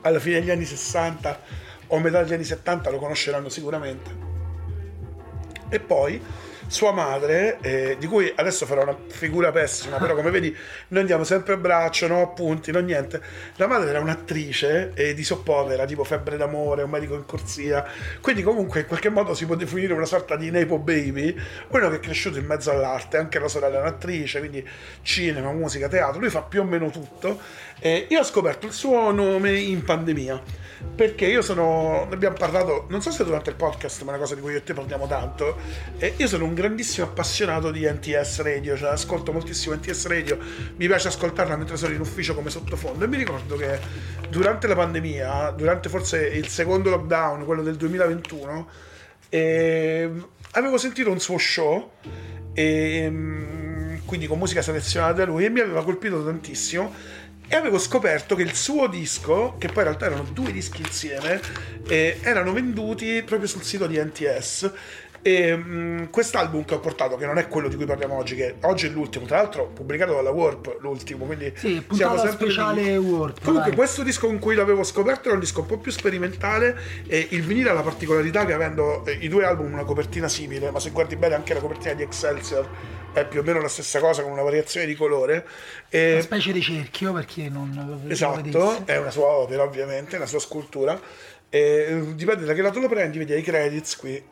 alla 0.01 0.19
fine 0.19 0.39
degli 0.39 0.49
anni 0.49 0.65
60 0.65 1.67
o 1.89 1.99
metà 1.99 2.23
degli 2.23 2.33
anni 2.33 2.43
70 2.43 2.89
lo 2.89 2.97
conosceranno 2.97 3.49
sicuramente. 3.49 4.27
E 5.69 5.79
poi 5.79 6.21
sua 6.69 6.91
madre, 6.91 7.57
eh, 7.61 7.97
di 7.99 8.05
cui 8.05 8.31
adesso 8.35 8.67
farò 8.67 8.83
una 8.83 8.95
figura 9.07 9.51
pessima, 9.51 9.97
però 9.97 10.13
come 10.13 10.29
vedi 10.29 10.55
noi 10.89 11.01
andiamo 11.01 11.23
sempre 11.23 11.53
a 11.53 11.57
braccio, 11.57 12.05
no 12.05 12.21
appunti, 12.21 12.71
no 12.71 12.79
niente. 12.79 13.19
La 13.55 13.65
madre 13.65 13.89
era 13.89 13.99
un'attrice 13.99 14.91
eh, 14.93 15.15
di 15.15 15.23
soap 15.23 15.47
opera, 15.47 15.85
tipo 15.85 16.03
Febbre 16.03 16.37
d'amore, 16.37 16.83
un 16.83 16.91
medico 16.91 17.15
in 17.15 17.25
corsia, 17.25 17.83
quindi 18.21 18.43
comunque 18.43 18.81
in 18.81 18.85
qualche 18.85 19.09
modo 19.09 19.33
si 19.33 19.47
può 19.47 19.55
definire 19.55 19.93
una 19.93 20.05
sorta 20.05 20.35
di 20.35 20.51
Nepo 20.51 20.77
Baby, 20.77 21.35
uno 21.69 21.89
che 21.89 21.95
è 21.95 21.99
cresciuto 21.99 22.37
in 22.37 22.45
mezzo 22.45 22.69
all'arte, 22.69 23.17
anche 23.17 23.39
la 23.39 23.47
sorella 23.47 23.79
è 23.79 23.81
un'attrice, 23.81 24.37
quindi 24.37 24.67
cinema, 25.01 25.51
musica, 25.51 25.87
teatro, 25.87 26.19
lui 26.19 26.29
fa 26.29 26.43
più 26.43 26.61
o 26.61 26.65
meno 26.65 26.91
tutto. 26.91 27.39
E 27.79 28.05
io 28.09 28.19
ho 28.19 28.23
scoperto 28.23 28.67
il 28.67 28.73
suo 28.73 29.09
nome 29.11 29.57
in 29.57 29.83
pandemia 29.83 30.68
perché 30.95 31.25
io 31.25 31.41
sono 31.41 32.05
ne 32.07 32.13
abbiamo 32.13 32.35
parlato 32.37 32.85
non 32.89 33.01
so 33.01 33.11
se 33.11 33.23
durante 33.23 33.49
il 33.49 33.55
podcast 33.55 34.01
ma 34.01 34.11
è 34.11 34.13
una 34.15 34.23
cosa 34.23 34.35
di 34.35 34.41
cui 34.41 34.51
io 34.51 34.57
e 34.57 34.63
te 34.63 34.73
parliamo 34.73 35.07
tanto. 35.07 35.57
E 35.97 36.13
io 36.17 36.27
sono 36.27 36.45
un 36.45 36.53
grandissimo 36.53 37.07
appassionato 37.07 37.71
di 37.71 37.89
NTS 37.89 38.41
Radio 38.41 38.77
cioè 38.77 38.89
ascolto 38.89 39.31
moltissimo 39.31 39.75
NTS 39.75 40.07
Radio. 40.07 40.37
Mi 40.75 40.87
piace 40.87 41.09
ascoltarla 41.09 41.55
mentre 41.55 41.77
sono 41.77 41.93
in 41.93 41.99
ufficio 41.99 42.33
come 42.35 42.49
sottofondo. 42.49 43.05
E 43.05 43.07
mi 43.07 43.17
ricordo 43.17 43.55
che 43.55 43.79
durante 44.29 44.67
la 44.67 44.75
pandemia 44.75 45.51
durante 45.51 45.89
forse 45.89 46.27
il 46.27 46.47
secondo 46.47 46.89
lockdown 46.89 47.45
quello 47.45 47.63
del 47.63 47.75
2021 47.75 48.67
ehm, 49.29 50.27
avevo 50.51 50.77
sentito 50.77 51.11
un 51.11 51.19
suo 51.19 51.37
show 51.37 51.91
e, 52.53 53.07
mm, 53.09 53.97
quindi 54.05 54.27
con 54.27 54.37
musica 54.37 54.61
selezionata 54.61 55.13
da 55.13 55.25
lui 55.25 55.45
e 55.45 55.49
mi 55.49 55.59
aveva 55.59 55.83
colpito 55.83 56.23
tantissimo 56.23 56.93
e 57.49 57.55
avevo 57.55 57.79
scoperto 57.79 58.35
che 58.35 58.43
il 58.43 58.53
suo 58.53 58.87
disco, 58.87 59.55
che 59.57 59.67
poi 59.67 59.77
in 59.77 59.83
realtà 59.89 60.05
erano 60.05 60.23
due 60.31 60.51
dischi 60.51 60.81
insieme, 60.81 61.41
eh, 61.87 62.19
erano 62.21 62.53
venduti 62.53 63.23
proprio 63.23 63.47
sul 63.47 63.63
sito 63.63 63.87
di 63.87 63.97
NTS. 63.97 64.71
E 65.21 65.53
mh, 65.53 66.11
quest'album 66.11 66.63
che 66.63 66.75
ho 66.75 66.79
portato, 66.79 67.17
che 67.17 67.25
non 67.25 67.37
è 67.37 67.49
quello 67.49 67.67
di 67.67 67.75
cui 67.75 67.85
parliamo 67.85 68.15
oggi, 68.15 68.35
che 68.35 68.55
oggi 68.61 68.85
è 68.85 68.89
l'ultimo, 68.89 69.25
tra 69.25 69.37
l'altro 69.37 69.65
pubblicato 69.65 70.13
dalla 70.13 70.29
Warp, 70.29 70.77
l'ultimo, 70.79 71.25
quindi 71.25 71.51
Sì, 71.55 71.83
siamo 71.91 72.17
sempre 72.17 72.49
speciale 72.49 72.95
Warp. 72.95 73.43
Comunque, 73.43 73.71
vai. 73.71 73.77
questo 73.77 74.03
disco 74.03 74.27
con 74.27 74.39
cui 74.39 74.55
l'avevo 74.55 74.83
scoperto 74.83 75.25
era 75.25 75.33
un 75.33 75.41
disco 75.41 75.59
un 75.59 75.65
po' 75.65 75.77
più 75.77 75.91
sperimentale 75.91 76.77
e 77.05 77.27
il 77.31 77.41
vinile 77.41 77.71
ha 77.71 77.73
la 77.73 77.81
particolarità 77.81 78.45
che 78.45 78.53
avendo 78.53 79.03
eh, 79.05 79.17
i 79.19 79.27
due 79.27 79.43
album 79.43 79.73
una 79.73 79.83
copertina 79.83 80.29
simile, 80.29 80.71
ma 80.71 80.79
se 80.79 80.91
guardi 80.91 81.17
bene 81.17 81.35
anche 81.35 81.53
la 81.53 81.59
copertina 81.59 81.95
di 81.95 82.03
Excelsior 82.03 82.69
è 83.13 83.25
più 83.25 83.39
o 83.39 83.43
meno 83.43 83.61
la 83.61 83.67
stessa 83.67 83.99
cosa 83.99 84.21
con 84.23 84.31
una 84.31 84.41
variazione 84.43 84.85
di 84.85 84.95
colore. 84.95 85.45
E- 85.89 86.13
Una 86.13 86.21
specie 86.21 86.51
di 86.51 86.61
cerchio 86.61 87.13
perché 87.13 87.49
non 87.49 88.03
Esatto, 88.07 88.85
è 88.85 88.97
una 88.97 89.11
sua 89.11 89.25
opera 89.27 89.63
ovviamente, 89.63 90.15
una 90.15 90.25
sua 90.25 90.39
scultura. 90.39 90.99
E 91.49 92.01
dipende 92.13 92.45
da 92.45 92.53
che 92.53 92.61
lato 92.61 92.79
lo 92.79 92.87
prendi, 92.87 93.17
vedi 93.17 93.35
i 93.35 93.41
credits 93.41 93.95
qui. 93.95 94.23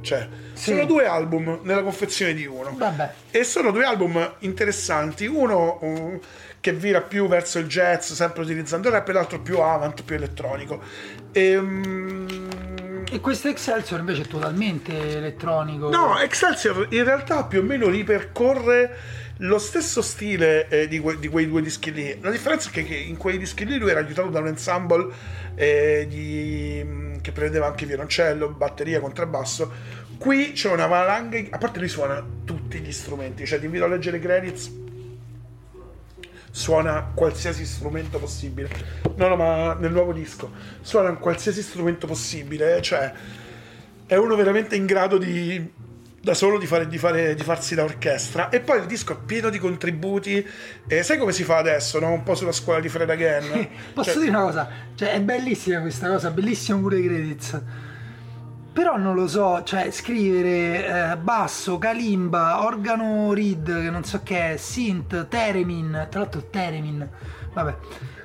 Cioè, 0.00 0.26
Sì. 0.54 0.70
sono 0.70 0.86
due 0.86 1.04
album 1.06 1.60
nella 1.62 1.82
confezione 1.82 2.32
di 2.34 2.46
uno. 2.46 2.74
Vabbè. 2.74 3.12
E 3.30 3.44
sono 3.44 3.70
due 3.70 3.84
album 3.84 4.34
interessanti, 4.40 5.26
uno 5.26 5.78
uh, 5.80 6.20
che 6.58 6.72
vira 6.72 7.02
più 7.02 7.28
verso 7.28 7.58
il 7.58 7.66
jazz, 7.66 8.10
sempre 8.12 8.42
utilizzando 8.42 8.88
il 8.88 8.94
rap, 8.94 9.08
e 9.08 9.12
l'altro 9.12 9.38
più 9.40 9.58
avant, 9.60 10.02
più 10.02 10.16
elettronico. 10.16 10.80
Ehm, 11.32 12.47
E 13.10 13.20
questo 13.20 13.48
Excelsior 13.48 14.00
invece 14.00 14.22
è 14.22 14.26
totalmente 14.26 15.16
elettronico. 15.16 15.88
No, 15.88 16.18
Excelsior 16.18 16.88
in 16.90 17.04
realtà 17.04 17.44
più 17.44 17.60
o 17.60 17.62
meno 17.62 17.88
ripercorre 17.88 18.96
lo 19.38 19.58
stesso 19.58 20.02
stile 20.02 20.68
eh, 20.68 20.88
di, 20.88 20.98
que- 20.98 21.18
di 21.18 21.28
quei 21.28 21.48
due 21.48 21.62
dischi 21.62 21.92
lì. 21.92 22.18
La 22.20 22.30
differenza 22.30 22.68
è 22.68 22.72
che, 22.72 22.84
che 22.84 22.96
in 22.96 23.16
quei 23.16 23.38
dischi 23.38 23.64
lì 23.64 23.78
lui 23.78 23.90
era 23.90 24.00
aiutato 24.00 24.28
da 24.28 24.40
un 24.40 24.48
ensemble 24.48 25.08
eh, 25.54 26.06
di- 26.08 27.18
che 27.22 27.32
prevedeva 27.32 27.66
anche 27.66 27.86
violoncello, 27.86 28.50
batteria, 28.50 29.00
contrabbasso. 29.00 29.72
Qui 30.18 30.52
c'è 30.52 30.70
una 30.70 30.86
valanga, 30.86 31.38
a 31.50 31.58
parte 31.58 31.78
lui 31.78 31.88
suona 31.88 32.24
tutti 32.44 32.78
gli 32.80 32.92
strumenti, 32.92 33.46
cioè 33.46 33.58
ti 33.58 33.66
invito 33.66 33.84
a 33.84 33.88
leggere 33.88 34.18
i 34.18 34.20
credits. 34.20 34.86
Suona 36.58 37.12
qualsiasi 37.14 37.64
strumento 37.64 38.18
possibile. 38.18 38.68
No, 39.14 39.28
no, 39.28 39.36
ma 39.36 39.74
nel 39.74 39.92
nuovo 39.92 40.12
disco 40.12 40.50
suona 40.80 41.14
qualsiasi 41.14 41.62
strumento 41.62 42.08
possibile, 42.08 42.82
cioè 42.82 43.12
è 44.04 44.16
uno 44.16 44.34
veramente 44.34 44.74
in 44.74 44.84
grado 44.84 45.18
di 45.18 45.70
da 46.20 46.34
solo 46.34 46.58
di, 46.58 46.66
fare, 46.66 46.88
di, 46.88 46.98
fare, 46.98 47.36
di 47.36 47.44
farsi 47.44 47.76
da 47.76 47.84
orchestra 47.84 48.48
e 48.48 48.58
poi 48.58 48.80
il 48.80 48.86
disco 48.86 49.12
è 49.12 49.16
pieno 49.24 49.50
di 49.50 49.58
contributi 49.58 50.44
e 50.88 51.02
sai 51.04 51.16
come 51.16 51.30
si 51.30 51.44
fa 51.44 51.58
adesso 51.58 52.00
no? 52.00 52.10
un 52.10 52.24
po' 52.24 52.34
sulla 52.34 52.50
scuola 52.50 52.80
di 52.80 52.88
Fred 52.88 53.08
Again 53.08 53.68
Posso 53.94 54.10
Cioè, 54.10 54.18
dire 54.18 54.30
una 54.30 54.40
cosa? 54.40 54.68
Cioè, 54.96 55.12
è 55.12 55.20
bellissima 55.20 55.80
questa 55.80 56.08
cosa, 56.08 56.30
bellissimo 56.30 56.80
pure 56.80 56.98
i 56.98 57.04
credits. 57.04 57.62
Però 58.78 58.96
non 58.96 59.16
lo 59.16 59.26
so, 59.26 59.64
cioè 59.64 59.90
scrivere 59.90 61.10
eh, 61.10 61.16
basso, 61.16 61.78
kalimba, 61.78 62.62
organo 62.62 63.32
reed, 63.32 63.64
che 63.64 63.90
non 63.90 64.04
so 64.04 64.20
che 64.22 64.52
è, 64.52 64.56
synth, 64.56 65.26
theremin, 65.26 66.06
tra 66.08 66.20
l'altro 66.20 66.44
theremin, 66.48 67.08
Vabbè. 67.54 67.74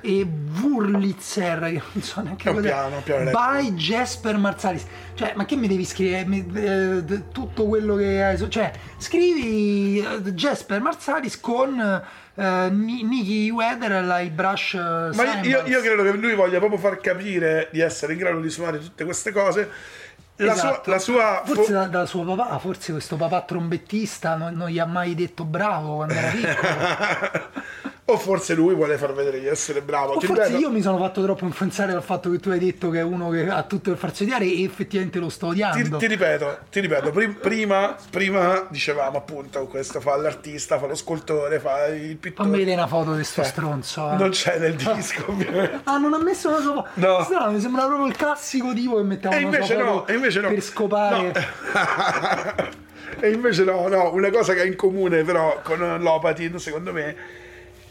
E 0.00 0.24
Wurlitzer, 0.60 1.58
che 1.58 1.82
non 1.92 2.02
so 2.04 2.20
neanche 2.20 2.52
cos'è. 2.52 2.68
piano, 2.68 3.00
piano. 3.02 3.30
By 3.32 3.72
Jasper 3.72 4.36
Marsalis. 4.36 4.86
Cioè, 5.14 5.32
ma 5.34 5.44
che 5.44 5.56
mi 5.56 5.66
devi 5.66 5.84
scrivere? 5.84 6.24
Mi- 6.24 6.46
eh, 6.54 7.02
tutto 7.32 7.66
quello 7.66 7.96
che 7.96 8.22
hai. 8.22 8.48
Cioè, 8.48 8.70
scrivi 8.98 9.98
eh, 9.98 10.20
Jasper 10.34 10.80
Marsalis 10.80 11.40
con 11.40 12.02
Ni- 12.36 13.02
Nicky 13.02 13.50
Weather 13.50 13.92
e 13.92 14.02
la 14.02 14.22
brush 14.24 14.74
Ma 14.74 15.40
io, 15.42 15.62
io 15.66 15.80
credo 15.80 16.02
che 16.02 16.12
lui 16.12 16.34
voglia 16.34 16.58
proprio 16.58 16.78
far 16.78 17.00
capire 17.00 17.68
di 17.72 17.80
essere 17.80 18.12
in 18.12 18.18
grado 18.18 18.40
di 18.40 18.50
suonare 18.50 18.78
tutte 18.78 19.04
queste 19.04 19.32
cose. 19.32 20.02
La 20.36 20.52
Esatto. 20.52 20.82
sua, 20.82 20.92
la 20.92 20.98
sua 20.98 21.42
Forse 21.44 21.62
fo- 21.64 21.70
da, 21.72 21.86
da 21.86 22.06
suo 22.06 22.24
papà, 22.24 22.58
forse 22.58 22.90
questo 22.92 23.14
papà 23.16 23.42
trombettista 23.42 24.34
non, 24.36 24.54
non 24.54 24.68
gli 24.68 24.80
ha 24.80 24.86
mai 24.86 25.14
detto 25.14 25.44
bravo 25.44 25.94
quando 25.96 26.14
era 26.14 26.30
piccolo. 26.34 27.62
o 28.06 28.18
forse 28.18 28.52
lui 28.54 28.74
vuole 28.74 28.98
far 28.98 29.14
vedere 29.14 29.40
di 29.40 29.46
essere 29.46 29.80
bravo. 29.80 30.12
o 30.12 30.18
Ti 30.18 30.26
forse 30.26 30.42
ripeto, 30.44 30.60
io 30.60 30.70
mi 30.70 30.82
sono 30.82 30.98
fatto 30.98 31.22
troppo 31.22 31.46
influenzare 31.46 31.92
dal 31.92 32.02
fatto 32.02 32.30
che 32.30 32.38
tu 32.38 32.50
hai 32.50 32.58
detto 32.58 32.90
che 32.90 32.98
è 32.98 33.02
uno 33.02 33.30
che 33.30 33.48
ha 33.48 33.62
tutto 33.62 33.90
per 33.90 33.98
farsi 33.98 34.24
odiare 34.24 34.44
e 34.44 34.62
effettivamente 34.62 35.18
lo 35.18 35.30
sto 35.30 35.46
ti, 35.46 35.52
odiando. 35.62 35.96
ti 35.96 36.06
ripeto, 36.06 36.58
ti 36.70 36.80
ripeto, 36.80 37.10
prim- 37.10 37.38
prima, 37.40 37.96
prima 38.10 38.66
dicevamo 38.68 39.16
appunto 39.16 39.66
questo 39.68 40.00
fa 40.00 40.16
l'artista, 40.16 40.78
fa 40.78 40.84
lo 40.86 40.94
scoltore, 40.94 41.58
fa 41.60 41.86
il 41.86 42.16
pittore. 42.16 42.46
Fammi 42.46 42.58
vedere 42.58 42.76
una 42.76 42.86
foto 42.88 43.14
di 43.14 43.24
sto 43.24 43.40
Eh, 43.40 43.44
stronzo. 43.44 44.10
eh. 44.12 44.16
Non 44.16 44.28
c'è 44.30 44.58
nel 44.58 44.74
disco, 44.74 45.24
ovviamente. 45.30 45.80
Ah, 45.84 45.96
non 45.96 46.12
ha 46.12 46.18
messo 46.22 46.48
una 46.50 46.60
sua 46.60 46.74
foto? 46.74 46.88
No. 46.94 47.22
Strano, 47.24 47.52
mi 47.52 47.60
sembra 47.60 47.86
proprio 47.86 48.06
il 48.06 48.16
classico 48.16 48.74
tipo 48.74 48.96
che 48.96 49.02
metteva 49.02 49.34
E 49.34 49.40
invece 49.40 49.76
no, 49.76 49.84
foto 49.86 50.12
e 50.12 50.14
invece 50.16 50.40
no. 50.40 50.48
per 50.48 50.60
scopare. 50.62 51.32
No. 51.32 52.68
e 53.20 53.30
invece 53.32 53.64
no, 53.64 53.88
no, 53.88 54.12
una 54.12 54.28
cosa 54.30 54.52
che 54.52 54.60
ha 54.60 54.64
in 54.64 54.76
comune 54.76 55.22
però 55.22 55.60
con 55.62 55.78
Lopatin, 56.00 56.58
secondo 56.58 56.92
me, 56.92 57.16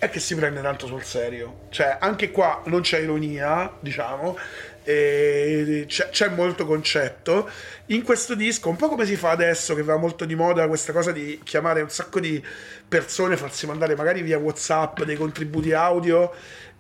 è 0.04 0.10
che 0.10 0.20
si 0.20 0.36
prende 0.36 0.62
tanto 0.62 0.86
sul 0.86 1.04
serio. 1.04 1.68
Cioè, 1.70 1.98
anche 2.00 2.32
qua 2.32 2.62
non 2.66 2.82
c'è 2.82 3.00
ironia, 3.00 3.72
diciamo, 3.80 4.38
c'è, 4.84 5.86
c'è 5.86 6.30
molto 6.30 6.66
concetto. 6.66 7.50
In 7.88 8.04
questo 8.04 8.36
disco, 8.36 8.70
un 8.70 8.76
po' 8.76 8.90
come 8.90 9.06
si 9.06 9.16
fa 9.16 9.32
adesso, 9.32 9.74
che 9.76 9.84
va 9.84 9.96
molto 9.96 10.26
di 10.26 10.36
moda 10.36 10.68
questa 10.68 10.92
cosa 10.92 11.12
di 11.12 11.40
chiamare 11.44 11.82
un 11.82 11.90
sacco 11.90 12.20
di 12.20 12.44
persone, 12.88 13.38
farsi 13.38 13.66
mandare 13.66 13.96
magari 13.96 14.22
via 14.22 14.38
WhatsApp 14.38 15.04
dei 15.04 15.16
contributi 15.16 15.72
audio 15.72 16.32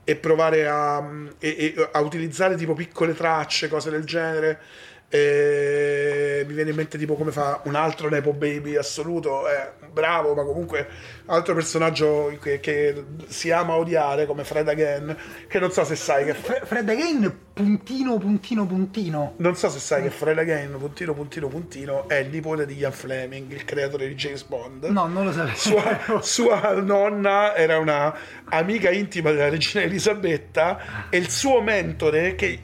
e 0.03 0.15
provare 0.17 0.67
a, 0.67 1.01
e- 1.39 1.73
e- 1.77 1.89
a 1.91 2.01
utilizzare 2.01 2.55
tipo 2.55 2.73
piccole 2.73 3.13
tracce, 3.13 3.69
cose 3.69 3.89
del 3.89 4.03
genere. 4.03 4.59
E 5.07 6.43
mi 6.47 6.53
viene 6.55 6.71
in 6.71 6.75
mente 6.75 6.97
tipo 6.97 7.13
come 7.13 7.31
fa 7.31 7.61
un 7.65 7.75
altro 7.75 8.09
Nepo 8.09 8.33
Baby 8.33 8.75
assoluto, 8.75 9.47
è 9.47 9.71
bravo, 9.91 10.33
ma 10.33 10.43
comunque 10.43 10.87
altro 11.27 11.53
personaggio 11.53 12.37
che, 12.41 12.59
che 12.59 13.03
si 13.27 13.51
ama 13.51 13.75
odiare 13.75 14.25
come 14.25 14.43
Fred 14.43 14.67
Again, 14.67 15.15
che 15.47 15.59
non 15.59 15.71
so 15.71 15.83
se 15.83 15.95
sai 15.95 16.25
che 16.25 16.33
Fre- 16.33 16.61
Fred 16.65 16.89
Again, 16.89 17.35
puntino, 17.53 18.17
puntino, 18.17 18.65
puntino. 18.65 19.33
non 19.37 19.55
so 19.55 19.69
se 19.69 19.79
sai 19.79 20.03
che 20.03 20.09
Fred 20.09 20.37
Again, 20.37 20.75
puntino 20.77 21.13
puntino 21.13 21.47
puntino, 21.47 22.07
è 22.09 22.15
il 22.15 22.29
nipote 22.29 22.65
di 22.65 22.75
Ian 22.75 22.91
Fleming, 22.91 23.51
il 23.51 23.63
creatore 23.63 24.07
di 24.07 24.15
James 24.15 24.43
Bond. 24.43 24.85
No, 24.85 25.07
non 25.07 25.25
lo 25.25 25.31
sapevo. 25.31 25.55
Sua, 25.55 26.21
sua 26.21 26.73
nonna 26.81 27.55
era 27.55 27.77
una 27.77 28.15
amica 28.45 28.91
intima 28.91 29.31
della 29.31 29.49
regina 29.49 29.83
Elisabetta 29.83 31.07
e 31.09 31.17
il 31.17 31.29
suo 31.29 31.61
mentore 31.61 32.35
che, 32.35 32.59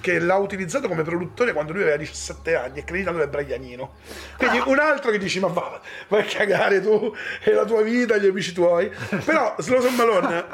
che 0.00 0.18
l'ha 0.18 0.36
utilizzato 0.36 0.88
come 0.88 1.02
produttore 1.02 1.52
quando 1.52 1.72
lui 1.72 1.82
aveva 1.82 1.96
17 1.96 2.54
anni 2.54 2.80
è 2.80 2.84
creditato 2.84 3.18
da 3.18 3.26
Brianino 3.26 3.94
quindi 4.36 4.62
un 4.64 4.78
altro 4.78 5.10
che 5.10 5.18
dici 5.18 5.40
ma 5.40 5.48
va, 5.48 5.80
vai 6.08 6.22
a 6.22 6.24
cagare 6.24 6.80
tu 6.80 7.12
e 7.42 7.52
la 7.52 7.64
tua 7.64 7.82
vita 7.82 8.03
gli 8.06 8.26
amici 8.26 8.52
tuoi. 8.52 8.90
Però 9.24 9.54
Slow 9.58 9.88
Malone 9.90 10.44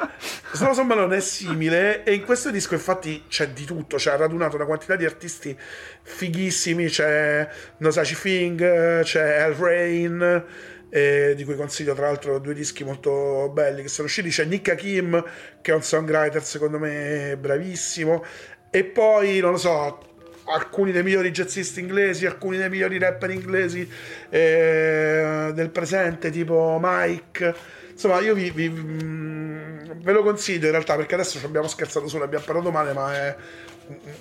Slow 0.53 0.83
Malone 0.83 1.17
è 1.17 1.19
simile 1.21 2.03
e 2.03 2.13
in 2.13 2.23
questo 2.23 2.51
disco 2.51 2.73
infatti 2.73 3.23
c'è 3.27 3.49
di 3.49 3.65
tutto 3.65 3.97
cioè 3.97 4.13
ha 4.13 4.17
radunato 4.17 4.55
una 4.55 4.65
quantità 4.65 4.95
di 4.95 5.05
artisti 5.05 5.57
fighissimi 6.01 6.87
c'è 6.87 7.47
Nosaci 7.77 8.15
Fing 8.15 9.01
c'è 9.01 9.45
El 9.45 9.53
Rain 9.53 10.45
eh, 10.89 11.33
di 11.35 11.43
cui 11.45 11.55
consiglio 11.55 11.93
tra 11.93 12.07
l'altro 12.07 12.39
due 12.39 12.53
dischi 12.53 12.83
molto 12.83 13.49
belli 13.53 13.81
che 13.81 13.87
sono 13.87 14.07
usciti 14.07 14.29
c'è 14.29 14.45
Nick 14.45 14.69
Hakim 14.69 15.23
che 15.61 15.71
è 15.71 15.75
un 15.75 15.83
songwriter 15.83 16.43
secondo 16.43 16.79
me 16.79 17.37
bravissimo 17.39 18.23
e 18.69 18.83
poi 18.83 19.39
non 19.39 19.51
lo 19.51 19.57
so 19.57 20.10
alcuni 20.51 20.91
dei 20.91 21.03
migliori 21.03 21.31
jazzisti 21.31 21.79
inglesi 21.79 22.25
alcuni 22.25 22.57
dei 22.57 22.69
migliori 22.69 22.97
rapper 22.97 23.29
inglesi 23.31 23.89
eh, 24.29 25.51
del 25.53 25.69
presente 25.69 26.29
tipo 26.29 26.77
Mike 26.81 27.55
insomma 27.91 28.19
io 28.19 28.33
vi, 28.33 28.49
vi- 28.51 28.69
mm, 28.69 29.79
ve 30.01 30.11
lo 30.11 30.23
consiglio 30.23 30.65
in 30.65 30.71
realtà 30.71 30.95
perché 30.95 31.13
adesso 31.15 31.39
ci 31.39 31.45
abbiamo 31.45 31.67
scherzato 31.67 32.07
solo 32.07 32.23
abbiamo 32.23 32.45
parlato 32.45 32.71
male 32.71 32.93
ma 32.93 33.13
è 33.13 33.35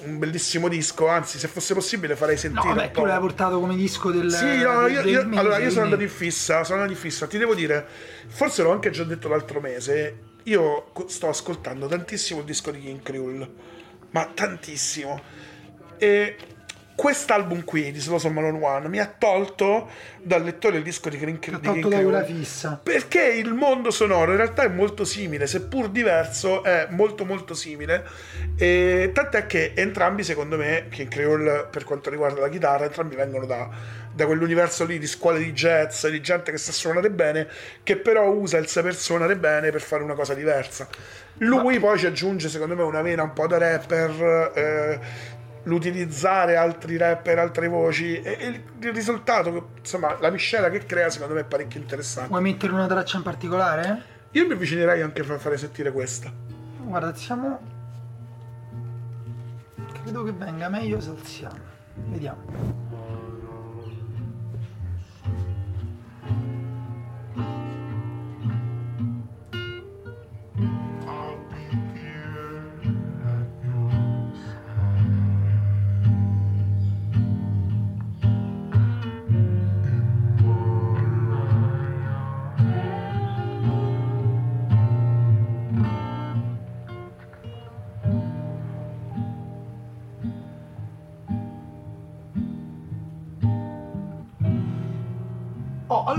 un- 0.05 0.19
bellissimo 0.19 0.69
disco 0.69 1.07
anzi 1.09 1.39
se 1.39 1.47
fosse 1.49 1.75
possibile 1.75 2.17
farei 2.17 2.35
No, 2.35 2.41
sentire 2.41 2.69
vabbè, 2.75 2.87
un 2.87 2.93
tu 2.93 3.05
l'hai 3.05 3.19
portato 3.21 3.61
come 3.61 3.77
disco 3.77 4.11
del. 4.11 4.31
Sì, 4.33 4.59
no, 4.63 4.83
del- 4.83 4.93
io, 4.93 5.03
del 5.03 5.11
io- 5.13 5.27
mese, 5.27 5.41
allora 5.41 5.59
io 5.59 5.71
sono 5.71 5.85
andato 5.85 6.03
in 6.03 6.09
fissa, 6.09 6.65
sono 6.65 6.81
andato 6.81 6.93
in 6.97 6.99
fissa. 6.99 7.27
Ti 7.29 7.39
devo 7.39 7.55
dire, 7.55 7.87
forse 8.27 8.63
l'ho 8.63 8.73
anche 8.73 8.91
già 8.91 9.05
detto 9.05 9.29
l'altro 9.29 9.61
mese, 9.61 10.17
io 10.45 10.91
sto 11.07 11.29
ascoltando 11.29 11.87
tantissimo 11.87 12.41
il 12.41 12.47
disco 12.47 12.71
di 12.73 12.81
King 12.81 13.01
Krul, 13.03 13.49
ma 14.11 14.29
tantissimo. 14.35 15.23
E 16.03 16.37
quest'album 16.95 17.65
qui, 17.65 17.93
di 17.93 18.01
Slow 18.01 18.19
Malone 18.31 18.59
One, 18.63 18.89
mi 18.89 18.99
ha 18.99 19.07
tolto 19.07 19.89
dal 20.19 20.43
lettore 20.43 20.79
il 20.79 20.83
disco 20.83 21.11
di 21.11 21.19
Ti 21.19 21.25
ho 21.25 21.29
di 21.29 21.39
tolto 21.39 21.73
King 21.73 21.89
da 21.89 22.03
quella 22.03 22.25
fissa. 22.25 22.81
Perché 22.83 23.23
il 23.23 23.53
mondo 23.53 23.91
sonoro 23.91 24.31
in 24.31 24.39
realtà 24.39 24.63
è 24.63 24.69
molto 24.69 25.05
simile, 25.05 25.47
seppur 25.47 25.91
diverso, 25.91 26.63
è 26.63 26.87
molto 26.89 27.27
molto 27.27 27.53
simile. 27.53 28.03
E 28.57 29.11
tant'è 29.13 29.45
che 29.45 29.73
entrambi, 29.75 30.25
secondo 30.25 30.57
me, 30.57 30.87
che 30.89 31.03
in 31.03 31.09
Creole 31.09 31.69
per 31.71 31.85
quanto 31.85 32.09
riguarda 32.09 32.41
la 32.41 32.49
chitarra, 32.49 32.85
entrambi 32.85 33.15
vengono 33.15 33.45
da, 33.45 33.69
da 34.11 34.25
quell'universo 34.25 34.87
lì 34.87 34.99
di 34.99 35.07
scuole 35.07 35.39
di 35.39 35.53
jazz, 35.53 36.07
di 36.07 36.21
gente 36.23 36.51
che 36.51 36.59
sa 36.59 36.73
suonare 36.73 37.11
bene, 37.11 37.47
che 37.83 37.97
però 37.97 38.29
usa 38.31 38.57
il 38.57 38.69
saper 38.69 38.95
suonare 38.95 39.37
bene 39.37 39.71
per 39.71 39.83
fare 39.83 40.03
una 40.03 40.15
cosa 40.15 40.33
diversa. 40.33 40.89
Lui 41.39 41.79
poi 41.79 41.99
ci 41.99 42.07
aggiunge, 42.07 42.49
secondo 42.49 42.75
me, 42.75 42.83
una 42.83 43.03
vena 43.03 43.23
un 43.23 43.33
po' 43.35 43.47
da 43.47 43.59
rapper. 43.59 44.53
eh, 44.55 45.39
l'utilizzare 45.65 46.57
altri 46.57 46.97
rapper, 46.97 47.39
altre 47.39 47.69
voci 47.69 48.21
e, 48.21 48.37
e 48.39 48.47
il, 48.47 48.93
risultato, 48.93 49.71
insomma, 49.79 50.17
la 50.21 50.31
miscela 50.31 50.71
che 50.71 50.87
crea 50.87 51.11
secondo 51.11 51.35
me 51.35 51.41
è 51.41 51.45
parecchio 51.45 51.81
interessante. 51.81 52.29
Vuoi 52.29 52.43
mettere 52.43 52.73
una 52.73 52.87
traccia 52.87 53.17
in 53.17 53.23
particolare? 53.23 54.03
Io 54.33 54.47
mi 54.47 54.53
avvicinerei 54.53 55.03
anche 55.03 55.23
a 55.23 55.39
fare 55.39 55.57
sentire 55.57 55.91
questa. 55.93 56.33
Guarda, 56.83 57.15
siamo. 57.15 57.61
Credo 60.03 60.23
che 60.23 60.33
venga 60.33 60.69
meglio 60.69 61.01
se 61.01 61.11
alziamo. 61.11 61.59
Vediamo. 61.95 63.30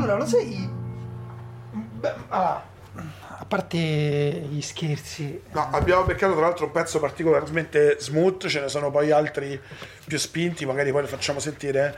Allora 0.04 0.18
lo 0.18 0.26
sai. 0.26 0.70
Beh, 1.72 2.14
ah, 2.30 2.64
a 3.38 3.45
parte 3.45 3.78
gli 3.78 4.62
scherzi, 4.62 5.41
No, 5.52 5.70
abbiamo 5.72 6.04
beccato 6.04 6.34
tra 6.34 6.41
l'altro 6.41 6.66
un 6.66 6.72
pezzo 6.72 6.99
particolarmente 6.99 7.97
smooth, 7.99 8.47
ce 8.47 8.60
ne 8.60 8.68
sono 8.70 8.91
poi 8.91 9.12
altri 9.12 9.60
più 10.06 10.18
spinti, 10.18 10.66
magari 10.66 10.91
poi 10.91 11.02
lo 11.02 11.08
facciamo 11.08 11.39
sentire. 11.39 11.95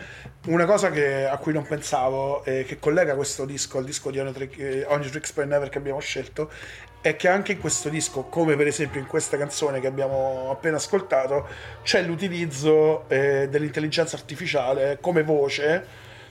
Una 0.48 0.66
cosa 0.66 0.92
che- 0.92 1.26
a 1.26 1.38
cui 1.38 1.54
non 1.54 1.66
pensavo, 1.66 2.44
e 2.44 2.64
che 2.66 2.80
collega 2.80 3.16
questo 3.16 3.46
disco 3.46 3.78
al 3.80 3.86
disco 3.86 4.12
di 4.12 4.20
Only 4.20 4.32
Trick- 4.34 4.60
eh, 4.60 4.86
Only 4.88 5.10
Tricks 5.10 5.32
per 5.32 5.48
Never 5.48 5.70
che 5.70 5.78
abbiamo 5.78 6.00
scelto, 6.00 6.52
è 7.02 7.16
che 7.18 7.28
anche 7.28 7.54
in 7.54 7.60
questo 7.60 7.90
disco, 7.90 8.24
come 8.24 8.56
per 8.56 8.68
esempio 8.68 9.00
in 9.02 9.08
questa 9.08 9.36
canzone 9.38 9.80
che 9.82 9.88
abbiamo 9.88 10.50
appena 10.52 10.78
ascoltato, 10.78 11.48
c'è 11.84 12.02
l'utilizzo 12.02 13.06
eh, 13.10 13.48
dell'intelligenza 13.50 14.16
artificiale 14.16 14.98
come 15.02 15.24
voce 15.24 15.86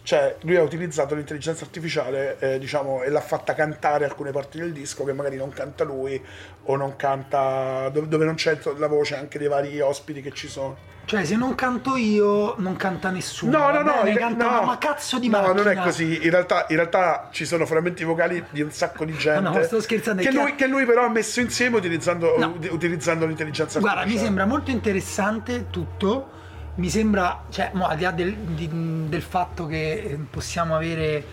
Cioè, 0.05 0.37
lui 0.43 0.57
ha 0.57 0.63
utilizzato 0.63 1.15
l'intelligenza 1.15 1.65
artificiale, 1.65 2.37
eh, 2.41 2.59
diciamo, 2.59 3.03
e 3.03 3.11
l'ha 3.11 3.21
fatta 3.21 3.55
cantare 3.55 4.05
alcune 4.05 4.33
parti 4.33 4.59
del 4.59 4.73
disco 4.73 5.05
che 5.05 5.13
magari 5.13 5.37
non 5.37 5.51
canta 5.51 5.85
lui 5.85 6.21
o 6.65 6.77
non 6.77 6.97
canta 6.97 7.89
dove, 7.91 8.25
non 8.25 8.35
c'è 8.35 8.59
la 8.79 8.89
voce 8.89 9.17
anche 9.17 9.39
dei 9.39 9.47
vari 9.49 9.81
ospiti 9.81 10.21
che 10.21 10.33
ci 10.33 10.49
sono. 10.49 10.91
Cioè, 11.05 11.25
se 11.25 11.37
non 11.37 11.55
canto 11.57 11.97
io, 11.97 12.55
non 12.59 12.77
canta 12.77 13.11
nessuno. 13.11 13.59
No, 13.59 13.71
no, 13.71 13.83
no, 13.83 14.03
bene? 14.03 14.19
canta 14.19 14.45
no. 14.45 14.51
una 14.59 14.61
ma 14.63 14.79
cazzo 14.79 15.19
di 15.19 15.29
No, 15.29 15.41
macchina. 15.41 15.63
non 15.63 15.69
è 15.73 15.77
così. 15.83 16.25
In 16.25 16.31
realtà, 16.31 16.67
in 16.69 16.77
realtà 16.77 17.29
ci 17.33 17.45
sono 17.45 17.67
frammenti 17.67 18.03
vocali 18.05 18.45
di 18.51 18.61
un 18.63 18.71
sacco 18.71 19.05
di 19.05 19.13
gente. 19.19 19.41
No, 19.41 19.55
no, 19.57 19.63
sto 19.65 19.81
scherzando, 19.81 20.23
Che 20.23 20.29
chiaro. 20.29 20.47
lui, 20.47 20.55
che 20.57 20.67
lui 20.69 20.85
però 20.85 21.05
ha 21.05 21.09
messo 21.09 21.41
insieme 21.41 21.77
utilizzando, 21.77 22.37
No. 22.39 22.47
ut- 22.57 22.71
utilizzando 22.71 23.27
l'intelligenza 23.27 23.79
Guarda, 23.81 24.01
mi 24.01 24.13
artificiale. 24.15 24.27
sembra 24.37 24.47
molto 24.47 24.71
interessante 24.71 25.67
tutto. 25.71 26.41
Mi 26.75 26.89
sembra, 26.89 27.45
cioè, 27.51 27.71
mo, 27.75 27.87
al 27.87 27.97
di 27.99 28.03
là 28.05 28.11
del, 28.13 28.35
di- 28.35 29.09
del 29.09 29.21
fatto 29.23 29.67
che 29.67 29.93
eh, 29.93 30.17
possiamo 30.17 30.75
avere 30.75 31.25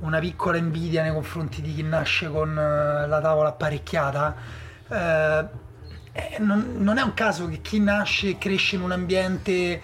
una 0.00 0.18
piccola 0.18 0.56
invidia 0.56 1.02
nei 1.02 1.12
confronti 1.12 1.62
di 1.62 1.74
chi 1.74 1.82
nasce 1.82 2.28
con 2.28 2.50
eh, 2.58 3.06
la 3.06 3.20
tavola 3.20 3.50
apparecchiata, 3.50 4.36
eh, 4.88 5.46
eh, 6.12 6.38
non, 6.40 6.74
non 6.78 6.98
è 6.98 7.02
un 7.02 7.14
caso 7.14 7.46
che 7.48 7.60
chi 7.60 7.78
nasce 7.78 8.30
e 8.30 8.38
cresce 8.38 8.74
in 8.76 8.82
un 8.82 8.90
ambiente 8.90 9.80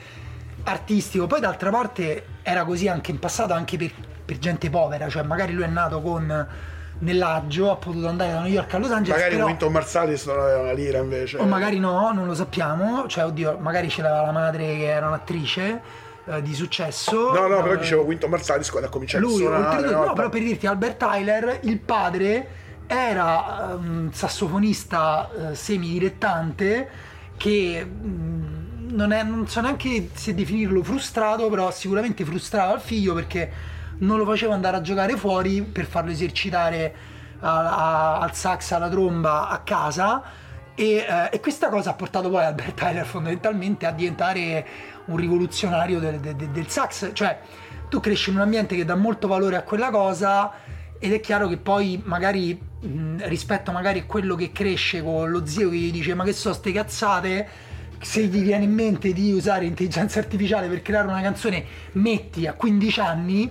artistico, 0.64 1.26
poi 1.28 1.40
d'altra 1.40 1.70
parte 1.70 2.26
era 2.42 2.64
così 2.64 2.88
anche 2.88 3.12
in 3.12 3.20
passato, 3.20 3.52
anche 3.52 3.76
per, 3.76 3.92
per 4.24 4.38
gente 4.38 4.68
povera, 4.70 5.08
cioè 5.08 5.22
magari 5.22 5.52
lui 5.52 5.62
è 5.64 5.68
nato 5.68 6.00
con 6.02 6.48
nell'aggio, 6.98 7.70
ha 7.70 7.76
potuto 7.76 8.08
andare 8.08 8.32
da 8.32 8.40
New 8.40 8.50
York 8.52 8.72
a 8.74 8.78
Los 8.78 8.90
Angeles, 8.90 9.16
Magari 9.16 9.34
però... 9.36 9.46
Winton 9.46 9.72
Marsalis 9.72 10.26
non 10.26 10.38
aveva 10.40 10.60
una 10.62 10.72
lira 10.72 10.98
invece. 10.98 11.36
O 11.38 11.44
magari 11.44 11.78
no, 11.78 12.12
non 12.12 12.26
lo 12.26 12.34
sappiamo. 12.34 13.06
Cioè, 13.06 13.24
oddio, 13.24 13.58
magari 13.60 13.88
ce 13.90 14.02
l'aveva 14.02 14.22
la 14.26 14.32
madre 14.32 14.64
che 14.76 14.86
era 14.86 15.06
un'attrice 15.08 15.80
eh, 16.26 16.42
di 16.42 16.54
successo. 16.54 17.32
No, 17.32 17.46
no, 17.46 17.62
però 17.62 17.74
Eh, 17.74 17.78
dicevo 17.78 18.02
Winton 18.02 18.30
Marsalis 18.30 18.70
quando 18.70 18.88
ha 18.88 18.90
cominciato 18.90 19.24
Lui, 19.24 19.34
a 19.34 19.36
suonare. 19.38 19.64
oltretutto, 19.66 19.98
no? 19.98 20.04
no, 20.06 20.12
però 20.14 20.28
per 20.28 20.42
dirti, 20.42 20.66
Albert 20.66 20.96
Tyler, 20.96 21.58
il 21.62 21.78
padre 21.78 22.48
era 22.86 23.76
un 23.78 24.10
sassofonista 24.12 25.28
eh, 25.50 25.54
semidilettante 25.54 26.88
che 27.36 27.84
mh, 27.84 28.94
non, 28.94 29.12
è, 29.12 29.22
non 29.22 29.46
so 29.48 29.60
neanche 29.60 30.10
se 30.14 30.34
definirlo 30.34 30.82
frustrato, 30.82 31.48
però 31.50 31.70
sicuramente 31.70 32.24
frustrava 32.24 32.74
il 32.74 32.80
figlio 32.80 33.12
perché 33.14 33.50
non 33.98 34.18
lo 34.18 34.24
faceva 34.24 34.54
andare 34.54 34.76
a 34.76 34.80
giocare 34.80 35.16
fuori 35.16 35.62
per 35.62 35.86
farlo 35.86 36.10
esercitare 36.10 36.94
a- 37.40 37.76
a- 37.76 38.18
al 38.20 38.34
sax, 38.34 38.72
alla 38.72 38.88
tromba 38.88 39.48
a 39.48 39.58
casa. 39.60 40.22
E, 40.74 40.96
eh, 40.96 41.28
e 41.32 41.40
questa 41.40 41.68
cosa 41.68 41.90
ha 41.90 41.94
portato 41.94 42.28
poi 42.28 42.44
Albert 42.44 42.74
Tyler 42.74 43.06
fondamentalmente 43.06 43.86
a 43.86 43.92
diventare 43.92 44.66
un 45.06 45.16
rivoluzionario 45.16 45.98
del, 46.00 46.20
del- 46.20 46.34
del- 46.36 46.68
sax. 46.68 47.10
Cioè, 47.14 47.38
tu 47.88 48.00
cresci 48.00 48.30
in 48.30 48.36
un 48.36 48.42
ambiente 48.42 48.76
che 48.76 48.84
dà 48.84 48.94
molto 48.94 49.26
valore 49.28 49.56
a 49.56 49.62
quella 49.62 49.90
cosa 49.90 50.52
ed 50.98 51.12
è 51.12 51.20
chiaro 51.20 51.46
che 51.48 51.56
poi 51.58 52.02
magari 52.04 52.58
mh, 52.80 53.26
rispetto 53.26 53.70
magari 53.70 54.00
a 54.00 54.04
quello 54.04 54.34
che 54.34 54.50
cresce 54.50 55.02
con 55.02 55.30
lo 55.30 55.46
zio 55.46 55.68
che 55.70 55.76
gli 55.76 55.92
dice 55.92 56.14
ma 56.14 56.24
che 56.24 56.32
so 56.32 56.52
ste 56.54 56.72
cazzate 56.72 57.48
se 58.00 58.24
gli 58.24 58.42
viene 58.42 58.64
in 58.64 58.72
mente 58.72 59.12
di 59.12 59.30
usare 59.32 59.66
intelligenza 59.66 60.18
artificiale 60.18 60.68
per 60.68 60.82
creare 60.82 61.06
una 61.08 61.20
canzone 61.20 61.64
metti 61.92 62.46
a 62.46 62.54
15 62.54 63.00
anni 63.00 63.50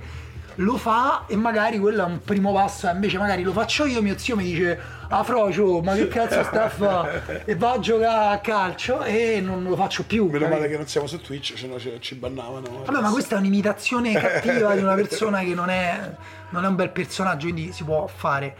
lo 0.56 0.78
fa 0.78 1.26
e 1.28 1.36
magari 1.36 1.80
quello 1.80 2.04
è 2.04 2.06
un 2.06 2.22
primo 2.22 2.54
passo, 2.54 2.88
invece 2.90 3.18
magari 3.18 3.44
lo 3.44 3.52
faccio 3.52 3.86
io, 3.86 4.02
mio 4.02 4.18
zio 4.18 4.36
mi 4.36 4.44
dice 4.44 4.80
ah 5.08 5.24
Frocio, 5.24 5.82
ma 5.82 5.94
che 5.94 6.08
cazzo 6.08 6.44
sta 6.44 6.66
a 6.66 6.70
fare? 6.70 7.44
E 7.46 7.56
va 7.56 7.74
a 7.74 7.80
giocare 7.80 8.36
a 8.36 8.40
calcio 8.40 9.04
e 9.04 9.42
non 9.42 9.64
lo 9.64 9.76
faccio 9.76 10.04
più. 10.04 10.30
Meno 10.30 10.48
male 10.48 10.68
che 10.68 10.78
non 10.78 10.88
siamo 10.88 11.08
su 11.08 11.20
Twitch, 11.22 11.58
se 11.58 11.68
no 11.68 11.80
ci, 11.80 11.96
ci 12.00 12.16
bannavano. 12.16 12.84
Vabbè, 12.86 13.02
ma 13.02 13.10
questa 13.12 13.36
è 13.36 13.40
un'imitazione 13.40 14.14
cattiva 14.18 14.76
di 14.76 14.82
una 14.82 14.96
persona 14.96 15.40
che 15.40 15.54
non 15.54 15.70
è, 15.70 16.12
non 16.50 16.66
è 16.66 16.68
un 16.68 16.76
bel 16.76 16.90
personaggio, 16.90 17.44
quindi 17.50 17.72
si 17.72 17.84
può 17.84 18.08
fare, 18.08 18.56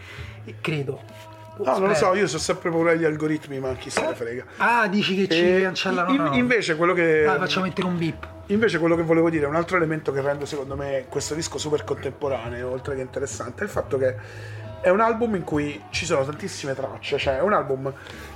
credo. 0.60 1.00
No, 1.58 1.78
non 1.78 1.88
lo 1.88 1.94
so, 1.94 2.14
io 2.14 2.26
so 2.26 2.38
sempre 2.38 2.70
paura 2.70 2.92
degli 2.92 3.04
algoritmi, 3.04 3.58
ma 3.60 3.72
chi 3.74 3.90
se 3.90 4.04
ne 4.04 4.14
frega. 4.14 4.44
Ah, 4.58 4.86
dici 4.88 5.14
che 5.16 5.28
ci 5.34 5.40
E 5.56 5.62
cancellano? 5.62 6.10
in- 6.12 6.22
no. 6.22 6.34
invece 6.34 6.76
quello 6.76 6.92
che 6.92 7.22
Dai, 7.24 7.38
facciamo 7.38 7.66
mettere 7.66 7.86
un 7.86 7.96
bip. 7.96 8.28
Invece 8.48 8.78
quello 8.78 8.94
che 8.94 9.02
volevo 9.02 9.28
dire, 9.30 9.46
un 9.46 9.56
altro 9.56 9.76
elemento 9.76 10.12
che 10.12 10.20
rende 10.20 10.46
secondo 10.46 10.76
me 10.76 11.06
questo 11.08 11.34
disco 11.34 11.58
super 11.58 11.82
contemporaneo, 11.84 12.70
oltre 12.70 12.94
che 12.94 13.00
interessante, 13.00 13.62
è 13.62 13.64
il 13.64 13.70
fatto 13.70 13.98
che 13.98 14.14
è 14.80 14.90
un 14.90 15.00
album 15.00 15.34
in 15.34 15.42
cui 15.42 15.82
ci 15.90 16.04
sono 16.04 16.24
tantissime 16.24 16.74
tracce, 16.74 17.18
cioè 17.18 17.38
è 17.38 17.42
un 17.42 17.52
album 17.54 17.92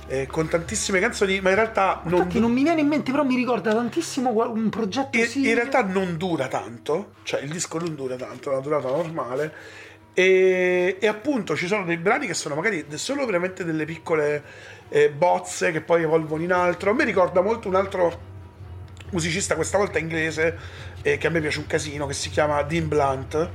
eh, 0.07 0.27
con 0.27 0.49
tantissime 0.49 0.99
canzoni, 0.99 1.39
ma 1.39 1.49
in 1.49 1.55
realtà 1.55 2.01
non, 2.03 2.19
Infatti 2.21 2.39
non 2.41 2.51
mi 2.51 2.63
viene 2.63 2.81
in 2.81 2.87
mente, 2.87 3.11
però 3.11 3.23
mi 3.23 3.35
ricorda 3.35 3.71
tantissimo 3.73 4.31
un 4.51 4.69
progetto 4.69 5.15
in, 5.17 5.25
simile. 5.27 5.49
in 5.51 5.55
realtà 5.55 5.83
non 5.83 6.17
dura 6.17 6.47
tanto, 6.49 7.11
cioè 7.23 7.39
il 7.41 7.49
disco 7.51 7.77
non 7.77 7.95
dura 7.95 8.15
tanto, 8.17 8.49
ha 8.49 8.53
una 8.53 8.61
durata 8.61 8.89
normale. 8.89 9.53
E, 10.13 10.97
e 10.99 11.07
appunto 11.07 11.55
ci 11.55 11.67
sono 11.67 11.85
dei 11.85 11.97
brani 11.97 12.27
che 12.27 12.33
sono 12.33 12.55
magari 12.55 12.85
solo 12.95 13.25
veramente 13.25 13.63
delle 13.63 13.85
piccole 13.85 14.43
eh, 14.89 15.09
bozze 15.09 15.71
che 15.71 15.81
poi 15.81 16.03
evolvono 16.03 16.43
in 16.43 16.51
altro. 16.51 16.91
A 16.91 16.93
me 16.93 17.05
ricorda 17.05 17.41
molto 17.41 17.67
un 17.67 17.75
altro 17.75 18.29
musicista, 19.11 19.55
questa 19.55 19.77
volta 19.77 19.99
inglese, 19.99 20.57
eh, 21.01 21.17
che 21.17 21.27
a 21.27 21.29
me 21.29 21.39
piace 21.39 21.59
un 21.59 21.67
casino, 21.67 22.05
che 22.07 22.13
si 22.13 22.29
chiama 22.29 22.61
Dean 22.63 22.87
Blunt, 22.87 23.49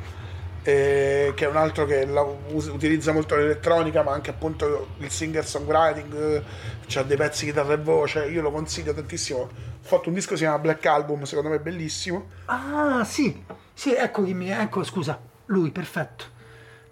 eh, 0.63 1.33
che 1.35 1.45
è 1.45 1.49
un 1.49 1.57
altro 1.57 1.85
che 1.85 2.05
la- 2.07 2.23
us- 2.23 2.67
utilizza 2.69 3.13
molto 3.13 3.37
l'elettronica, 3.37 4.03
ma 4.03 4.13
anche 4.13 4.31
appunto 4.31 4.89
il 4.99 5.11
singer-songwriting, 5.11 6.43
c'ha 6.87 7.03
dei 7.03 7.17
pezzi 7.17 7.45
chitarra 7.47 7.75
e 7.75 7.79
voce, 7.79 8.27
io 8.27 8.43
lo 8.43 8.51
consiglio 8.51 8.93
tantissimo. 8.93 9.39
Ho 9.41 9.49
fatto 9.81 10.09
un 10.09 10.15
disco 10.15 10.31
che 10.31 10.37
si 10.37 10.43
chiama 10.43 10.59
Black 10.59 10.85
Album, 10.87 11.23
secondo 11.25 11.51
me 11.51 11.57
è 11.57 11.61
bellissimo. 11.61 12.29
Ah, 12.47 13.05
sì. 13.05 13.45
Sì, 13.73 13.95
ecco 13.95 14.25
chi 14.25 14.35
mi... 14.35 14.51
Ecco, 14.51 14.83
scusa. 14.83 15.19
Lui, 15.47 15.71
perfetto. 15.71 16.35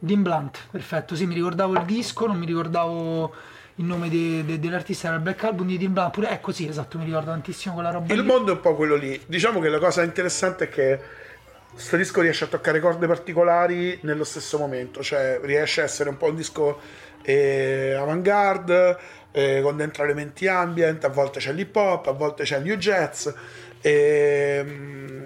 Dean 0.05 0.23
Blunt, 0.23 0.59
perfetto. 0.71 1.15
Sì, 1.17 1.27
mi 1.27 1.35
ricordavo 1.35 1.75
il 1.75 1.85
disco, 1.85 2.27
non 2.27 2.37
mi 2.39 2.47
ricordavo 2.47 3.35
il 3.77 3.85
nome 3.85 4.09
de- 4.09 4.45
de- 4.45 4.61
dell'artista 4.61 5.07
era 5.09 5.17
il 5.17 5.23
Black 5.23 5.43
Album 5.45 5.67
di 5.67 5.79
Dean 5.79 5.93
Blunt. 5.93 6.11
Pure, 6.13 6.31
ecco, 6.31 6.53
sì, 6.53 6.69
esatto, 6.69 6.99
mi 6.99 7.05
ricordo 7.05 7.31
tantissimo 7.31 7.75
quella 7.75 7.91
roba 7.91 8.13
Il 8.13 8.21
lì. 8.21 8.27
mondo 8.27 8.53
è 8.53 8.55
un 8.55 8.61
po' 8.61 8.75
quello 8.75 8.95
lì. 8.97 9.21
Diciamo 9.27 9.61
che 9.61 9.69
la 9.69 9.79
cosa 9.79 10.03
interessante 10.03 10.65
è 10.65 10.69
che 10.69 11.01
questo 11.73 11.97
disco 11.97 12.21
riesce 12.21 12.45
a 12.45 12.47
toccare 12.47 12.79
corde 12.81 13.07
particolari 13.07 13.99
nello 14.03 14.25
stesso 14.25 14.59
momento, 14.59 15.03
cioè 15.03 15.41
riesce 15.43 15.81
a 15.81 15.85
essere 15.85 16.09
un 16.11 16.17
po' 16.17 16.27
un 16.27 16.37
disco 16.37 16.79
eh, 17.23 17.95
avant-garde, 17.99 18.97
eh, 19.33 19.61
con 19.63 19.77
dentro 19.77 20.05
elementi 20.05 20.47
ambient, 20.47 21.03
a 21.05 21.09
volte 21.09 21.41
c'è 21.41 21.51
l'hip 21.53 21.75
hop, 21.75 22.07
a 22.07 22.13
volte 22.13 22.45
c'è 22.45 22.59
il 22.59 22.65
new 22.65 22.77
jazz. 22.77 23.29
ehm, 23.81 25.24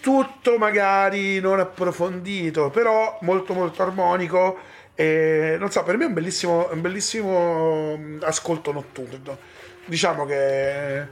tutto 0.00 0.58
magari 0.58 1.40
non 1.40 1.60
approfondito, 1.60 2.70
però 2.70 3.18
molto 3.22 3.52
molto 3.52 3.82
armonico. 3.82 4.58
E, 4.94 5.56
non 5.58 5.70
so, 5.70 5.82
per 5.82 5.96
me 5.96 6.04
è 6.04 6.06
un 6.08 6.14
bellissimo, 6.14 6.68
un 6.72 6.80
bellissimo 6.80 7.96
mm, 7.96 8.22
ascolto 8.22 8.72
notturno. 8.72 9.38
Diciamo 9.84 10.26
che 10.26 11.06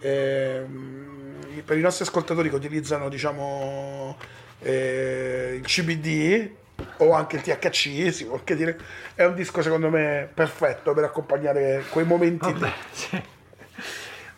ehm, 0.00 1.62
per 1.64 1.76
i 1.76 1.80
nostri 1.80 2.04
ascoltatori 2.04 2.48
che 2.48 2.56
utilizzano 2.56 3.08
diciamo 3.08 4.16
eh, 4.60 5.54
il 5.56 5.62
CBD 5.62 6.50
o 6.98 7.12
anche 7.12 7.36
il 7.36 7.42
THC, 7.42 8.12
si 8.12 8.24
può 8.24 8.36
anche 8.36 8.56
dire, 8.56 8.78
è 9.14 9.24
un 9.24 9.34
disco 9.34 9.62
secondo 9.62 9.90
me 9.90 10.28
perfetto 10.32 10.92
per 10.92 11.04
accompagnare 11.04 11.84
quei 11.90 12.04
momenti. 12.04 12.52
lì. 12.52 12.58
Vabbè, 12.58 12.72
sì. 12.90 13.22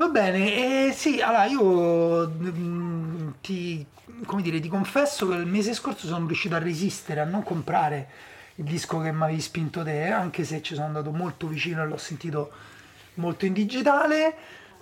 Va 0.01 0.09
bene, 0.09 0.86
eh, 0.86 0.92
sì, 0.92 1.20
allora 1.20 1.44
io 1.44 2.26
mm, 2.26 3.28
ti, 3.42 3.84
come 4.24 4.40
dire, 4.40 4.59
ti 4.59 4.68
confesso 4.68 5.28
che 5.28 5.34
il 5.34 5.44
mese 5.44 5.74
scorso 5.74 6.07
sono 6.07 6.26
riuscito 6.26 6.55
a 6.55 6.59
resistere 6.59 7.20
a 7.20 7.24
non 7.24 7.42
comprare 7.42 8.09
il 8.55 8.64
disco 8.64 8.98
che 9.01 9.12
mi 9.12 9.24
avevi 9.24 9.42
spinto 9.42 9.84
te, 9.84 10.07
anche 10.07 10.44
se 10.44 10.62
ci 10.62 10.72
sono 10.72 10.86
andato 10.86 11.11
molto 11.11 11.46
vicino 11.46 11.82
e 11.82 11.86
l'ho 11.86 11.98
sentito 11.98 12.51
molto 13.16 13.44
in 13.44 13.53
digitale. 13.53 14.34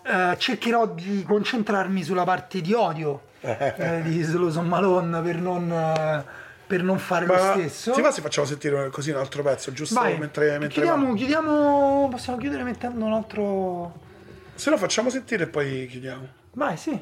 Eh, 0.04 0.36
cercherò 0.38 0.86
di 0.86 1.24
concentrarmi 1.26 2.04
sulla 2.04 2.22
parte 2.22 2.60
di 2.60 2.72
odio 2.72 3.22
eh, 3.40 4.02
di 4.04 4.22
Slow 4.22 4.62
Malone 4.62 5.20
per 5.20 5.36
non, 5.38 6.24
per 6.64 6.84
non 6.84 6.98
fare 7.00 7.26
lo 7.26 7.32
Ma 7.32 7.54
stesso. 7.54 7.90
ti 7.90 8.02
va 8.02 8.12
se 8.12 8.20
facciamo 8.20 8.46
sentire 8.46 8.88
così 8.90 9.10
un 9.10 9.16
altro 9.16 9.42
pezzo, 9.42 9.72
giusto? 9.72 9.98
Vai, 9.98 10.16
mentre, 10.16 10.50
mentre 10.60 10.68
chiudiamo, 10.68 11.12
chiudiamo, 11.14 12.08
possiamo 12.08 12.38
chiudere 12.38 12.62
mettendo 12.62 13.04
un 13.04 13.14
altro... 13.14 14.06
Se 14.58 14.70
no 14.70 14.76
facciamo 14.76 15.08
sentire 15.08 15.44
e 15.44 15.46
poi 15.46 15.86
chiudiamo. 15.86 16.26
Vai, 16.54 16.76
sì. 16.76 17.00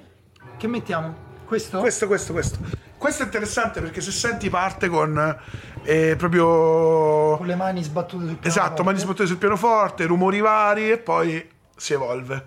Che 0.59 0.66
mettiamo? 0.66 1.14
Questo? 1.46 1.78
Questo, 1.80 2.07
questo, 2.07 2.32
questo. 2.34 2.59
Questo 2.98 3.22
è 3.22 3.24
interessante 3.24 3.80
perché 3.80 4.02
se 4.02 4.11
senti 4.11 4.50
parte 4.50 4.88
con 4.88 5.38
eh, 5.82 6.14
proprio... 6.18 7.38
Con 7.38 7.46
le 7.46 7.54
mani 7.54 7.82
sbattute 7.82 8.26
sul 8.26 8.36
Esatto, 8.42 8.50
pianoforte. 8.50 8.82
mani 8.82 8.98
sbattute 8.98 9.26
sul 9.26 9.36
pianoforte, 9.38 10.04
rumori 10.04 10.40
vari 10.40 10.90
e 10.90 10.98
poi 10.98 11.48
si 11.74 11.94
evolve. 11.94 12.44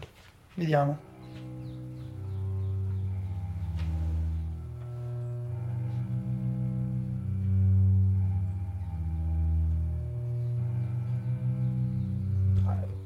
Vediamo. 0.54 1.00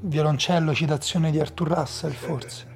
violoncello, 0.01 0.73
citazione 0.73 1.31
di 1.31 1.39
Arthur 1.39 1.67
Russell 1.69 2.11
forse. 2.11 2.71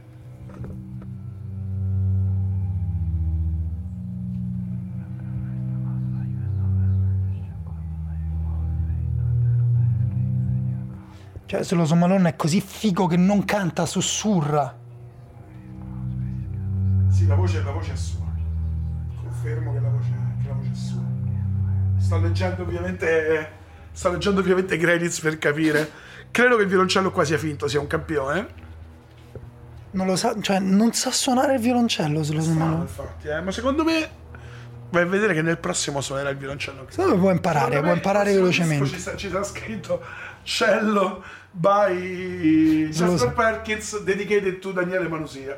Cioè, 11.47 11.63
se 11.63 11.75
lo 11.75 11.85
Somalone 11.85 12.29
è 12.29 12.35
così 12.35 12.59
figo 12.59 13.07
che 13.07 13.15
non 13.15 13.45
canta, 13.45 13.85
sussurra. 13.85 14.77
Sì, 17.07 17.25
la 17.25 17.35
voce, 17.35 17.63
la 17.63 17.71
voce 17.71 17.93
è 17.93 17.95
sua. 17.95 18.25
Confermo 19.21 19.71
che 19.71 19.79
la 19.79 19.89
voce, 19.89 20.09
che 20.41 20.47
la 20.49 20.53
voce 20.53 20.71
è 20.71 20.75
sua. 20.75 21.01
Sto 21.97 22.19
leggendo 22.19 22.63
ovviamente. 22.63 23.51
Sto 23.93 24.11
leggendo 24.11 24.41
ovviamente 24.41 24.75
Grelitz 24.75 25.21
per 25.21 25.37
capire. 25.37 25.89
Credo 26.31 26.55
che 26.55 26.63
il 26.63 26.67
violoncello 26.67 27.11
qua 27.11 27.23
sia 27.23 27.37
finto, 27.37 27.67
sia 27.67 27.79
un 27.79 27.87
campione. 27.87 28.65
Non 29.91 30.05
lo 30.05 30.15
sa, 30.15 30.35
cioè, 30.41 30.59
non 30.59 30.93
sa 30.93 31.11
suonare 31.11 31.55
il 31.55 31.59
violoncello 31.59 32.23
se 32.23 32.33
lo 32.33 32.41
so 32.41 32.49
No, 32.51 32.55
Malone. 32.59 32.81
infatti, 32.81 33.27
eh, 33.29 33.41
ma 33.41 33.51
secondo 33.51 33.83
me 33.83 34.09
vai 34.89 35.03
a 35.03 35.05
vedere 35.05 35.33
che 35.33 35.41
nel 35.41 35.57
prossimo 35.57 36.01
suonerà 36.01 36.29
il 36.29 36.37
violoncello. 36.37 36.85
Secondo 36.89 37.15
me 37.15 37.19
può 37.19 37.31
imparare, 37.31 37.65
Secondo 37.65 37.81
può 37.81 37.89
me 37.91 37.95
imparare 37.97 38.33
velocemente. 38.33 38.85
Ci, 38.87 38.99
sta- 38.99 39.15
ci 39.15 39.29
sarà 39.29 39.43
scritto 39.43 40.01
cello 40.43 41.23
by 41.51 42.89
Jasper. 42.91 43.33
Perkins 43.33 44.01
dedicated 44.03 44.59
to 44.59 44.71
Daniele 44.71 45.07
Manusia. 45.07 45.57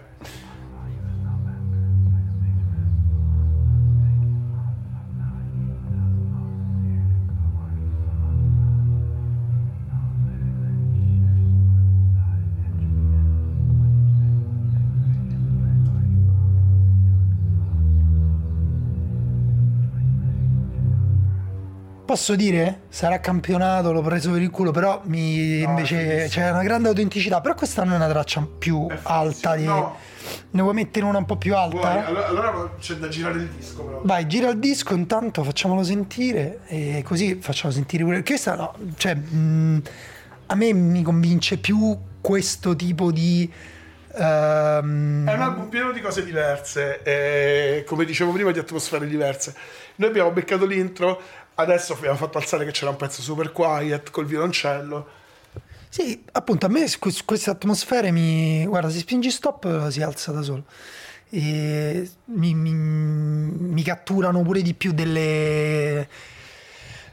Posso 22.10 22.36
dire? 22.36 22.80
Sarà 22.90 23.20
campionato, 23.20 23.92
l'ho 23.92 24.02
preso 24.02 24.32
per 24.32 24.42
il 24.42 24.50
culo, 24.50 24.72
però 24.72 25.00
mi, 25.04 25.62
No, 25.62 25.70
invece 25.70 26.26
c'è 26.28 26.50
una 26.50 26.64
grande 26.64 26.88
autenticità. 26.88 27.40
Però 27.40 27.54
questa 27.54 27.84
non 27.84 27.94
è 27.94 27.96
una 27.98 28.08
traccia 28.08 28.44
più 28.58 28.88
È 28.90 28.98
alta. 29.04 29.56
Di... 29.56 29.66
No. 29.66 29.96
Ne 30.50 30.62
vuoi 30.64 30.74
mettere 30.74 31.06
una 31.06 31.20
un 31.20 31.26
po' 31.26 31.36
più 31.36 31.56
alta? 31.56 31.78
Vuoi? 31.78 32.04
Allora, 32.04 32.28
allora 32.30 32.74
c'è 32.80 32.96
da 32.96 33.10
girare 33.10 33.38
il 33.38 33.50
disco 33.50 33.84
però. 33.84 34.02
Vai, 34.06 34.26
gira 34.26 34.50
il 34.50 34.58
disco 34.58 34.96
intanto, 34.96 35.44
facciamolo 35.44 35.84
sentire 35.84 36.62
e 36.66 37.04
così 37.06 37.38
facciamo 37.40 37.72
sentire 37.72 38.04
pure. 38.04 38.24
Questa 38.24 38.56
no, 38.56 38.74
cioè, 38.98 39.14
mh, 39.14 39.82
a 40.48 40.56
me 40.56 40.74
mi 40.74 41.04
convince 41.04 41.58
più 41.60 41.96
questo 42.22 42.76
tipo 42.76 43.12
di. 43.12 43.48
ehm, 44.16 45.28
È 45.28 45.34
un 45.36 45.42
album 45.42 45.70
pieno 45.70 45.92
di 45.92 46.02
cose 46.02 46.26
diverse, 46.26 47.04
e, 47.04 47.84
come 47.86 48.04
dicevo 48.04 48.32
prima, 48.32 48.50
di 48.50 48.58
atmosfere 48.58 49.06
diverse. 49.06 49.54
Noi 49.98 50.10
abbiamo 50.10 50.32
beccato 50.32 50.66
l'intro, 50.66 51.22
adesso 51.62 51.94
abbiamo 51.94 52.16
fatto 52.16 52.38
alzare 52.38 52.66
che 52.66 52.72
c'era 52.72 52.92
un 52.92 52.98
pezzo 52.98 53.22
super 53.22 53.52
quiet 53.52 54.10
col 54.12 54.26
violoncello. 54.26 55.08
Sì, 55.90 56.24
appunto, 56.34 56.66
a 56.68 56.70
me 56.70 56.86
que- 57.00 57.14
queste 57.26 57.50
atmosfere 57.50 58.12
mi. 58.12 58.66
Guarda, 58.66 58.90
se 58.90 59.00
spingi 59.00 59.32
stop 59.32 59.90
si 59.90 60.02
alza 60.02 60.32
da 60.32 60.42
solo. 60.42 60.66
E 61.32 62.10
mi, 62.26 62.54
mi- 62.54 62.72
mi 62.74 63.84
catturano 63.84 64.42
pure 64.42 64.62
di 64.62 64.74
più 64.74 64.92
delle, 64.94 66.08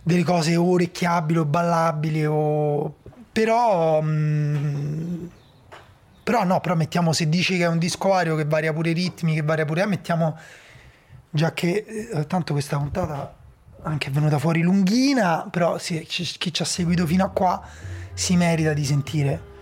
delle 0.03 0.23
cose 0.25 0.57
orecchiabili 0.57 1.39
o 1.39 1.45
ballabili 1.45 2.25
o. 2.27 2.97
Però. 3.33 4.01
mm, 4.03 5.27
però 6.23 6.45
no, 6.45 6.61
però 6.61 6.75
mettiamo 6.75 7.13
se 7.13 7.29
dici 7.29 7.57
che 7.57 7.65
è 7.65 7.69
un 7.69 7.79
disco 7.79 8.09
vario 8.09 8.35
che 8.37 8.45
varia 8.45 8.73
pure 8.73 8.91
i 8.91 8.93
ritmi, 8.95 9.35
che 9.35 9.43
varia 9.43 9.65
pure. 9.65 9.83
eh, 9.83 9.87
mettiamo. 9.87 10.39
Già 11.31 11.53
che 11.53 11.85
eh, 12.13 12.27
tanto 12.27 12.53
questa 12.55 12.79
puntata 12.79 13.36
anche 13.87 14.09
è 14.09 14.11
venuta 14.11 14.39
fuori 14.39 14.63
lunghina, 14.63 15.47
però 15.51 15.79
sì, 15.79 16.05
chi, 16.07 16.53
ci 16.53 16.63
ha 16.63 16.65
seguito 16.65 17.07
fino 17.07 17.25
a 17.25 17.29
qua 17.29 17.63
si 18.13 18.37
merita 18.37 18.73
di 18.73 18.85
sentire. 18.85 19.55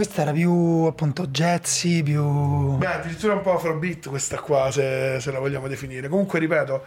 Questa 0.00 0.22
era 0.22 0.32
più 0.32 0.86
appunto 0.88 1.26
jazzy, 1.26 2.02
più. 2.02 2.78
Beh, 2.78 2.86
addirittura 2.86 3.34
un 3.34 3.42
po' 3.42 3.52
afrobeat 3.52 4.08
questa 4.08 4.40
qua, 4.40 4.70
se, 4.70 5.18
se 5.20 5.30
la 5.30 5.38
vogliamo 5.38 5.68
definire. 5.68 6.08
Comunque, 6.08 6.38
ripeto, 6.38 6.84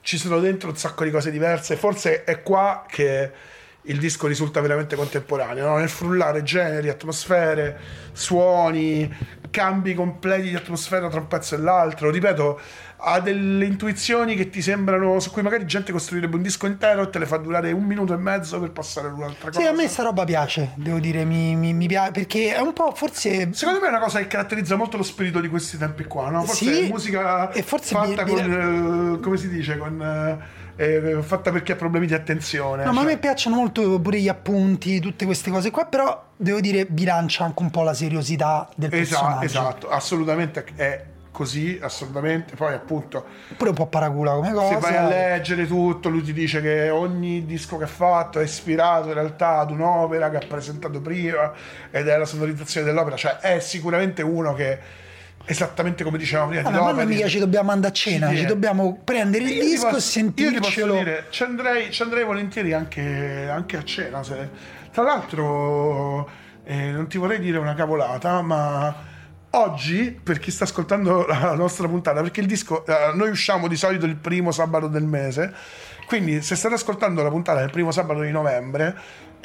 ci 0.00 0.16
sono 0.16 0.40
dentro 0.40 0.70
un 0.70 0.76
sacco 0.78 1.04
di 1.04 1.10
cose 1.10 1.30
diverse. 1.30 1.76
Forse 1.76 2.24
è 2.24 2.40
qua 2.40 2.86
che 2.88 3.30
il 3.86 3.98
disco 3.98 4.26
risulta 4.26 4.60
veramente 4.60 4.96
contemporaneo, 4.96 5.66
no? 5.68 5.76
nel 5.76 5.88
frullare 5.88 6.42
generi, 6.42 6.88
atmosfere, 6.88 7.78
suoni, 8.12 9.12
cambi 9.50 9.94
completi 9.94 10.48
di 10.48 10.54
atmosfera 10.54 11.08
tra 11.08 11.20
un 11.20 11.28
pezzo 11.28 11.54
e 11.54 11.58
l'altro. 11.58 12.10
Ripeto, 12.10 12.60
ha 13.06 13.20
delle 13.20 13.66
intuizioni 13.66 14.34
che 14.34 14.48
ti 14.48 14.62
sembrano, 14.62 15.20
su 15.20 15.30
cui 15.30 15.42
magari 15.42 15.66
gente 15.66 15.92
costruirebbe 15.92 16.36
un 16.36 16.42
disco 16.42 16.66
intero 16.66 17.02
e 17.02 17.10
te 17.10 17.18
le 17.18 17.26
fa 17.26 17.36
durare 17.36 17.70
un 17.72 17.84
minuto 17.84 18.14
e 18.14 18.16
mezzo 18.16 18.58
per 18.58 18.70
passare 18.70 19.08
ad 19.08 19.14
un'altra 19.14 19.48
cosa. 19.50 19.60
Sì, 19.60 19.66
a 19.66 19.72
me 19.72 19.86
sta 19.86 20.02
roba 20.02 20.24
piace, 20.24 20.70
devo 20.76 20.98
dire, 20.98 21.24
mi, 21.26 21.54
mi- 21.54 21.74
mi 21.74 21.86
piace 21.86 22.12
perché 22.12 22.54
è 22.54 22.60
un 22.60 22.72
po' 22.72 22.92
forse. 22.96 23.50
Secondo 23.52 23.80
me 23.80 23.86
è 23.86 23.90
una 23.90 24.00
cosa 24.00 24.18
che 24.20 24.26
caratterizza 24.26 24.76
molto 24.76 24.96
lo 24.96 25.02
spirito 25.02 25.40
di 25.40 25.48
questi 25.48 25.76
tempi 25.76 26.04
qua, 26.04 26.30
no? 26.30 26.42
Forse 26.44 26.64
Sì, 26.72 26.80
è 26.80 26.88
musica 26.88 27.52
e 27.52 27.62
forse 27.62 27.94
fatta 27.94 28.24
bi- 28.24 28.30
con, 28.30 29.14
eh, 29.18 29.20
come 29.20 29.36
si 29.36 29.48
dice, 29.50 29.76
con, 29.76 30.00
eh, 30.00 30.63
eh, 30.76 31.18
fatta 31.22 31.50
perché 31.52 31.72
ha 31.72 31.76
problemi 31.76 32.06
di 32.06 32.14
attenzione. 32.14 32.84
No, 32.84 32.92
ma 32.92 33.00
a 33.00 33.02
cioè- 33.04 33.12
me 33.14 33.18
piacciono 33.18 33.56
molto 33.56 34.00
pure 34.00 34.18
gli 34.20 34.28
appunti, 34.28 35.00
tutte 35.00 35.24
queste 35.24 35.50
cose 35.50 35.70
qua, 35.70 35.86
però 35.86 36.22
devo 36.36 36.60
dire 36.60 36.86
bilancia 36.86 37.44
anche 37.44 37.62
un 37.62 37.70
po' 37.70 37.82
la 37.82 37.94
seriosità 37.94 38.68
del 38.76 38.92
Esatto, 38.92 39.22
personaggio. 39.24 39.44
esatto, 39.46 39.88
assolutamente 39.88 40.64
è 40.76 41.04
così, 41.30 41.78
assolutamente. 41.82 42.54
Poi 42.54 42.74
appunto, 42.74 43.24
Pure 43.56 43.70
un 43.70 43.76
po' 43.76 43.86
paracula 43.86 44.34
come 44.34 44.52
cosa. 44.52 44.74
se 44.74 44.78
vai 44.80 44.96
a 44.96 45.06
leggere 45.08 45.66
tutto, 45.66 46.08
lui 46.08 46.22
ti 46.22 46.32
dice 46.32 46.60
che 46.60 46.90
ogni 46.90 47.44
disco 47.44 47.76
che 47.76 47.84
ha 47.84 47.88
fatto 47.88 48.38
è 48.38 48.44
ispirato 48.44 49.08
in 49.08 49.14
realtà 49.14 49.58
ad 49.58 49.70
un'opera 49.72 50.30
che 50.30 50.36
ha 50.36 50.46
presentato 50.46 51.00
prima 51.00 51.52
ed 51.90 52.06
è 52.08 52.16
la 52.16 52.24
sonorizzazione 52.24 52.86
dell'opera, 52.86 53.16
cioè 53.16 53.38
è 53.38 53.58
sicuramente 53.58 54.22
uno 54.22 54.54
che 54.54 54.78
esattamente 55.46 56.04
come 56.04 56.18
dicevamo 56.18 56.48
prima 56.50 56.68
Ah, 56.68 56.70
di 56.72 56.78
ma 56.78 56.92
non 56.92 57.06
mica 57.06 57.28
ci 57.28 57.38
dobbiamo 57.38 57.70
andare 57.70 57.92
a 57.92 57.94
cena, 57.96 58.28
Ci 58.30 58.36
ci 58.38 58.46
dobbiamo 58.46 59.00
prendere 59.04 59.44
il 59.44 59.50
disco 59.60 59.64
e 59.64 59.74
posso- 59.74 59.88
posso 59.94 60.00
sentircelo. 60.10 60.94
dire, 60.94 61.26
ci 61.30 61.42
andrei, 61.42 61.90
ci 61.90 62.02
andrei 62.02 62.24
volentieri 62.24 62.72
anche, 62.72 63.48
anche 63.50 63.76
a 63.76 63.84
cena. 63.84 64.22
se- 64.22 64.72
Tra 64.92 65.02
l'altro, 65.02 66.28
eh, 66.64 66.90
non 66.92 67.08
ti 67.08 67.18
vorrei 67.18 67.40
dire 67.40 67.58
una 67.58 67.74
cavolata, 67.74 68.40
ma 68.42 68.94
oggi, 69.50 70.18
per 70.22 70.38
chi 70.38 70.50
sta 70.50 70.64
ascoltando 70.64 71.26
la 71.26 71.54
nostra 71.54 71.86
puntata, 71.88 72.20
perché 72.22 72.40
il 72.40 72.46
disco, 72.46 72.84
eh, 72.86 73.12
noi 73.14 73.28
usciamo 73.30 73.66
di 73.68 73.76
solito 73.76 74.06
il 74.06 74.16
primo 74.16 74.50
sabato 74.52 74.86
del 74.86 75.04
mese, 75.04 75.52
quindi 76.06 76.42
se 76.42 76.54
state 76.56 76.74
ascoltando 76.74 77.22
la 77.22 77.30
puntata 77.30 77.60
del 77.60 77.70
primo 77.70 77.90
sabato 77.90 78.20
di 78.20 78.30
novembre 78.30 78.94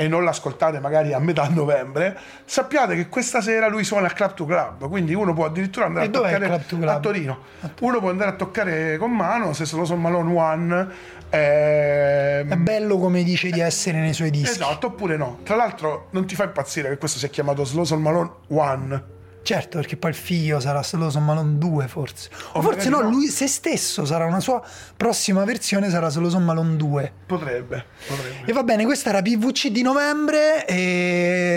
e 0.01 0.07
non 0.07 0.23
l'ascoltate 0.23 0.79
magari 0.79 1.11
a 1.11 1.19
metà 1.19 1.49
novembre, 1.49 2.17
sappiate 2.45 2.95
che 2.95 3.09
questa 3.09 3.41
sera 3.41 3.67
lui 3.67 3.83
suona 3.83 4.05
al 4.05 4.13
Club 4.13 4.33
to 4.33 4.45
Club, 4.45 4.87
quindi 4.87 5.13
uno 5.13 5.33
può 5.33 5.43
addirittura 5.43 5.87
andare 5.87 6.05
E 6.05 6.07
a 6.07 6.11
toccare 6.13 6.45
Club 6.45 6.65
to 6.67 6.77
Club? 6.77 6.87
a 6.89 6.99
Torino. 6.99 7.39
Uno 7.81 7.99
può 7.99 8.09
andare 8.09 8.29
a 8.29 8.33
toccare 8.35 8.95
con 8.95 9.11
mano, 9.11 9.51
se 9.51 9.65
solo 9.65 9.83
sono 9.83 9.99
Malone 9.99 10.33
One. 10.33 10.87
ehm, 11.29 12.49
È 12.49 12.55
bello 12.55 12.97
come 12.97 13.23
dice 13.23 13.49
di 13.49 13.59
essere 13.59 13.99
nei 13.99 14.13
suoi 14.13 14.29
dischi. 14.31 14.51
Esatto, 14.61 14.87
oppure 14.87 15.17
no. 15.17 15.39
Tra 15.43 15.57
l'altro 15.57 16.07
non 16.11 16.25
ti 16.25 16.33
fa 16.35 16.45
impazzire 16.45 16.87
che 16.87 16.97
questo 16.97 17.17
sia 17.19 17.27
chiamato 17.27 17.65
Slow 17.65 17.85
Malone 17.97 18.29
One. 18.47 19.03
Certo, 19.41 19.77
perché 19.77 19.97
poi 19.97 20.11
il 20.11 20.15
figlio 20.15 20.59
sarà 20.59 20.83
solo 20.83 21.09
Son 21.09 21.23
Malone 21.25 21.57
2 21.57 21.87
forse. 21.87 22.29
O, 22.53 22.59
O 22.59 22.61
forse 22.61 22.89
no, 22.89 23.01
no. 23.01 23.09
lui 23.09 23.27
se 23.27 23.47
stesso 23.47 24.05
sarà 24.05 24.25
una 24.25 24.39
sua 24.39 24.61
prossima 24.95 25.43
versione, 25.43 25.89
sarà 25.89 26.09
solo 26.09 26.29
Son 26.29 26.43
Malone 26.43 26.75
2. 26.75 27.11
Potrebbe, 27.25 27.85
potrebbe. 28.07 28.45
E 28.45 28.53
va 28.53 28.63
bene, 28.63 28.85
questa 28.85 29.09
era 29.09 29.21
PVC 29.21 29.67
di 29.69 29.81
novembre, 29.81 30.65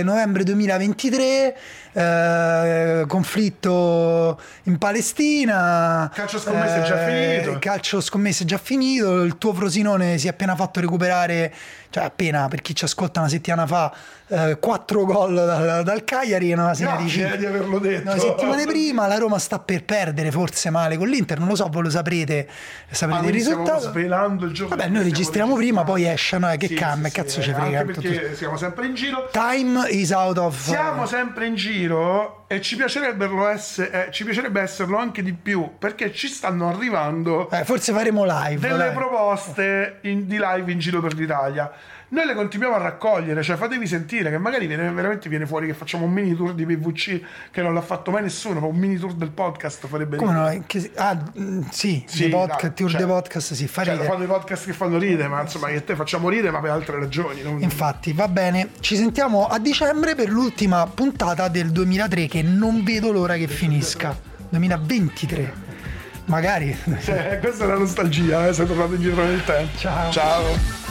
novembre 0.02 0.44
2023. 0.44 1.56
Eh, 1.92 3.04
conflitto 3.06 4.40
in 4.64 4.78
Palestina. 4.78 6.10
Calcio 6.14 6.38
scommesse 6.38 6.82
è 6.82 6.86
già 6.86 7.06
eh, 7.06 7.40
finito. 7.42 7.58
Calcio 7.58 8.00
scommesse 8.00 8.44
già 8.44 8.58
finito. 8.58 9.22
Il 9.22 9.38
tuo 9.38 9.52
Frosinone 9.54 10.18
si 10.18 10.26
è 10.26 10.30
appena 10.30 10.54
fatto 10.56 10.80
recuperare, 10.80 11.52
cioè 11.90 12.04
appena 12.04 12.48
per 12.48 12.60
chi 12.62 12.74
ci 12.74 12.84
ascolta 12.84 13.20
una 13.20 13.28
settimana 13.28 13.66
fa, 13.66 13.92
eh, 14.28 14.58
quattro 14.60 15.04
gol 15.04 15.34
dal, 15.34 15.82
dal 15.84 16.04
Cagliari. 16.04 16.52
Una 16.52 16.74
serie 16.74 16.96
di 16.96 17.02
Grazie 17.04 17.32
eh, 17.34 17.36
di 17.38 17.46
averlo 17.46 17.78
detto. 17.78 18.10
No, 18.14 18.18
settimane 18.20 18.64
prima 18.66 19.06
la 19.06 19.18
Roma 19.18 19.38
sta 19.38 19.58
per 19.58 19.84
perdere 19.84 20.30
forse 20.30 20.70
male 20.70 20.96
con 20.96 21.08
l'Inter, 21.08 21.38
non 21.38 21.48
lo 21.48 21.54
so, 21.56 21.68
voi 21.70 21.82
lo 21.82 21.90
saprete, 21.90 22.48
Ah, 22.92 22.94
saprete 22.94 23.20
il 23.20 23.28
quindi 23.30 23.40
stiamo 23.42 23.62
risultato. 23.64 23.90
svelando 23.90 24.44
il 24.46 24.52
giorno 24.52 24.76
Vabbè, 24.76 24.88
noi 24.88 25.02
registriamo 25.02 25.54
prima, 25.54 25.82
poi 25.82 26.06
esce, 26.06 26.38
no? 26.38 26.48
Che 26.56 26.66
Sì, 26.66 26.74
cambia, 26.74 27.08
sì, 27.08 27.14
cazzo 27.16 27.40
sì, 27.40 27.48
ci 27.48 27.52
frega. 27.54 27.78
Anche 27.80 27.92
tutto- 27.92 28.08
perché 28.08 28.34
siamo 28.36 28.56
sempre 28.56 28.86
in 28.86 28.94
giro. 28.94 29.28
Time 29.32 29.88
is 29.90 30.10
out 30.10 30.38
of... 30.38 30.58
Siamo 30.62 31.06
sempre 31.06 31.46
in 31.46 31.54
giro 31.54 31.80
e 32.46 32.60
ci 32.60 32.76
piacerebbe, 32.76 33.26
essere, 33.48 34.06
eh, 34.08 34.12
ci 34.12 34.24
piacerebbe 34.24 34.60
esserlo 34.60 34.96
anche 34.98 35.22
di 35.22 35.32
più 35.32 35.70
perché 35.78 36.12
ci 36.12 36.28
stanno 36.28 36.68
arrivando 36.68 37.50
Eh, 37.50 37.64
forse 37.64 37.92
faremo 37.92 38.24
live. 38.24 38.60
delle 38.60 38.76
dai. 38.86 38.92
proposte 38.94 39.98
in- 40.02 40.26
di 40.26 40.38
live 40.40 40.70
in 40.70 40.78
giro 40.78 41.00
per 41.00 41.14
l'Italia. 41.14 41.70
Noi 42.12 42.26
le 42.26 42.34
continuiamo 42.34 42.74
a 42.74 42.78
raccogliere, 42.78 43.42
cioè 43.42 43.56
fatevi 43.56 43.86
sentire 43.86 44.28
che 44.28 44.36
magari 44.36 44.66
viene, 44.66 44.90
veramente 44.90 45.30
viene 45.30 45.46
fuori 45.46 45.66
che 45.66 45.72
facciamo 45.72 46.04
un 46.04 46.10
mini 46.12 46.34
tour 46.36 46.52
di 46.52 46.66
PVC 46.66 47.22
che 47.50 47.62
non 47.62 47.72
l'ha 47.72 47.80
fatto 47.80 48.10
mai 48.10 48.20
nessuno, 48.20 48.60
ma 48.60 48.66
un 48.66 48.76
mini 48.76 48.98
tour 48.98 49.14
del 49.14 49.30
podcast 49.30 49.86
farebbe 49.86 50.18
Come 50.18 50.32
ridere. 50.34 50.56
no? 50.56 50.64
Che- 50.66 50.90
ah, 50.96 51.18
mm, 51.38 51.62
sì, 51.70 52.04
Sì, 52.06 52.28
podcast, 52.28 52.60
dai, 52.66 52.74
tour 52.74 52.90
cioè- 52.90 52.98
dei 53.00 53.08
podcast, 53.08 53.54
sì, 53.54 53.66
fa 53.66 53.82
Cioè, 53.84 53.92
ridere. 53.94 54.10
fanno 54.12 54.24
i 54.24 54.26
podcast 54.26 54.66
che 54.66 54.72
fanno 54.74 54.98
ridere, 54.98 55.26
ma 55.28 55.40
insomma, 55.40 55.70
io 55.70 55.78
e 55.78 55.84
te 55.84 55.96
facciamo 55.96 56.28
ridere, 56.28 56.50
ma 56.50 56.60
per 56.60 56.70
altre 56.72 56.98
ragioni. 56.98 57.40
non- 57.40 57.62
Infatti, 57.62 58.12
va 58.12 58.28
bene. 58.28 58.68
Ci 58.80 58.94
sentiamo 58.94 59.46
a 59.46 59.58
dicembre 59.58 60.14
per 60.14 60.28
l'ultima 60.28 60.86
puntata 60.86 61.48
del 61.48 61.70
2003 61.70 62.26
che 62.26 62.42
non 62.42 62.84
vedo 62.84 63.10
l'ora 63.10 63.36
che 63.36 63.48
finisca. 63.48 64.14
2023. 64.50 65.50
Magari. 66.26 66.76
Cioè, 67.02 67.38
questa 67.40 67.64
è 67.64 67.66
la 67.68 67.78
nostalgia, 67.78 68.48
eh, 68.48 68.52
sei 68.52 68.66
tornato 68.66 68.92
indietro 68.96 69.24
nel 69.24 69.42
tempo. 69.44 69.78
Ciao. 69.78 70.10
Ciao. 70.12 70.81